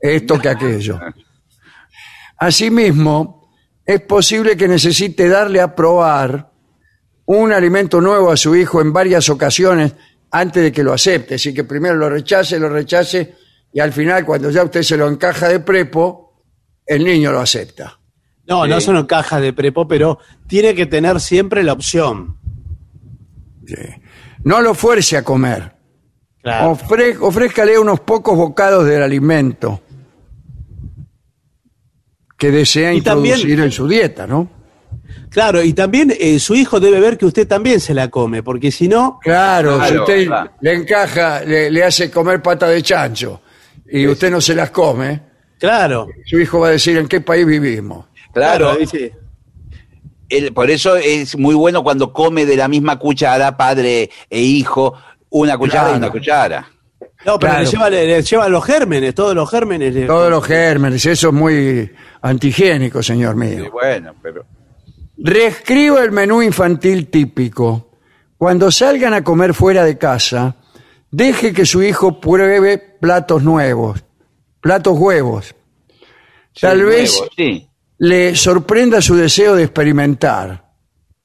[0.00, 0.98] esto que aquello.
[2.38, 3.48] Asimismo,
[3.86, 6.50] es posible que necesite darle a probar
[7.26, 9.94] un alimento nuevo a su hijo en varias ocasiones
[10.30, 11.36] antes de que lo acepte.
[11.36, 13.34] Así que primero lo rechace, lo rechace
[13.74, 16.42] y al final, cuando ya usted se lo encaja de prepo,
[16.86, 17.98] el niño lo acepta.
[18.46, 22.36] No, no son cajas de prepo, pero tiene que tener siempre la opción.
[23.66, 23.74] Sí.
[24.44, 25.72] No lo fuerce a comer.
[26.42, 26.72] Claro.
[26.76, 29.80] Ofre- ofrézcale unos pocos bocados del alimento
[32.36, 34.50] que desea Y también- introducir en su dieta, ¿no?
[35.30, 38.70] Claro, y también eh, su hijo debe ver que usted también se la come, porque
[38.70, 40.50] si no, Claro, si Claro, usted claro.
[40.60, 43.40] le encaja, le, le hace comer pata de chancho
[43.88, 45.20] y usted no se las come,
[45.58, 46.06] claro.
[46.24, 48.06] su hijo va a decir en qué país vivimos.
[48.32, 49.12] claro, dice.
[50.28, 54.94] el- por eso es muy bueno cuando come de la misma cuchara padre e hijo,
[55.30, 56.68] una cuchara y una cuchara.
[57.26, 57.64] No, pero Claro.
[57.64, 59.94] le, lleva, le, le lleva los gérmenes, todos los gérmenes.
[59.94, 61.90] le- Todos los gérmenes, eso es muy
[62.20, 63.64] antihigiénico, señor mío.
[63.64, 64.44] Sí, bueno, pero
[65.16, 67.90] Reescriba el menú infantil típico.
[68.36, 70.56] Cuando salgan a comer fuera de casa,
[71.16, 74.04] deje que su hijo pruebe platos nuevos,
[74.60, 75.54] platos huevos.
[76.60, 77.68] Tal sí, vez sí.
[77.98, 80.72] le sorprenda su deseo de experimentar.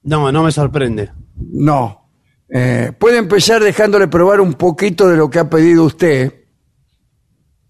[0.04, 1.12] No, no me sorprende.
[1.36, 2.10] No.
[2.50, 6.46] Eh, puede empezar dejándole probar un poquito de lo que ha pedido usted,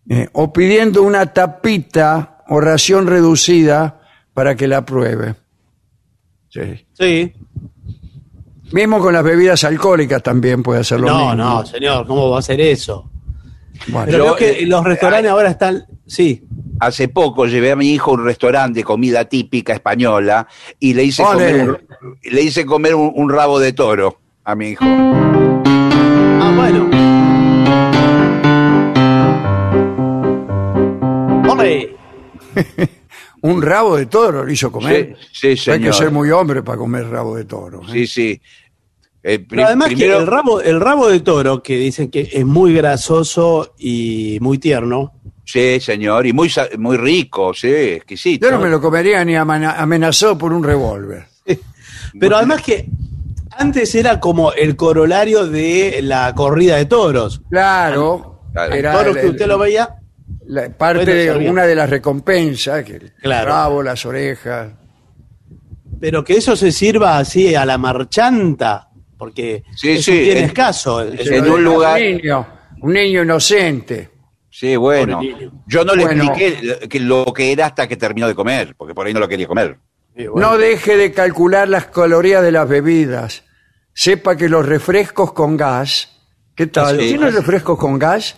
[0.09, 4.01] eh, o pidiendo una tapita o ración reducida
[4.33, 5.35] para que la pruebe.
[6.49, 6.85] Sí.
[6.93, 7.33] Sí.
[8.71, 11.35] Mismo con las bebidas alcohólicas también puede hacer lo No, mismo.
[11.35, 13.09] no, señor, ¿cómo va a hacer eso?
[13.87, 15.85] Bueno, Pero Yo, que eh, los restaurantes ahora están.
[16.05, 16.43] Sí.
[16.81, 20.47] Hace poco llevé a mi hijo a un restaurante de comida típica española
[20.79, 21.51] y le hice Ole.
[21.51, 21.77] comer, un,
[22.23, 24.85] le hice comer un, un rabo de toro a mi hijo.
[24.85, 26.89] Ah, bueno.
[31.49, 31.95] Ole.
[33.41, 35.15] un rabo de toro lo hizo comer.
[35.31, 35.93] Sí, sí, Hay que señor.
[35.95, 37.81] ser muy hombre para comer rabo de toro.
[37.83, 37.91] ¿eh?
[37.91, 38.41] Sí, sí.
[39.21, 42.45] Eh, Pero además primero- que el rabo, el rabo de toro, que dicen que es
[42.45, 45.13] muy grasoso y muy tierno,
[45.43, 48.45] Sí, señor, y muy, muy rico, sí, exquisito.
[48.45, 51.25] Yo no me lo comería ni amenazado por un revólver.
[52.19, 52.85] pero además que
[53.57, 57.41] antes era como el corolario de la corrida de toros.
[57.49, 59.09] Claro, Claro.
[59.11, 59.95] el- que usted lo veía,
[60.45, 63.49] la parte de una de las recompensas, que el Claro.
[63.49, 64.69] rabo, las orejas.
[65.99, 68.88] pero que eso se sirva así a la marchanta,
[69.19, 71.03] porque Sí, es sí, un bien en- escaso.
[71.03, 72.47] en Se lo un lugar- niño,
[72.81, 74.09] un niño inocente.
[74.49, 75.21] Sí, bueno.
[75.67, 76.23] Yo no le Bueno.
[76.23, 79.27] expliqué que lo que era hasta que terminó de comer, porque por ahí no lo
[79.27, 79.77] quería comer.
[80.15, 83.43] Bueno, No deje de calcular las calorías de las bebidas.
[83.93, 86.17] Sepa que los refrescos con gas.
[86.55, 86.99] ¿Qué tal?
[86.99, 87.09] Sí.
[87.09, 88.35] ¿Tiene refrescos con gas?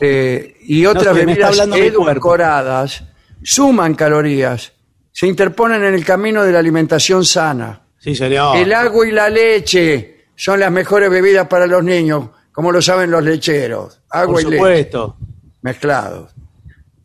[0.00, 3.04] eh, y otras está bebidas edulcoradas
[3.42, 4.72] suman calorías,
[5.12, 7.82] se interponen en el camino de la alimentación sana.
[8.04, 8.58] Sí, señor.
[8.58, 13.10] El agua y la leche son las mejores bebidas para los niños, como lo saben
[13.10, 14.02] los lecheros.
[14.10, 15.16] Agua Por y leche supuesto.
[15.62, 16.34] mezclados.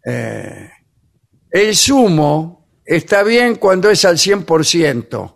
[0.05, 0.69] Eh,
[1.51, 5.35] el zumo está bien cuando es al 100%.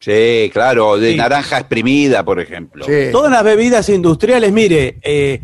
[0.00, 1.16] Sí, claro, de Sí.
[1.16, 2.84] naranja exprimida, por ejemplo.
[2.84, 3.10] Sí.
[3.12, 5.40] Todas las bebidas industriales, mire, eh,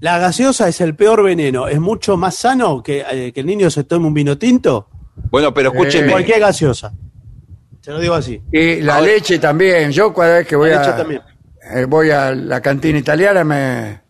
[0.00, 1.68] la gaseosa es el peor veneno.
[1.68, 4.88] Es mucho más sano que, eh, que el niño se tome un vino tinto.
[5.30, 6.10] Bueno, pero escúcheme.
[6.10, 6.92] Cualquier gaseosa.
[7.82, 8.40] Se lo digo así.
[8.50, 9.90] Y la Ahora- leche también.
[9.92, 11.20] Yo cada vez que voy, La leche a, también.
[11.74, 14.00] eh, voy a la cantina italiana me,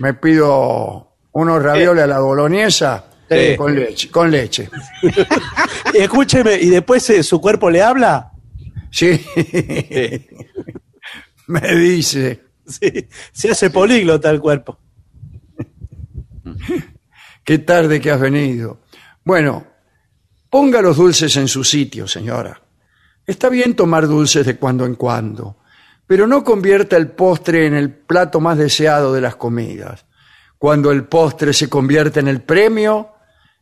[0.00, 3.54] me pido unos ravioles a la boloñesa Sí.
[3.56, 4.10] con leche.
[4.10, 4.68] Con leche.
[5.94, 8.32] Escúcheme, y después eh, su cuerpo le habla.
[8.90, 9.24] Sí.
[11.46, 12.42] me dice.
[12.66, 14.78] Sí, se hace políglota el cuerpo.
[17.44, 18.80] Qué tarde que has venido.
[19.24, 19.64] Bueno,
[20.48, 22.60] ponga los dulces en su sitio, señora.
[23.30, 25.56] Está bien tomar dulces de cuando en cuando,
[26.06, 30.04] pero no convierta el postre en el plato más deseado de las comidas.
[30.58, 33.10] Cuando el postre se convierte en el premio,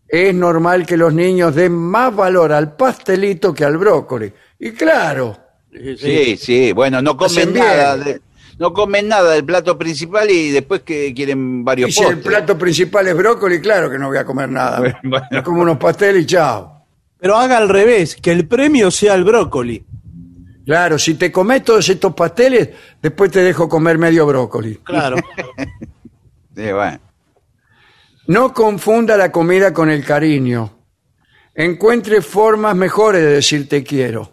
[0.09, 4.33] es normal que los niños den más valor al pastelito que al brócoli.
[4.59, 5.37] Y claro,
[5.71, 7.97] Sí, sí, bueno, no comen nada.
[7.99, 8.21] de-
[8.59, 12.25] no comen nada del plato principal y después que quieren varios y si el postres.
[12.27, 14.81] plato principal es brócoli, claro que no voy a comer nada.
[15.05, 16.78] Bueno, como unos pasteles y chao.
[17.21, 19.85] Pero haga al revés, que el premio sea el brócoli.
[20.65, 22.69] Claro, si te comes todos estos pasteles,
[23.01, 24.77] después te dejo comer medio brócoli.
[24.85, 25.17] Claro.
[26.55, 26.99] Sí, bueno.
[28.27, 30.77] No confunda la comida con el cariño.
[31.55, 34.33] Encuentre formas mejores de decir te quiero.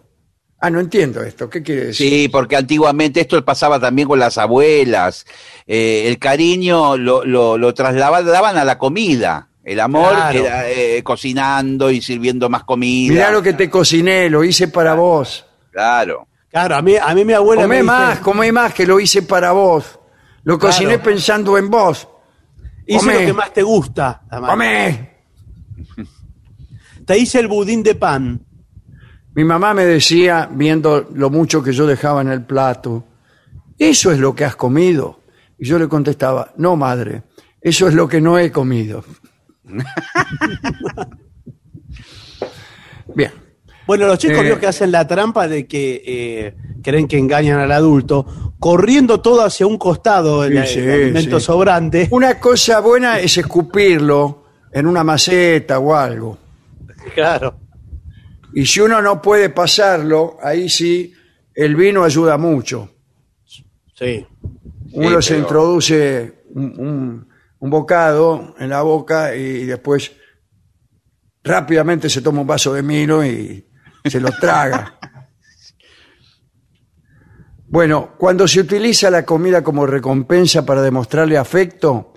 [0.58, 1.48] Ah, no entiendo esto.
[1.48, 2.10] ¿Qué quiere decir?
[2.10, 5.24] Sí, porque antiguamente esto pasaba también con las abuelas.
[5.68, 9.48] Eh, el cariño lo, lo, lo trasladaban a la comida.
[9.66, 10.38] El amor Claro.
[10.38, 13.12] era eh, cocinando y sirviendo más comida.
[13.12, 15.44] Mirá lo que te cociné, lo hice para vos.
[15.72, 16.28] Claro.
[16.48, 19.00] Claro, a mí, a mí mi abuela Comé me dice, más, comé más, que lo
[19.00, 19.98] hice para vos.
[20.44, 22.06] Lo cociné pensando en vos.
[22.86, 23.14] hice comé.
[23.14, 24.22] lo que más te gusta.
[24.30, 24.50] además.
[24.50, 25.10] Comé.
[27.04, 28.40] Te hice el budín de pan.
[29.34, 33.04] Mi mamá me decía, viendo lo mucho que yo dejaba en el plato,
[33.76, 35.20] ¿eso es lo que has comido?
[35.58, 37.24] Y yo le contestaba, no, madre,
[37.60, 39.04] eso es lo que no he comido.
[43.14, 43.30] Bien.
[43.86, 44.42] Bueno, los chicos Eh.
[44.42, 49.42] vio que hacen la trampa de que eh, creen que engañan al adulto, corriendo todo
[49.44, 51.46] hacia un costado el, Sí, el alimento sí.
[51.46, 52.08] sobrante.
[52.10, 56.36] Una cosa buena es escupirlo en una maceta o algo.
[57.14, 57.60] Claro.
[58.54, 61.12] Y si uno no puede pasarlo, ahí sí,
[61.54, 62.90] el vino ayuda mucho.
[63.94, 64.26] Sí.
[64.92, 67.28] Uno se pero- introduce un, un-
[67.66, 70.12] un bocado en la boca y después
[71.42, 73.66] rápidamente se toma un vaso de vino y
[74.04, 74.98] se lo traga.
[77.66, 82.14] Bueno, cuando se utiliza la comida como recompensa para demostrarle afecto,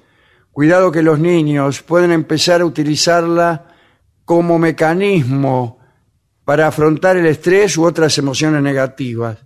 [0.52, 3.74] cuidado que los niños pueden empezar a utilizarla
[4.26, 5.80] como mecanismo
[6.46, 9.40] para afrontar el estrés u otras emociones negativas.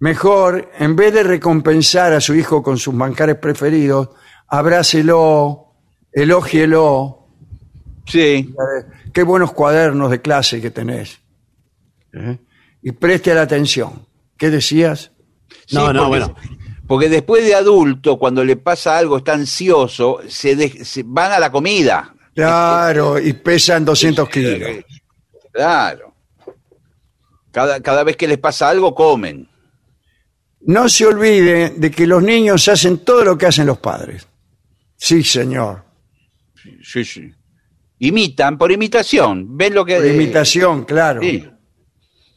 [0.00, 4.08] Mejor, en vez de recompensar a su hijo con sus manjares preferidos,
[4.48, 5.72] abrácelo,
[6.12, 7.26] elógielo.
[8.06, 8.54] Sí.
[9.12, 11.20] Qué buenos cuadernos de clase que tenés.
[12.12, 12.38] ¿Eh?
[12.82, 14.06] Y preste la atención.
[14.36, 15.10] ¿Qué decías?
[15.72, 16.36] No, Sí, no, porque- bueno.
[16.86, 21.40] Porque después de adulto, cuando le pasa algo, está ansioso, se, de- se van a
[21.40, 22.14] la comida.
[22.32, 24.84] Claro, y pesan 200 kilos.
[25.52, 26.14] Claro.
[27.50, 29.48] Cada, cada vez que les pasa algo, comen.
[30.60, 34.28] No se olvide de que los niños hacen todo lo que hacen los padres.
[34.96, 35.84] Sí, señor.
[36.82, 37.32] Sí, sí.
[37.98, 39.56] Imitan por imitación.
[39.56, 39.96] Ven lo que.
[39.96, 41.22] Por imitación, claro.
[41.22, 41.48] Sí.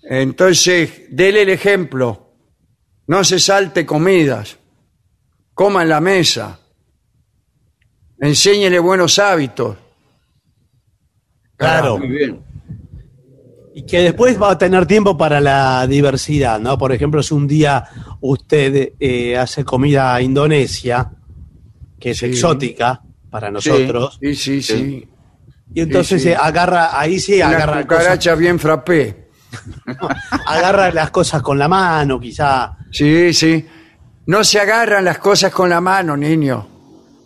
[0.04, 2.34] Entonces, dele el ejemplo.
[3.08, 4.58] No se salte comidas.
[5.54, 6.60] Coma en la mesa.
[8.20, 9.78] Enséñele buenos hábitos.
[11.58, 11.98] Claro.
[11.98, 12.40] Muy bien.
[13.74, 16.78] Y que después va a tener tiempo para la diversidad, ¿no?
[16.78, 17.84] Por ejemplo, si un día
[18.22, 21.12] usted eh, hace comida indonesia,
[22.00, 22.26] que es Sí.
[22.28, 25.08] exótica para nosotros, Sí, sí, sí.
[25.74, 26.30] y entonces sí.
[26.30, 29.30] eh, agarra, ahí sí, Una agarra, cosas, cucaracha bien frappé.
[30.46, 32.78] agarra las cosas con la mano, quizá.
[32.92, 33.66] Sí, sí.
[34.28, 36.68] No se agarran las cosas con la mano, niño.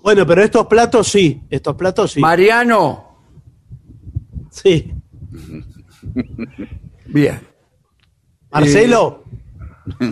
[0.01, 2.19] Bueno, pero estos platos sí, estos platos sí.
[2.19, 3.17] Mariano,
[4.51, 4.93] sí.
[7.05, 7.39] bien.
[8.51, 9.23] Marcelo,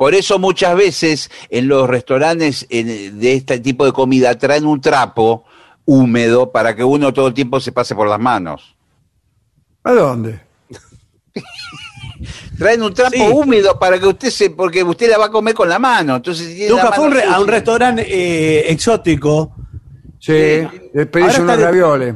[0.00, 4.80] Por eso muchas veces en los restaurantes en- de este tipo de comida traen un
[4.80, 5.44] trapo
[5.84, 8.74] húmedo para que uno todo el tiempo se pase por las manos.
[9.84, 10.40] ¿A dónde?
[12.58, 13.22] Traen un trapo Sí.
[13.30, 16.16] húmedo para que usted se, porque usted la va a comer con la mano.
[16.16, 17.52] Entonces si tiene la Nunca fue a un, mano re- a un sucia.
[17.52, 19.54] restaurante eh, exótico.
[20.18, 20.32] Sí,
[20.94, 22.14] le pedís unos ravioles,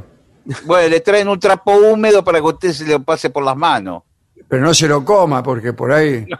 [0.64, 4.02] Bueno, le traen un trapo húmedo para que usted se lo pase por las manos.
[4.48, 6.24] pero no se lo coma porque por ahí...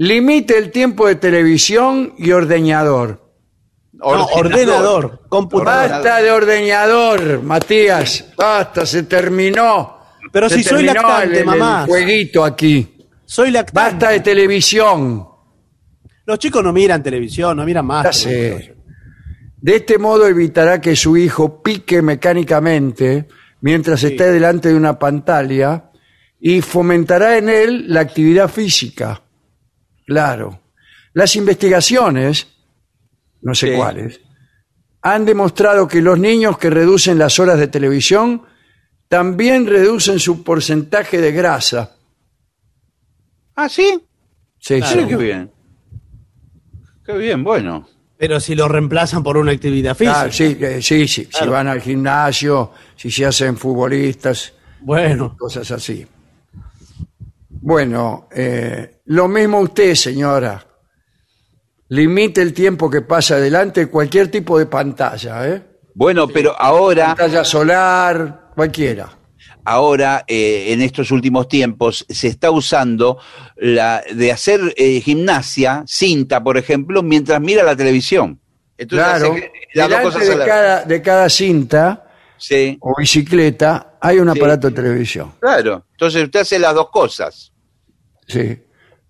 [0.00, 3.20] Limite el tiempo de televisión y ordeñador.
[3.92, 5.90] No, ordenador, computador.
[5.90, 8.26] Basta de ordeñador, Matías.
[8.36, 9.98] Basta, se terminó.
[10.30, 11.84] Pero Se si soy terminó lactante, el- el mamá.
[11.88, 12.96] jueguito aquí.
[13.24, 13.90] Soy lactante.
[13.96, 15.26] Basta de televisión.
[16.26, 18.04] Los chicos no miran televisión, no miran más.
[18.04, 18.62] Ya televisión.
[18.62, 18.74] sé.
[19.60, 23.26] De este modo evitará que su hijo pique mecánicamente
[23.62, 25.90] mientras esté delante de una pantalla
[26.38, 29.22] y fomentará en él la actividad física.
[30.08, 30.58] Claro.
[31.12, 32.46] Las investigaciones,
[33.42, 33.76] no sé Sí.
[33.76, 34.20] cuáles,
[35.02, 38.42] han demostrado que los niños que reducen las horas de televisión
[39.08, 41.94] también reducen su porcentaje de grasa.
[43.54, 44.00] Ah, sí.
[44.58, 45.08] Sí, Claro, sí.
[45.08, 45.50] qué bien.
[47.04, 47.86] Qué bien, bueno.
[48.16, 50.22] Pero si lo reemplazan por una actividad física.
[50.22, 51.24] Ah, sí, eh, sí, sí.
[51.24, 51.52] Si Claro.
[51.52, 56.06] van al gimnasio, si se hacen futbolistas, Bueno, cosas así.
[57.68, 60.64] Bueno, eh, lo mismo usted, señora.
[61.90, 65.62] Limite el tiempo que pasa delante de cualquier tipo de pantalla, ¿eh?
[65.94, 69.10] Bueno, pero ahora, Pantalla solar, cualquiera.
[69.66, 73.18] ahora eh, en estos últimos tiempos se está usando
[73.56, 78.40] la de hacer eh, gimnasia, cinta, por ejemplo, mientras mira la televisión.
[78.78, 79.34] Entonces Claro,
[79.74, 82.06] delante de cada, de cada cinta
[82.38, 84.38] Sí, o bicicleta hay un Sí.
[84.38, 85.34] aparato de televisión.
[85.38, 85.84] claro.
[85.90, 87.52] Entonces usted hace las dos cosas.
[88.28, 88.62] Sí.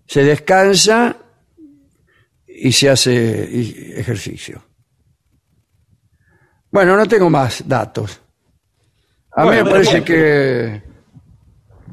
[0.07, 1.17] Se descansa
[2.47, 4.63] y se hace ejercicio.
[6.71, 8.21] Bueno, no tengo más datos.
[9.31, 10.05] A mí me parece bueno.
[10.05, 10.83] que,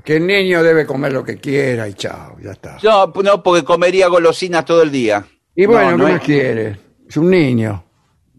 [0.04, 2.78] que el niño debe comer lo que quiera y chao, ya está.
[2.82, 5.24] No, no, porque comería golosinas todo el día.
[5.54, 6.80] Y bueno, no, ¿qué no más es- quiere?
[7.08, 7.84] Es un niño.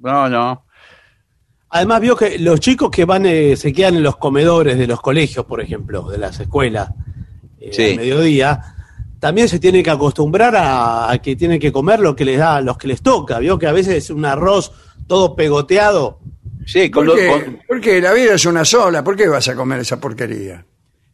[0.01, 0.65] No, no.
[1.69, 5.01] además vio que los chicos que van, eh, se quedan en los comedores de los
[5.01, 6.89] colegios, por ejemplo, de las escuelas,
[7.59, 7.91] eh, Sí.
[7.91, 8.76] al mediodía,
[9.19, 12.61] también se tienen que acostumbrar a, a que tienen que comer lo que les da,
[12.61, 13.39] los que les toca.
[13.39, 14.72] Vio que a veces es un arroz
[15.07, 16.19] todo pegoteado.
[16.65, 17.27] Sí, con ¿Por lo- qué?
[17.30, 19.03] con- Porque la vida es una sola.
[19.03, 20.65] ¿Por qué vas a comer esa porquería?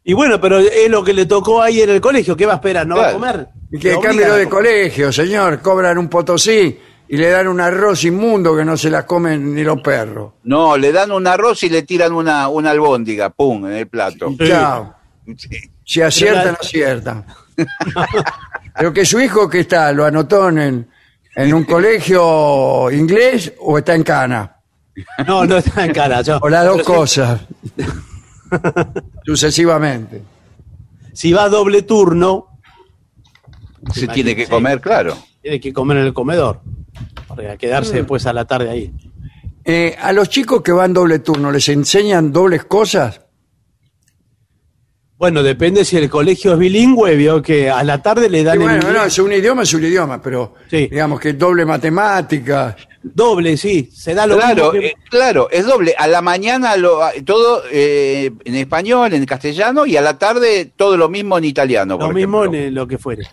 [0.03, 2.35] Y bueno, pero es lo que le tocó ahí en el colegio.
[2.35, 2.85] ¿Qué va a esperar?
[2.85, 3.47] ¿No va a comer?
[3.71, 5.61] Y que obligan de colegio, señor.
[5.61, 6.77] Cobran un potosí
[7.07, 10.33] y le dan un arroz inmundo que no se la comen ni los perros.
[10.43, 14.29] no, le dan un arroz y le tiran una, una albóndiga, pum, en el plato.
[14.37, 14.47] Sí.
[14.47, 14.93] Chao.
[15.37, 15.49] Sí.
[15.85, 17.25] Si aciertan, aciertan.
[18.75, 20.87] Pero que su hijo que está, lo anotó en,
[21.35, 24.57] en un colegio inglés o está en cana.
[25.27, 26.21] No, no está en cara.
[26.21, 27.41] yo- O las dos si- cosas.
[29.25, 30.21] Sucesivamente.
[31.13, 32.47] Si va a doble turno,
[33.93, 35.15] Se tiene que comer, claro.
[35.41, 36.61] tiene que comer en el comedor.
[37.27, 38.93] Para quedarse después a la tarde ahí.
[39.65, 43.21] Eh, a los chicos que van doble turno, ¿les enseñan dobles cosas?
[45.17, 48.55] Bueno, depende si el colegio es bilingüe, vio que a la tarde le Y dan
[48.55, 48.93] en bueno, inglés.
[48.93, 50.87] no, es un idioma, es un idioma, pero Sí.
[50.89, 52.75] digamos que doble matemática.
[53.05, 55.93] doble, sí, se da lo Claro, mismo que- eh, claro, es doble.
[55.97, 60.95] A la mañana lo, todo eh, en español, en castellano, y a la tarde todo
[60.95, 61.95] lo mismo en italiano.
[61.97, 62.81] lo por mismo en ejemplo.
[62.81, 63.27] lo que fuere.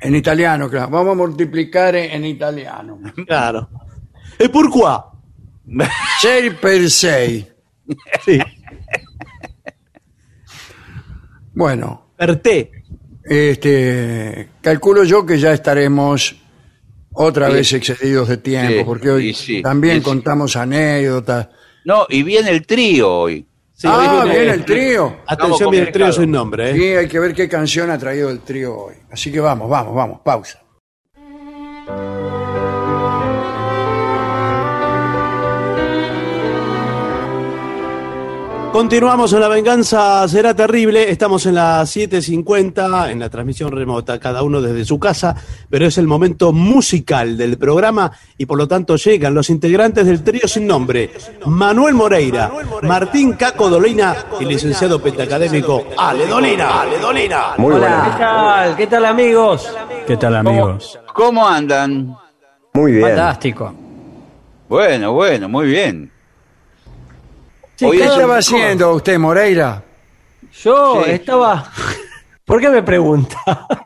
[0.00, 0.90] En italiano, claro.
[0.90, 3.00] Vamos a multiplicar en, en italiano.
[3.26, 3.68] Claro.
[4.38, 5.80] ¿Y por qué?
[6.20, 7.46] 6 per 6.
[8.26, 8.38] Sí.
[11.54, 12.70] Bueno, Per te.
[13.24, 16.36] este, calculo yo que ya estaremos
[17.12, 17.54] otra Sí.
[17.54, 21.48] vez excedidos de tiempo, Sí, porque hoy sí, también contamos anécdotas.
[21.84, 23.46] No, y viene el trío hoy.
[23.72, 25.16] Sí, ah, viene- viene el trío.
[25.26, 26.70] Atención, viene el trío sin nombre.
[26.70, 26.74] ¿eh?
[26.74, 28.94] Sí, hay que ver qué canción ha traído el trío hoy.
[29.10, 30.60] Así que vamos, vamos, vamos, pausa.
[38.74, 41.08] Continuamos en La Venganza Será Terrible.
[41.08, 45.36] Estamos en las 7.50 en la transmisión remota, cada uno desde su casa,
[45.70, 50.24] pero es el momento musical del programa y por lo tanto llegan los integrantes del
[50.24, 51.12] trío sin nombre:
[51.46, 52.50] Manuel Moreira,
[52.82, 56.80] Martín Caco Dolina y licenciado pentacadémico Ale Dolina.
[56.80, 57.54] Ale Dolina.
[57.56, 58.76] Hola, ¿qué tal?
[58.76, 59.72] ¿Qué tal amigos?
[60.04, 60.98] ¿Qué tal amigos?
[61.14, 62.16] ¿Cómo andan?
[62.72, 63.06] Muy bien.
[63.06, 63.72] Fantástico.
[64.68, 66.10] Bueno, bueno, muy bien.
[67.76, 69.82] Sí, Hoy ¿Qué estaba haciendo usted, Moreira?
[70.62, 71.10] Yo Sí.
[71.10, 71.70] estaba
[72.44, 73.36] ¿Por qué me pregunta?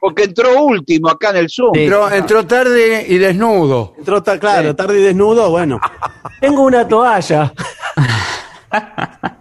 [0.00, 1.76] Porque entró último acá en el Zoom.
[1.76, 3.94] Entró, entró tarde y desnudo.
[3.96, 5.80] Entró, ta- claro, tarde y desnudo, bueno.
[6.40, 7.52] Tengo una toalla.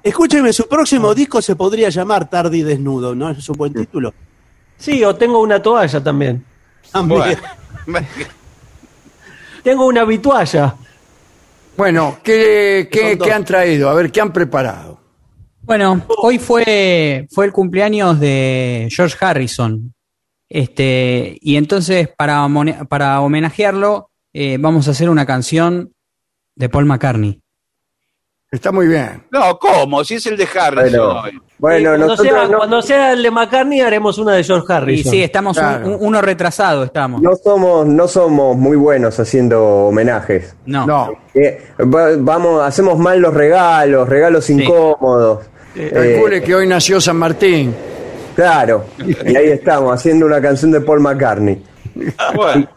[0.03, 3.30] Escúcheme, su próximo disco se podría llamar Tarde y Desnudo, ¿no?
[3.32, 4.14] Es un buen título.
[4.78, 6.45] Sí, o tengo una toalla también.
[6.91, 7.38] También.
[9.64, 10.76] Tengo una vitualla.
[11.77, 13.89] Bueno, ¿qué, qué- han traído?
[13.89, 14.99] A ver, ¿qué han preparado?
[15.61, 19.93] Bueno, hoy fue, fue el cumpleaños de George Harrison.
[20.49, 22.47] Este, y entonces, para,
[22.89, 25.93] para homenajearlo, eh, vamos a hacer una canción
[26.55, 27.41] de Paul McCartney.
[28.49, 29.24] Está muy bien.
[29.30, 30.03] No, ¿cómo?
[30.06, 31.15] Si es el de Harrison.
[31.22, 34.65] Bueno, bueno, cuando, nosotros sea, no, cuando sea el de McCartney haremos una de George
[34.69, 35.11] Y Harrison.
[35.11, 35.86] sí, estamos Claro.
[35.88, 37.22] un- uno retrasado, estamos.
[37.22, 40.56] no somos, no somos muy buenos haciendo homenajes.
[40.65, 40.86] No.
[40.88, 45.45] No, Eh, va- vamos, hacemos mal los regalos, regalos incómodos.
[45.76, 47.76] Eh, calcule que hoy nació San Martín.
[48.36, 48.86] claro,
[49.26, 51.61] y ahí estamos, haciendo una canción de Paul McCartney.
[52.34, 52.68] Bueno,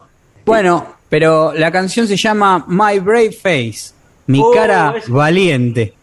[0.44, 3.92] Bueno, pero la canción se llama My Brave Face,
[4.30, 5.94] mi Oh, cara es- valiente.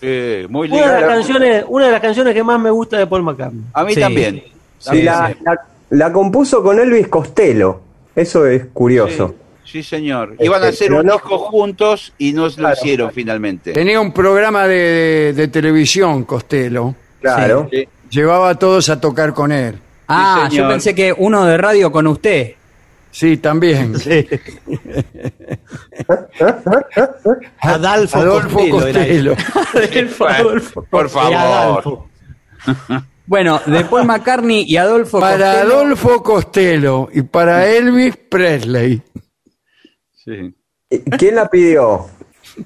[0.00, 1.08] eh, muy Una de, las lindo.
[1.14, 3.62] canciones, una de las canciones que más me gusta de Paul McCartney.
[3.72, 4.00] A mí Sí.
[4.00, 4.42] también.
[4.78, 5.34] Sí, la, sí.
[5.44, 5.60] la-
[5.90, 7.80] la compuso con Elvis Costello.
[8.14, 9.34] Eso es curioso.
[9.64, 10.36] Sí, señor.
[10.38, 13.72] Iban a hacer Pero un no- disco juntos y no lo hicieron finalmente.
[13.72, 16.94] Tenía un programa de, de- de televisión, Costello.
[17.20, 17.68] Claro.
[17.72, 17.88] Sí.
[18.10, 19.76] Llevaba a todos a tocar con él.
[20.06, 22.52] Ah, yo pensé que uno de radio con usted.
[23.14, 23.94] Sí, también.
[27.60, 29.36] Adolfo, Adolfo Costello Costello.
[30.18, 30.60] Bueno,
[30.90, 31.34] por favor.
[31.34, 32.08] Adolfo.
[33.26, 35.74] Bueno, de Paul McCartney y Adolfo Para Costello.
[35.74, 39.00] Adolfo Costello y para Elvis Presley.
[40.24, 40.52] Sí.
[41.16, 42.06] ¿Quién la pidió?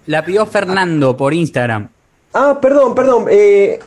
[0.07, 1.89] La pidió Fernando por Instagram.
[2.33, 3.27] Ah, perdón, perdón.
[3.31, 3.79] eh,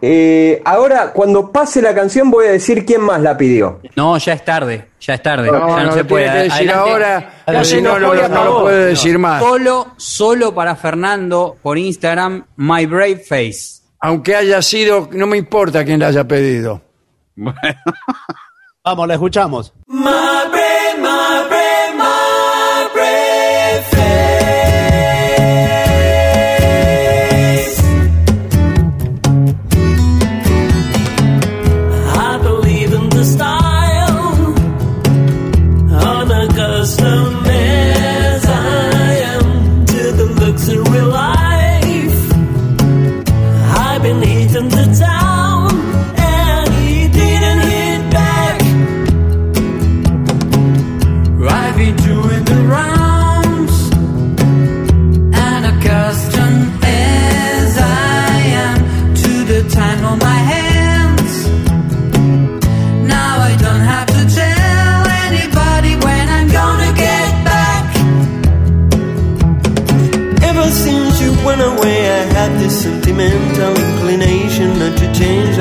[0.00, 3.80] eh, ahora, cuando pase la canción, voy a decir quién más la pidió.
[3.96, 5.50] No, ya es tarde, ya es tarde.
[5.50, 6.26] No, ya no, no, se puede.
[6.26, 6.90] que decir Adelante.
[6.90, 9.42] ahora, o Adelante, si no, no, lo puede decir más.
[9.42, 13.82] Solo, solo para Fernando por Instagram, My Brave Face.
[14.00, 16.80] Aunque haya sido, no me importa quién la haya pedido.
[17.34, 17.56] Bueno.
[18.84, 19.74] Vamos, la escuchamos.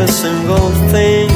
[0.08, 1.30] Single thing.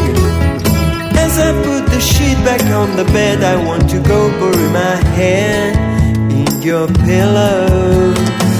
[1.16, 4.96] As I put the sheet back on the bed, I want to go bury my
[5.16, 5.76] head
[6.32, 8.51] in your pillow.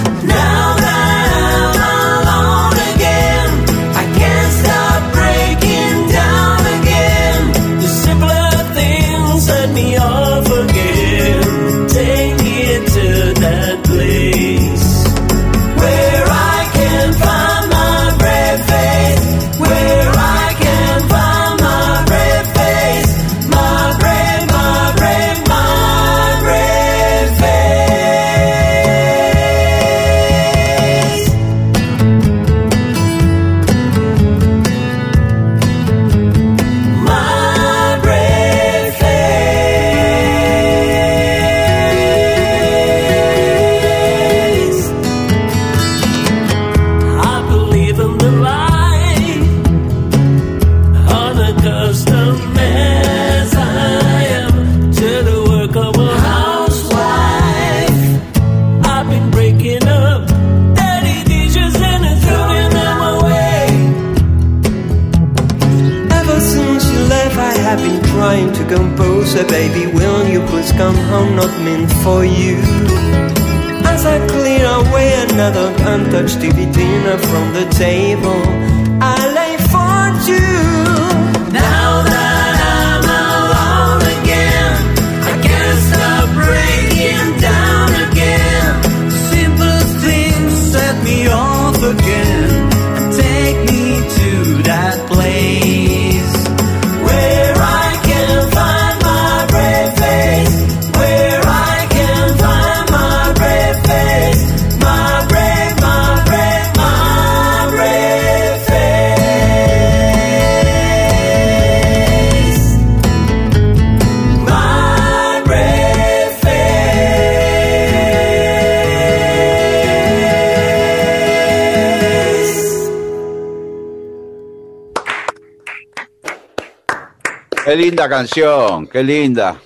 [127.82, 129.56] Linda canción, qué linda.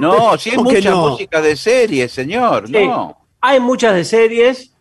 [0.00, 1.08] No, sí hay ¿Cómo que mucha no?
[1.10, 2.66] música de serie, señor.
[2.66, 3.16] Sí, No.
[3.40, 4.72] Hay muchas de series.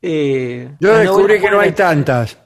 [0.00, 2.38] eh, Yo descubrí que no hay tantas.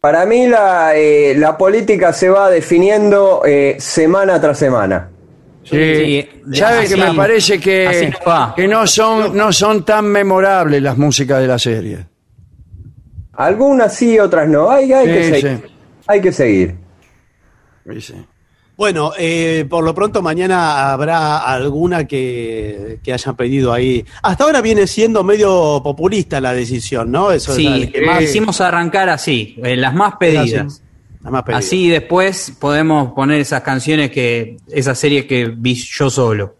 [0.00, 5.10] Para mí la, eh, la política se va definiendo eh, semana tras semana.
[5.64, 5.76] Sí.
[5.76, 10.82] Sí, ¿Sabe así- que me parece que, no que no son, no son tan memorables
[10.82, 12.06] las músicas de la serie?
[13.32, 14.70] Algunas sí, otras no.
[14.70, 15.62] Hay, hay que Sí, seguir.
[15.66, 15.72] sí.
[16.06, 16.74] Hay que seguir.
[17.84, 18.14] Dice.
[18.78, 24.04] Bueno, eh, por lo pronto mañana habrá alguna que, que hayan pedido ahí.
[24.22, 27.32] Hasta ahora viene siendo medio populista la decisión, ¿no?
[27.32, 30.80] Eso es Sí, el que más- quisimos arrancar así, eh, las más pedidas.
[31.20, 31.64] las más pedidas.
[31.64, 36.54] Así después podemos poner esas canciones que, esa serie que vi yo solo.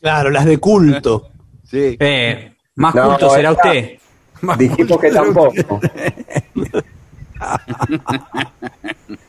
[0.00, 1.30] Claro, las de culto.
[1.68, 1.96] Sí.
[1.98, 3.98] Eh, más No, culto será esta- usted.
[4.58, 5.80] Dijimos que tampoco.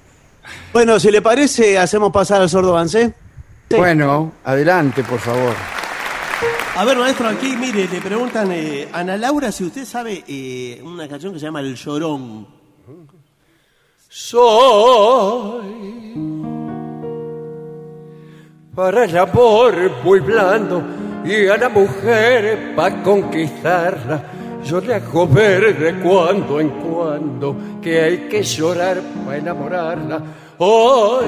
[0.78, 3.12] Bueno, si le parece, hacemos pasar al sordo avancé.
[3.76, 5.56] Bueno, adelante, por favor.
[6.76, 11.08] A ver, maestro, aquí, mire, le preguntan eh, Ana Laura si usted sabe eh, una
[11.08, 12.48] canción que se llama El Llorón.
[14.08, 15.64] Soy
[18.76, 20.84] para el amor muy blando
[21.26, 24.24] y a la mujer para conquistarla.
[24.64, 30.22] Yo le hago ver de cuando en cuando que hay que llorar para enamorarla.
[30.60, 31.28] Hoy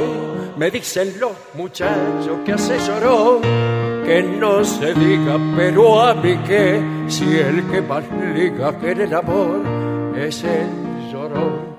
[0.57, 3.41] me dicen los muchachos que hace llorón,
[4.03, 8.03] que no se diga, pero a mí que si el que más
[8.33, 9.61] liga que el amor
[10.17, 11.77] es el llorón.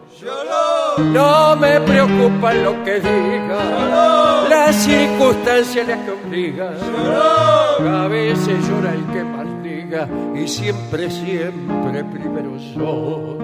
[1.13, 6.75] No me preocupa lo que diga, las circunstancias las que obligan.
[7.85, 13.39] A veces llora el que más diga y siempre, siempre primero soy.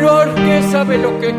[0.00, 1.38] No el que sabe lo que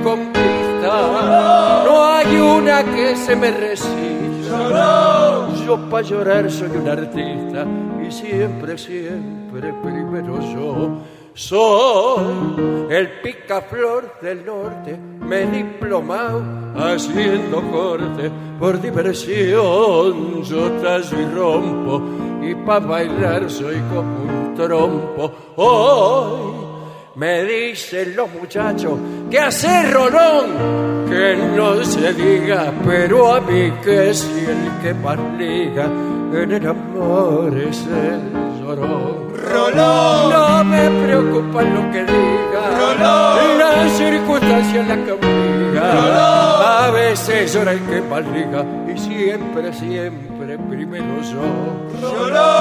[0.88, 5.47] no hay una que se me resista.
[5.65, 7.65] Yo para llorar soy un artista
[8.01, 10.97] y siempre, siempre primero yo.
[11.34, 16.43] Soy el picaflor del norte, me he diplomado
[16.76, 18.30] haciendo corte
[18.60, 20.43] por diversión.
[20.43, 22.01] Yo tallo y rompo
[22.41, 25.31] y para bailar soy como un trompo.
[25.56, 26.68] Hoy
[27.19, 28.97] me dicen los muchachos
[29.29, 35.19] que hace rolón, que no se diga, pero a mí que si el que más
[35.37, 35.83] liga
[36.31, 39.33] en el amor es el llorón.
[39.35, 40.29] Rolón.
[40.29, 43.59] No me preocupa lo que diga, Rolón.
[43.59, 46.85] las circunstancias la que obliga.
[46.85, 51.41] A veces llora el que más liga y siempre, siempre primero yo.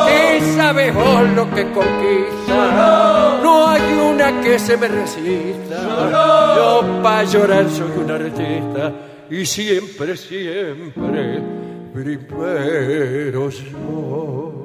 [0.07, 3.41] ¿Qué sabes vos lo que conquista?
[3.43, 5.77] No hay una que se me resista.
[6.57, 8.93] Yo para llorar soy un artista
[9.31, 11.43] y siempre, siempre
[11.95, 14.59] primero yo.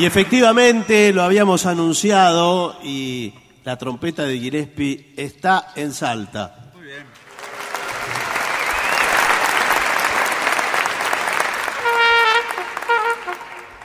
[0.00, 6.72] Y efectivamente lo habíamos anunciado y la trompeta de Gillespie está en Salta.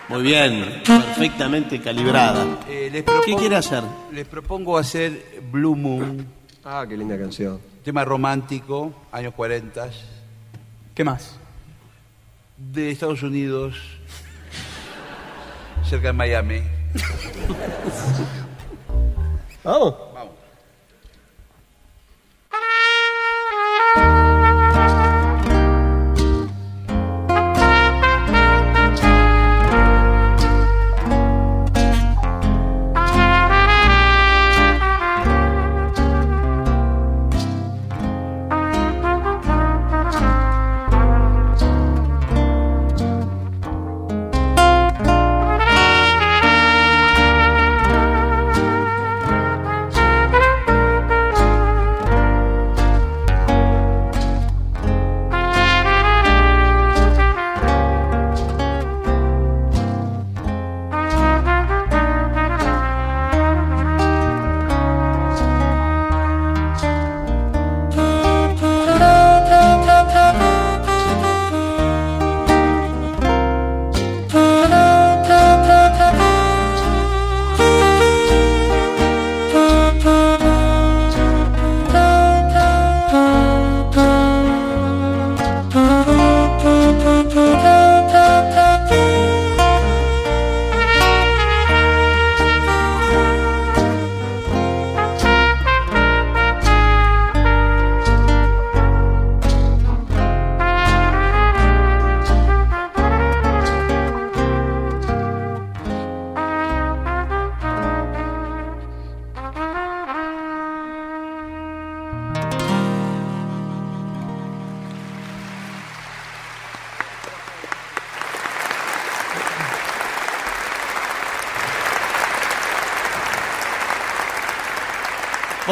[0.07, 2.59] Muy bien, perfectamente calibrada.
[2.69, 3.83] Eh, les ¿Qué propongo- quiere hacer?
[4.13, 6.25] Les propongo hacer Blue Moon.
[6.63, 7.59] Ah, qué linda canción.
[7.83, 9.89] Tema romántico, años 40.
[10.93, 11.37] ¿Qué más?
[12.57, 13.75] de Estados Unidos,
[15.85, 16.63] cerca de Miami.
[19.63, 20.14] Vamos.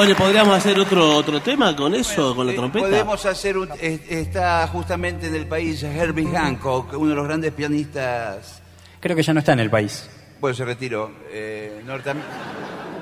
[0.03, 2.85] Oye, ¿podríamos hacer otro otro tema con eso, con la Eh, trompeta?
[2.89, 7.53] Podemos hacer un, es- está justamente en el país Herbie Hancock, uno de los grandes
[7.53, 8.61] pianistas.
[8.99, 10.09] Creo que ya no está en el país.
[10.41, 11.09] Bueno, se retiró.
[11.31, 12.21] eh, Norteam-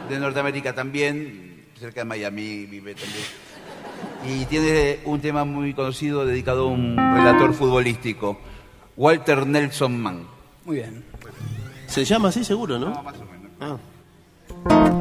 [0.10, 3.24] de Norteamérica también, cerca de Miami vive también.
[4.42, 8.40] Y tiene un tema muy conocido dedicado a un relator futbolístico,
[8.96, 10.28] Walter Nelson Mann.
[10.66, 11.04] Muy bien.
[11.88, 13.02] Se llama así seguro, ¿no?
[13.02, 13.80] más o menos.
[14.70, 15.01] Ah.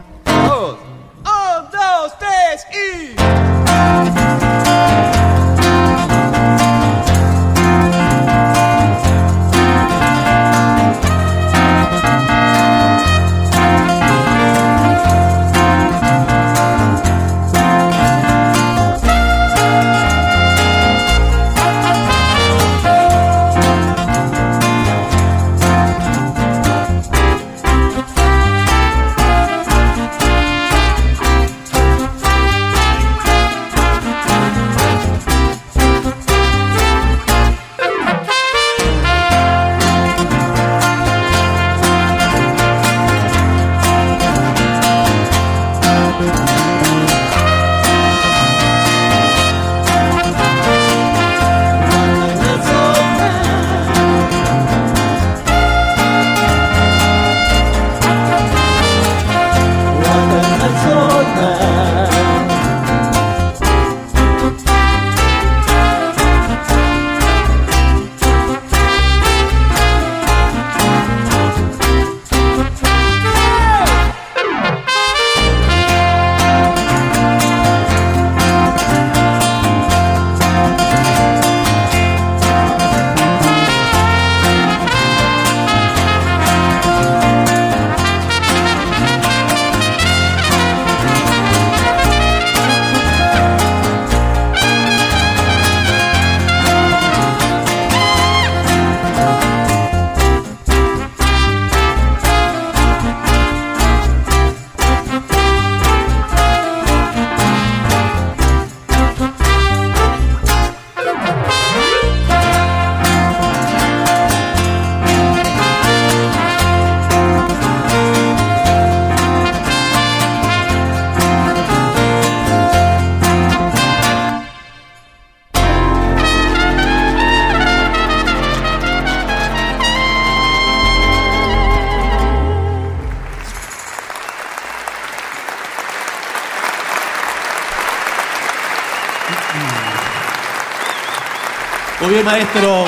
[142.22, 142.84] Maestro.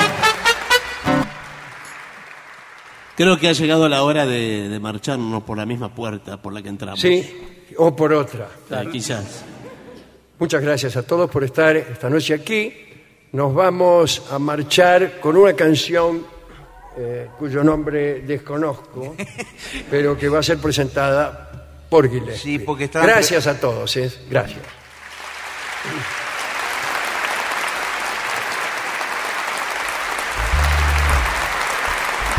[3.15, 6.61] Creo que ha llegado la hora de, de marcharnos por la misma puerta por la
[6.63, 6.99] que entramos.
[6.99, 8.47] Sí, o por otra.
[8.71, 9.43] Ah, quizás.
[10.39, 12.73] Muchas gracias a todos por estar esta noche aquí
[13.33, 16.25] nos vamos a marchar con una canción
[16.97, 19.15] eh, cuyo nombre desconozco,
[19.89, 22.37] pero que va a ser presentada por Gillespie.
[22.37, 24.11] Sí, porque está- Gracias a todos, ¿eh?
[24.29, 24.59] gracias.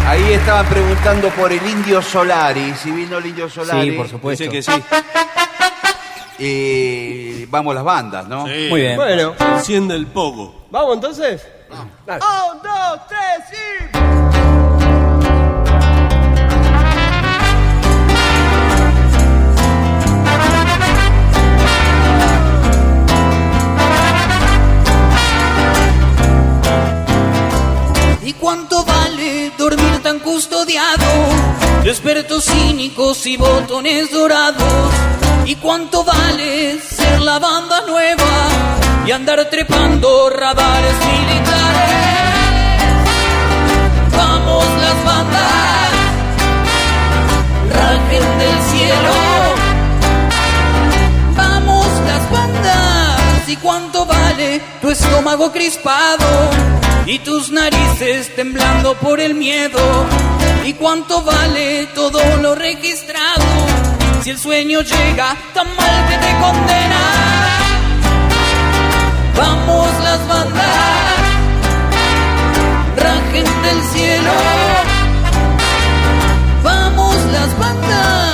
[0.07, 3.91] Ahí estaban preguntando por el Indio Solari, si vino el Indio Solari.
[3.91, 4.45] Sí, por supuesto.
[4.45, 4.73] Dice que sí.
[6.39, 8.47] Eh, vamos las bandas, ¿no?
[8.47, 8.67] Sí.
[8.69, 8.97] Muy bien.
[8.97, 10.67] Bueno, enciende el pogo.
[10.71, 11.47] ¿Vamos entonces?
[12.07, 12.23] Dale.
[12.53, 14.64] Un, dos, tres, y...
[28.27, 31.05] ¿Y cuánto vale dormir tan custodiado?
[31.85, 34.91] Expertos cínicos y botones dorados.
[35.45, 38.25] ¿Y cuánto vale ser la banda nueva
[39.07, 41.95] y andar trepando radares militares?
[44.17, 45.91] Vamos las bandas,
[47.75, 49.15] rajen del cielo.
[51.37, 56.25] Vamos las bandas, ¿y cuánto vale tu estómago crispado?
[57.07, 59.79] Y tus narices temblando por el miedo.
[60.65, 63.45] ¿Y cuánto vale todo lo registrado?
[64.23, 67.03] Si el sueño llega tan mal que te condena.
[69.37, 71.19] Vamos las bandas,
[72.97, 74.33] rajen del cielo.
[76.63, 78.34] Vamos las bandas.